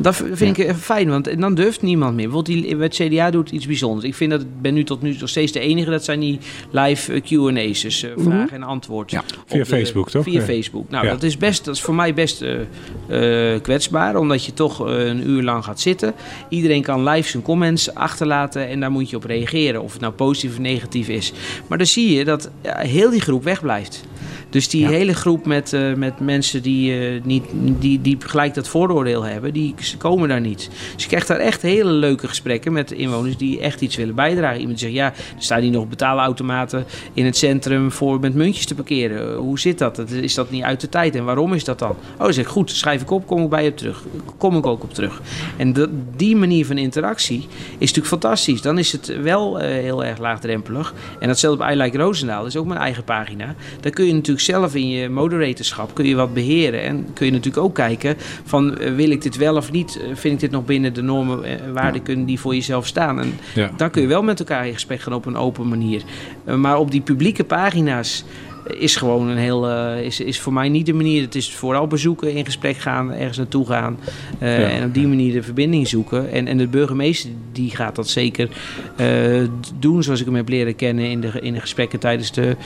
Dat 0.00 0.22
vind 0.32 0.58
ik 0.58 0.74
fijn, 0.74 1.08
want 1.08 1.40
dan 1.40 1.54
durft 1.54 1.82
niemand 1.82 2.14
meer. 2.14 2.28
Bijvoorbeeld 2.28 2.62
die, 2.64 2.76
het 2.76 2.94
CDA 2.94 3.30
doet 3.30 3.50
iets 3.50 3.66
bijzonders. 3.66 4.06
Ik 4.06 4.14
vind 4.14 4.30
dat 4.30 4.40
ik 4.40 4.46
ben 4.60 4.74
nu 4.74 4.84
tot 4.84 5.02
nu 5.02 5.16
nog 5.20 5.28
steeds 5.28 5.52
de 5.52 5.60
enige. 5.60 5.90
Dat 5.90 6.04
zijn 6.04 6.20
die 6.20 6.38
live 6.70 7.12
eh, 7.12 7.20
Q&A's, 7.22 7.80
dus 7.80 8.02
eh, 8.02 8.10
Mhm. 8.16 8.22
vraag 8.30 8.50
en 8.50 8.62
antwoord. 8.62 9.10
Ja, 9.10 9.22
via 9.46 9.58
de- 9.58 9.66
Facebook, 9.66 10.10
toch? 10.10 10.22
Via 10.24 10.40
Ja. 10.40 10.44
Facebook. 10.46 10.90
Nou, 10.90 11.04
Ja. 11.04 11.10
dat 11.12 11.22
is 11.22 11.36
best, 11.36 11.64
dat 11.64 11.74
is 11.74 11.80
voor 11.80 11.94
mij 11.94 12.14
best 12.14 12.42
eh, 12.42 13.60
kwetsbaar, 13.62 14.16
omdat 14.16 14.44
je 14.44 14.52
toch 14.52 14.78
een 14.78 15.28
uur 15.28 15.42
lang 15.42 15.64
gaat 15.64 15.80
zitten. 15.80 16.14
Iedereen 16.48 16.82
kan 16.82 17.08
live 17.08 17.28
zijn 17.28 17.42
comments 17.42 17.94
achterlaten 17.94 18.68
en 18.68 18.80
daar 18.80 18.90
moet 18.90 19.10
je 19.10 19.16
op 19.16 19.24
reageren, 19.24 19.82
of 19.82 19.92
het 19.92 20.00
nou 20.00 20.12
positief 20.12 20.50
of 20.50 20.58
negatief 20.58 21.08
is. 21.08 21.32
Maar 21.66 21.78
dan 21.78 21.86
zie 21.86 22.14
je 22.16 22.24
dat 22.24 22.50
ja, 22.62 22.78
heel 22.78 23.10
die 23.10 23.20
groep 23.20 23.44
wegblijft. 23.44 24.04
Dus 24.50 24.68
die 24.68 24.80
Ja. 24.80 24.88
hele 24.88 25.14
groep 25.14 25.46
met, 25.46 25.72
eh, 25.72 25.94
met 25.94 26.20
mensen 26.20 26.62
die, 26.62 26.98
eh, 26.98 27.22
niet, 27.24 27.44
die, 27.78 28.00
die 28.00 28.16
gelijk 28.20 28.54
dat 28.54 28.68
vooroordeel 28.68 29.22
hebben, 29.22 29.52
die 29.52 29.74
komen 29.98 30.28
daar 30.28 30.40
niet. 30.40 30.70
Dus 30.94 31.02
je 31.02 31.08
krijgt 31.08 31.28
daar 31.28 31.38
echt 31.38 31.62
hele 31.62 31.90
leuke 31.90 32.28
gesprekken 32.28 32.72
met 32.72 32.92
inwoners 32.92 33.36
die 33.36 33.60
echt 33.60 33.80
iets 33.80 33.96
willen 33.96 34.14
bijdragen. 34.14 34.60
Iemand 34.60 34.78
zegt, 34.78 34.92
ja, 34.92 35.06
er 35.06 35.14
staan 35.38 35.60
hier 35.60 35.70
nog 35.70 35.88
betaalautomaten 35.88 36.84
in 37.12 37.24
het 37.24 37.36
centrum 37.36 37.92
voor 37.92 38.20
met 38.20 38.34
muntjes 38.34 38.66
te 38.66 38.74
parkeren. 38.74 39.30
Eh, 39.30 39.36
Hoe 39.36 39.58
zit 39.58 39.78
dat? 39.78 39.98
Is 40.10 40.34
dat 40.34 40.50
niet 40.50 40.62
uit 40.62 40.80
de 40.80 40.88
tijd? 40.88 41.14
En 41.14 41.24
waarom 41.24 41.52
is 41.54 41.64
dat 41.64 41.78
dan? 41.78 41.96
Oh, 42.18 42.30
zeg 42.30 42.46
goed, 42.46 42.70
schrijf 42.70 43.02
ik 43.02 43.10
op, 43.10 43.26
kom 43.26 43.42
ik 43.42 43.48
bij 43.48 43.64
je 43.64 43.74
terug. 43.74 44.02
Kom 44.38 44.56
ik 44.56 44.66
ook 44.66 44.82
op 44.82 44.94
terug. 44.94 45.20
En 45.56 45.72
dat- 45.72 45.90
die 46.16 46.36
manier 46.36 46.66
van 46.66 46.78
interactie 46.78 47.38
is 47.78 47.78
natuurlijk 47.78 48.06
fantastisch. 48.06 48.62
Dan 48.62 48.78
is 48.78 48.92
het 48.92 49.20
wel 49.22 49.56
heel 49.58 50.04
erg 50.04 50.18
laagdrempelig. 50.18 50.94
En 51.20 51.28
datzelfde 51.28 51.64
bij 51.64 51.74
I 51.74 51.76
Like 51.78 51.96
Roosendaal, 51.98 52.38
dat 52.38 52.48
is 52.48 52.56
ook 52.56 52.66
mijn 52.66 52.80
eigen 52.80 53.04
pagina. 53.04 53.54
Daar 53.80 53.92
kun 53.92 54.06
je 54.06 54.12
natuurlijk 54.12 54.35
zelf 54.40 54.74
in 54.74 54.88
je 54.88 55.08
moderatorschap 55.08 55.94
kun 55.94 56.06
je 56.06 56.14
wat 56.14 56.34
beheren. 56.34 56.82
En 56.82 57.06
kun 57.12 57.26
je 57.26 57.32
natuurlijk 57.32 57.64
ook 57.64 57.74
kijken 57.74 58.16
van 58.44 58.78
eh, 58.78 58.94
wil 58.94 59.10
ik 59.10 59.22
dit 59.22 59.36
wel 59.36 59.56
of 59.56 59.72
niet? 59.72 60.00
Eh, 60.00 60.06
vind 60.14 60.34
ik 60.34 60.40
dit 60.40 60.50
nog 60.50 60.64
binnen 60.64 60.94
de 60.94 61.02
normen 61.02 61.44
en 61.44 61.72
waarden 61.72 62.02
kunnen 62.02 62.26
die 62.26 62.40
voor 62.40 62.54
jezelf 62.54 62.86
staan? 62.86 63.20
En 63.20 63.32
dan 63.76 63.90
kun 63.90 64.02
je 64.02 64.08
wel 64.08 64.22
met 64.22 64.38
elkaar 64.38 64.66
in 64.66 64.72
gesprek 64.72 65.00
gaan 65.00 65.12
op 65.12 65.26
een 65.26 65.36
open 65.36 65.68
manier. 65.68 66.02
Eh, 66.44 66.54
maar 66.54 66.78
op 66.78 66.90
die 66.90 67.00
publieke 67.00 67.44
pagina's 67.44 68.24
eh, 68.24 68.45
is 68.74 68.96
gewoon 68.96 69.28
een 69.28 69.36
heel. 69.36 69.68
eh, 69.70 70.00
is, 70.04 70.20
is 70.20 70.40
voor 70.40 70.52
mij 70.52 70.68
niet 70.68 70.86
de 70.86 70.92
manier. 70.92 71.22
Het 71.22 71.34
is 71.34 71.54
vooral 71.54 71.86
bezoeken, 71.86 72.32
in 72.32 72.44
gesprek 72.44 72.76
gaan, 72.76 73.12
ergens 73.12 73.36
naartoe 73.36 73.66
gaan. 73.66 73.98
eh, 74.38 74.60
Ja. 74.60 74.68
En 74.68 74.84
op 74.84 74.94
die 74.94 75.06
manier 75.06 75.32
de 75.32 75.42
verbinding 75.42 75.88
zoeken. 75.88 76.30
En, 76.32 76.46
en 76.48 76.56
de 76.58 76.66
burgemeester 76.66 77.30
die 77.52 77.70
gaat 77.70 77.96
dat 77.96 78.08
zeker 78.08 78.48
eh, 78.96 79.42
doen 79.78 80.02
zoals 80.02 80.20
ik 80.20 80.26
hem 80.26 80.34
heb 80.34 80.48
leren 80.48 80.76
kennen 80.76 81.04
in 81.10 81.20
de, 81.20 81.30
in 81.40 81.52
de 81.52 81.60
gesprekken 81.60 81.98
tijdens 81.98 82.32
de 82.32 82.56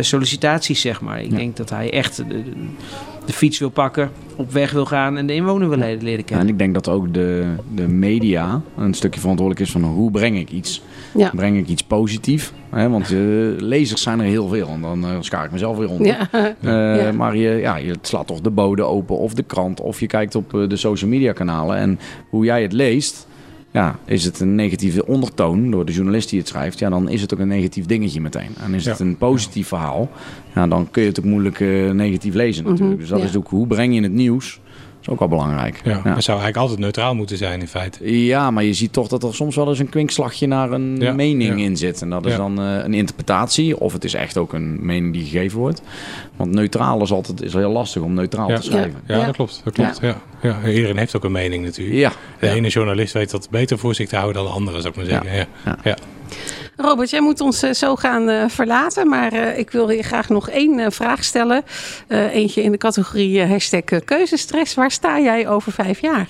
sollicitaties, 0.00 0.80
zeg 0.80 1.00
maar. 1.00 1.22
Ik 1.22 1.30
Ja. 1.30 1.36
denk 1.36 1.56
dat 1.56 1.70
hij 1.70 1.90
echt. 1.92 2.18
eh, 2.18 2.26
de 3.26 3.32
fiets 3.32 3.58
wil 3.58 3.68
pakken, 3.70 4.10
op 4.42 4.52
weg 4.52 4.72
wil 4.72 4.84
gaan 4.84 5.16
en 5.16 5.26
de 5.26 5.34
inwoner 5.34 5.68
wil 5.68 5.78
leren, 5.78 6.02
leren 6.02 6.18
Ja, 6.18 6.24
kennen. 6.24 6.46
en 6.46 6.52
ik 6.52 6.58
denk 6.58 6.74
dat 6.74 6.88
ook 6.88 7.14
de, 7.14 7.46
de 7.74 7.88
media 7.88 8.60
een 8.76 8.94
stukje 8.94 9.20
verantwoordelijk 9.20 9.66
is 9.66 9.72
van 9.72 9.84
hoe 9.84 10.10
breng 10.10 10.38
ik 10.38 10.50
iets. 10.50 10.82
Ja. 11.16 11.30
Breng 11.34 11.58
ik 11.58 11.68
iets 11.68 11.82
positief? 11.82 12.52
Hè? 12.70 12.88
Want 12.88 13.10
eh, 13.10 13.18
lezers 13.56 14.02
zijn 14.02 14.20
er 14.20 14.26
heel 14.26 14.48
veel 14.48 14.68
en 14.68 14.80
dan 14.80 15.04
eh, 15.04 15.10
schaar 15.20 15.44
ik 15.44 15.50
mezelf 15.52 15.76
weer 15.76 15.90
onder. 15.90 16.06
Ja. 16.06 16.28
Eh, 16.60 17.04
Ja. 17.04 17.12
Maar 17.12 17.36
je, 17.36 17.48
ja, 17.50 17.76
je 17.76 17.94
slaat 18.02 18.26
toch 18.26 18.40
de 18.40 18.50
bode 18.50 18.82
open 18.82 19.18
of 19.18 19.34
de 19.34 19.42
krant 19.42 19.80
of 19.80 20.00
je 20.00 20.06
kijkt 20.06 20.34
op 20.34 20.50
de 20.50 20.76
social 20.76 21.10
media 21.10 21.32
kanalen. 21.32 21.76
En 21.76 21.98
hoe 22.30 22.44
jij 22.44 22.62
het 22.62 22.72
leest, 22.72 23.26
ja, 23.72 23.98
is 24.04 24.24
het 24.24 24.40
een 24.40 24.54
negatieve 24.54 25.06
ondertoon 25.06 25.70
door 25.70 25.84
de 25.84 25.92
journalist 25.92 26.28
die 26.30 26.38
het 26.38 26.48
schrijft, 26.48 26.78
ja, 26.78 26.90
dan 26.90 27.08
is 27.08 27.20
het 27.20 27.34
ook 27.34 27.40
een 27.40 27.48
negatief 27.48 27.86
dingetje 27.86 28.20
meteen. 28.20 28.50
En 28.60 28.74
is 28.74 28.84
het 28.84 29.00
een 29.00 29.16
positief 29.16 29.68
verhaal, 29.68 30.10
ja, 30.54 30.66
dan 30.66 30.90
kun 30.90 31.02
je 31.02 31.08
het 31.08 31.18
ook 31.18 31.24
moeilijk 31.24 31.60
eh, 31.60 31.90
negatief 31.90 32.34
lezen 32.34 32.64
natuurlijk. 32.64 32.90
Mhm, 32.90 33.00
Dus 33.00 33.08
dat 33.08 33.18
ja. 33.18 33.24
is 33.24 33.36
ook 33.36 33.48
hoe 33.48 33.66
breng 33.66 33.94
je 33.94 34.02
het 34.02 34.12
nieuws. 34.12 34.60
Dat 35.02 35.14
is 35.14 35.20
ook 35.22 35.30
wel 35.30 35.38
belangrijk. 35.38 35.80
Ja, 35.84 35.90
Ja. 35.90 35.96
Het 36.14 36.24
zou 36.24 36.38
eigenlijk 36.38 36.56
altijd 36.56 36.78
neutraal 36.78 37.14
moeten 37.14 37.36
zijn 37.36 37.60
in 37.60 37.68
feite. 37.68 38.24
Ja, 38.24 38.50
maar 38.50 38.64
je 38.64 38.72
ziet 38.74 38.92
toch 38.92 39.08
dat 39.08 39.22
er 39.22 39.34
soms 39.34 39.56
wel 39.56 39.68
eens 39.68 39.78
een 39.78 39.88
kwinkslagje 39.88 40.46
naar 40.46 40.70
een 40.72 40.96
Ja, 41.00 41.12
mening 41.12 41.58
ja. 41.58 41.64
in 41.64 41.76
zit. 41.76 42.02
En 42.02 42.10
dat 42.10 42.26
is 42.26 42.32
Ja. 42.32 42.38
dan 42.38 42.60
eh, 42.60 42.76
een 42.84 42.94
interpretatie, 42.94 43.80
of 43.80 43.92
het 43.92 44.04
is 44.04 44.14
echt 44.14 44.36
ook 44.38 44.52
een 44.52 44.86
mening 44.86 45.12
die 45.12 45.24
gegeven 45.24 45.58
wordt. 45.58 45.82
Want 46.36 46.50
neutraal 46.54 47.02
is 47.02 47.12
altijd 47.12 47.42
is 47.42 47.52
heel 47.52 47.70
lastig 47.72 48.02
om 48.02 48.14
neutraal 48.14 48.48
Ja. 48.48 48.56
te 48.56 48.62
schrijven. 48.62 49.00
Ja, 49.06 49.16
Ja. 49.16 49.24
dat 49.26 49.34
klopt. 49.34 49.60
Dat 49.64 49.72
klopt. 49.72 49.98
Ja. 50.02 50.16
Ja. 50.42 50.56
Iedereen 50.68 50.96
heeft 50.96 51.16
ook 51.16 51.24
een 51.24 51.32
mening 51.32 51.64
natuurlijk. 51.64 51.96
Ja, 51.98 52.12
De 52.38 52.46
ja. 52.46 52.52
ene 52.52 52.68
journalist 52.68 53.12
weet 53.12 53.30
dat 53.30 53.48
beter 53.50 53.78
voor 53.78 53.94
zich 53.94 54.08
te 54.08 54.16
houden 54.16 54.42
dan 54.42 54.50
de 54.52 54.58
andere, 54.58 54.80
zou 54.80 54.88
ik 54.88 54.96
maar 54.96 55.20
zeggen. 55.22 55.46
Ja. 55.84 55.96
Robert, 56.76 57.10
jij 57.10 57.20
moet 57.20 57.40
ons 57.40 57.62
eh, 57.62 57.72
zo 57.72 57.96
gaan 57.96 58.28
eh, 58.28 58.44
verlaten, 58.48 59.08
maar 59.08 59.32
eh, 59.32 59.58
ik 59.58 59.70
wil 59.70 59.90
je 59.90 60.02
graag 60.02 60.28
nog 60.28 60.48
één 60.48 60.92
vraag 60.92 61.24
stellen. 61.24 61.64
Eentje 62.08 62.62
in 62.62 62.70
de 62.70 62.78
categorie 62.78 63.46
hashtag 63.46 63.84
keuzestress. 64.04 64.74
Waar 64.74 64.90
sta 64.90 65.20
jij 65.20 65.48
over 65.48 65.72
vijf 65.72 66.00
jaar? 66.00 66.28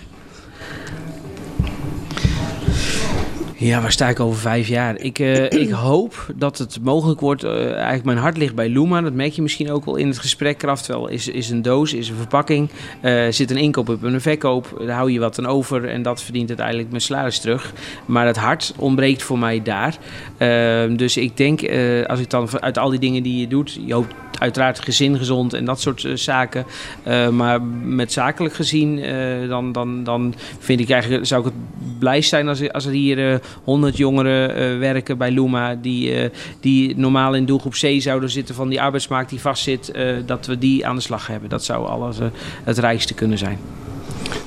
Ja, 3.62 3.80
waar 3.80 3.92
sta 3.92 4.08
ik 4.08 4.20
over 4.20 4.40
vijf 4.40 4.68
jaar? 4.68 5.00
Ik, 5.00 5.18
eh, 5.18 5.44
ik 5.64 5.70
hoop 5.70 6.26
dat 6.36 6.58
het 6.58 6.78
mogelijk 6.82 7.20
wordt. 7.20 7.44
eh, 7.44 7.72
eigenlijk 7.72 8.04
mijn 8.04 8.18
hart 8.18 8.36
ligt 8.36 8.54
bij 8.54 8.68
Luma. 8.68 9.00
Dat 9.00 9.12
merk 9.12 9.32
je 9.32 9.42
misschien 9.42 9.70
ook 9.70 9.84
wel 9.84 9.96
in 9.96 10.08
het 10.08 10.18
gesprek. 10.18 10.58
Kraftwel 10.58 11.08
is, 11.08 11.28
is 11.28 11.50
een 11.50 11.62
doos, 11.62 11.92
is 11.92 12.08
een 12.08 12.16
verpakking. 12.16 12.68
eh, 13.00 13.26
zit 13.30 13.50
een 13.50 13.56
inkoop 13.56 13.88
op 13.88 14.04
en 14.04 14.14
een 14.14 14.20
verkoop. 14.20 14.82
Daar 14.86 14.96
hou 14.96 15.10
je 15.12 15.18
wat 15.18 15.38
aan 15.38 15.46
over 15.46 15.88
en 15.88 16.02
dat 16.02 16.22
verdient 16.22 16.48
uiteindelijk 16.48 16.88
mijn 16.88 17.00
salaris 17.00 17.38
terug. 17.38 17.72
Maar 18.06 18.26
het 18.26 18.36
hart 18.36 18.74
ontbreekt 18.76 19.22
voor 19.22 19.38
mij 19.38 19.62
daar. 19.62 19.96
Ehm, 20.38 20.96
dus 20.96 21.16
ik 21.16 21.36
denk, 21.36 21.60
als 22.06 22.20
ik 22.20 22.30
dan 22.30 22.48
uit 22.60 22.78
al 22.78 22.90
die 22.90 22.98
dingen 22.98 23.22
die 23.22 23.40
je 23.40 23.48
doet... 23.48 23.78
Je 23.86 23.94
hoopt 23.94 24.14
uiteraard 24.42 24.80
gezin 24.80 25.18
gezond 25.18 25.52
en 25.52 25.64
dat 25.64 25.80
soort 25.80 26.04
eh, 26.04 26.14
zaken. 26.14 26.64
Eh, 27.02 27.28
maar 27.28 27.62
met 27.82 28.12
zakelijk 28.12 28.54
gezien, 28.54 28.98
eh, 28.98 29.48
dan, 29.48 29.72
dan, 29.72 30.04
dan 30.04 30.34
vind 30.58 30.80
ik 30.80 30.90
eigenlijk, 30.90 31.26
zou 31.26 31.46
ik 31.46 31.52
het 31.52 31.98
blij 31.98 32.22
zijn 32.22 32.48
als, 32.48 32.72
als 32.72 32.84
er 32.84 32.92
hier 32.92 33.32
eh 33.32 33.38
100 33.64 33.96
jongeren 33.96 34.78
werken 34.78 35.18
bij 35.18 35.30
Luma 35.30 35.74
die, 35.74 36.30
die 36.60 36.96
normaal 36.96 37.34
in 37.34 37.44
doelgroep 37.44 37.72
C 37.72 37.86
zouden 37.98 38.30
zitten 38.30 38.54
van 38.54 38.68
die 38.68 38.80
arbeidsmarkt 38.80 39.30
die 39.30 39.40
vastzit, 39.40 39.92
dat 40.26 40.46
we 40.46 40.58
die 40.58 40.86
aan 40.86 40.96
de 40.96 41.02
slag 41.02 41.26
hebben. 41.26 41.48
Dat 41.48 41.64
zou 41.64 41.86
alles 41.86 42.18
het 42.64 42.78
rijkste 42.78 43.14
kunnen 43.14 43.38
zijn. 43.38 43.58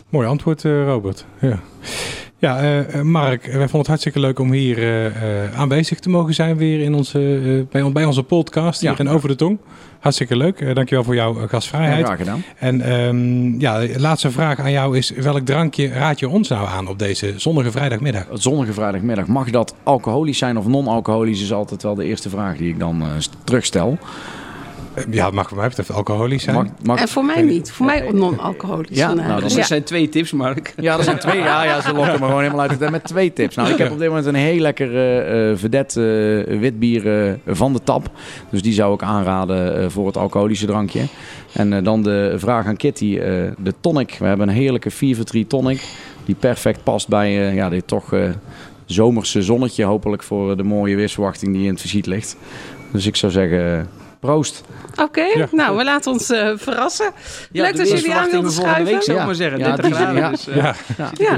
Mooi 0.10 0.27
antwoord, 0.27 0.63
Robert. 0.63 1.25
Ja, 1.39 1.60
ja 2.45 2.60
eh, 2.60 2.93
eh, 2.99 3.01
Mark, 3.01 3.45
wij 3.45 3.53
vonden 3.60 3.77
het 3.77 3.88
hartstikke 3.88 4.19
leuk 4.19 4.39
om 4.39 4.51
hier 4.51 4.84
eh, 4.84 5.60
aanwezig 5.60 5.99
te 5.99 6.10
mogen 6.10 6.34
zijn 6.34 6.58
weer 6.58 6.79
in 6.81 6.93
onze, 6.93 7.65
bij, 7.71 7.91
bij 7.91 8.05
onze 8.05 8.23
podcast 8.23 8.81
hier 8.81 8.91
Ja. 8.91 8.97
in 8.97 9.08
Over 9.10 9.27
de 9.29 9.36
Tong. 9.36 9.58
Hartstikke 9.99 10.38
leuk. 10.38 10.75
Dankjewel 10.75 11.03
voor 11.03 11.15
jouw 11.15 11.34
gastvrijheid. 11.34 12.05
graag 12.05 12.17
gedaan. 12.17 12.43
En 12.58 12.81
ehm, 12.81 13.60
ja, 13.60 13.79
de 13.79 13.99
laatste 13.99 14.31
vraag 14.31 14.60
aan 14.60 14.71
jou 14.71 14.97
is: 14.97 15.10
welk 15.10 15.45
drankje 15.45 15.88
raad 15.88 16.19
je 16.19 16.29
ons 16.29 16.47
nou 16.47 16.67
aan 16.67 16.88
op 16.88 16.99
deze 16.99 17.34
zonnige 17.36 17.71
vrijdagmiddag? 17.71 18.25
Zonnige 18.34 18.73
vrijdagmiddag, 18.73 19.27
mag 19.27 19.49
dat 19.49 19.75
alcoholisch 19.84 20.38
zijn 20.38 20.58
of 20.58 20.67
non-alcoholisch 20.67 21.41
is 21.41 21.53
altijd 21.53 21.84
wel 21.84 21.95
de 21.95 22.05
eerste 22.05 22.29
vraag 22.29 22.58
die 22.58 22.69
ik 22.69 22.79
dan 22.79 23.03
st- 23.17 23.36
terugstel. 23.43 23.97
Ja, 25.10 25.25
het 25.25 25.34
mag 25.34 25.47
voor 25.47 25.58
mij 25.58 25.67
betreft 25.67 25.91
alcoholisch 25.91 26.43
zijn. 26.43 26.55
Mag, 26.55 26.65
mag, 26.84 26.99
En 26.99 27.08
voor 27.08 27.25
mij 27.25 27.41
niet. 27.41 27.71
Voor 27.71 27.86
mij 27.86 28.12
non-alcoholisch. 28.12 28.97
Ja, 28.97 29.13
nou, 29.13 29.41
dat 29.41 29.53
ja. 29.53 29.63
zijn 29.63 29.84
twee 29.84 30.10
tips, 30.10 30.31
Mark. 30.31 30.73
Ja, 30.77 30.97
er 30.97 31.03
zijn 31.03 31.19
twee. 31.19 31.38
Ja, 31.38 31.63
ja, 31.63 31.81
ze 31.81 31.93
lokken 31.93 32.19
me 32.19 32.25
gewoon 32.25 32.41
helemaal 32.41 32.69
uit 32.69 32.89
met 32.89 33.03
twee 33.03 33.34
tips. 33.34 33.55
Nou, 33.55 33.69
ik 33.69 33.77
heb 33.77 33.91
op 33.91 33.99
dit 33.99 34.08
moment 34.08 34.25
een 34.25 34.36
heel 34.36 34.60
lekker 34.60 34.95
eh 34.95 35.49
eh 35.51 35.58
vedette 35.58 36.45
eh, 36.47 36.60
witbier 36.60 37.27
eh, 37.27 37.34
van 37.47 37.73
de 37.73 37.84
tap. 37.84 38.10
Dus 38.49 38.62
die 38.62 38.73
zou 38.73 38.93
ik 38.93 39.01
aanraden 39.01 39.81
eh, 39.81 39.89
voor 39.89 40.08
het 40.08 40.17
alcoholische 40.17 40.65
drankje. 40.65 41.01
En 41.53 41.73
eh, 41.73 41.84
dan 41.84 42.03
de 42.03 42.34
vraag 42.38 42.65
aan 42.65 42.77
Kitty, 42.77 43.17
eh, 43.17 43.23
de 43.58 43.73
tonic. 43.79 44.15
We 44.19 44.25
hebben 44.25 44.47
een 44.47 44.55
heerlijke 44.55 44.91
4 44.91 45.15
voor 45.15 45.25
3 45.25 45.47
tonic. 45.47 45.84
Die 46.25 46.36
perfect 46.36 46.84
past 46.84 47.08
bij 47.08 47.47
eh, 47.47 47.55
ja, 47.55 47.69
dit 47.69 47.88
toch 47.88 48.13
eh, 48.13 48.29
zomerse 48.86 49.41
zonnetje. 49.41 49.84
Hopelijk 49.84 50.23
voor 50.23 50.58
de 50.58 50.63
mooie 50.63 50.95
weersverwachting 50.95 51.53
die 51.53 51.63
in 51.63 51.69
het 51.69 51.79
verschiet 51.79 52.05
ligt. 52.05 52.38
Dus 52.91 53.05
ik 53.05 53.15
zou 53.15 53.31
zeggen, 53.31 53.88
proost. 54.25 54.61
Oké, 55.01 55.21
Ja. 55.23 55.47
nou, 55.51 55.77
we 55.77 55.83
laten 55.83 56.11
ons 56.11 56.29
eh, 56.29 56.49
verrassen. 56.55 57.11
Leuk 57.51 57.77
dat 57.77 57.89
jullie 57.89 58.13
aan 58.15 58.29
wilden 58.29 58.51
volgende 58.53 58.83
week, 58.83 59.01
schuiven. 59.01 59.03
zou 59.05 59.19
ik 59.19 59.25
maar 59.25 59.35
zeggen. 59.35 59.59
Ja, 59.59 59.65
30 59.65 59.85
die- 59.85 59.93
graden. 59.95 60.15
ja. 60.21 60.29
Dus, 60.29 60.47
eh, 60.47 60.55
Ja, 60.55 60.75
Ja, 60.97 61.09
Ja. 61.17 61.35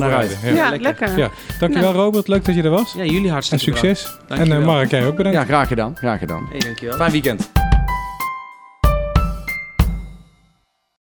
daar 0.00 0.14
uit. 0.14 0.38
Ja. 0.42 0.50
Ja, 0.52 0.72
lekker. 0.80 1.18
Ja. 1.18 1.30
Dankjewel 1.60 1.92
Robert, 1.92 2.28
leuk 2.28 2.44
dat 2.44 2.54
je 2.54 2.62
er 2.62 2.70
was. 2.70 2.92
ja, 2.96 3.04
jullie 3.04 3.26
En 3.26 3.32
hartstikke 3.32 3.64
succes. 3.64 4.04
En 4.04 4.36
Dankjewel. 4.36 4.60
eh, 4.60 4.66
Mark, 4.66 4.90
jij 4.90 5.06
ook 5.06 5.16
bedankt. 5.16 5.38
Ja, 5.38 5.44
graag 5.44 5.68
gedaan. 5.68 5.96
Graag 5.96 6.18
gedaan. 6.18 6.46
Hey, 6.50 6.58
dankjewel. 6.58 6.96
Fijn 6.96 7.10
weekend. 7.12 7.65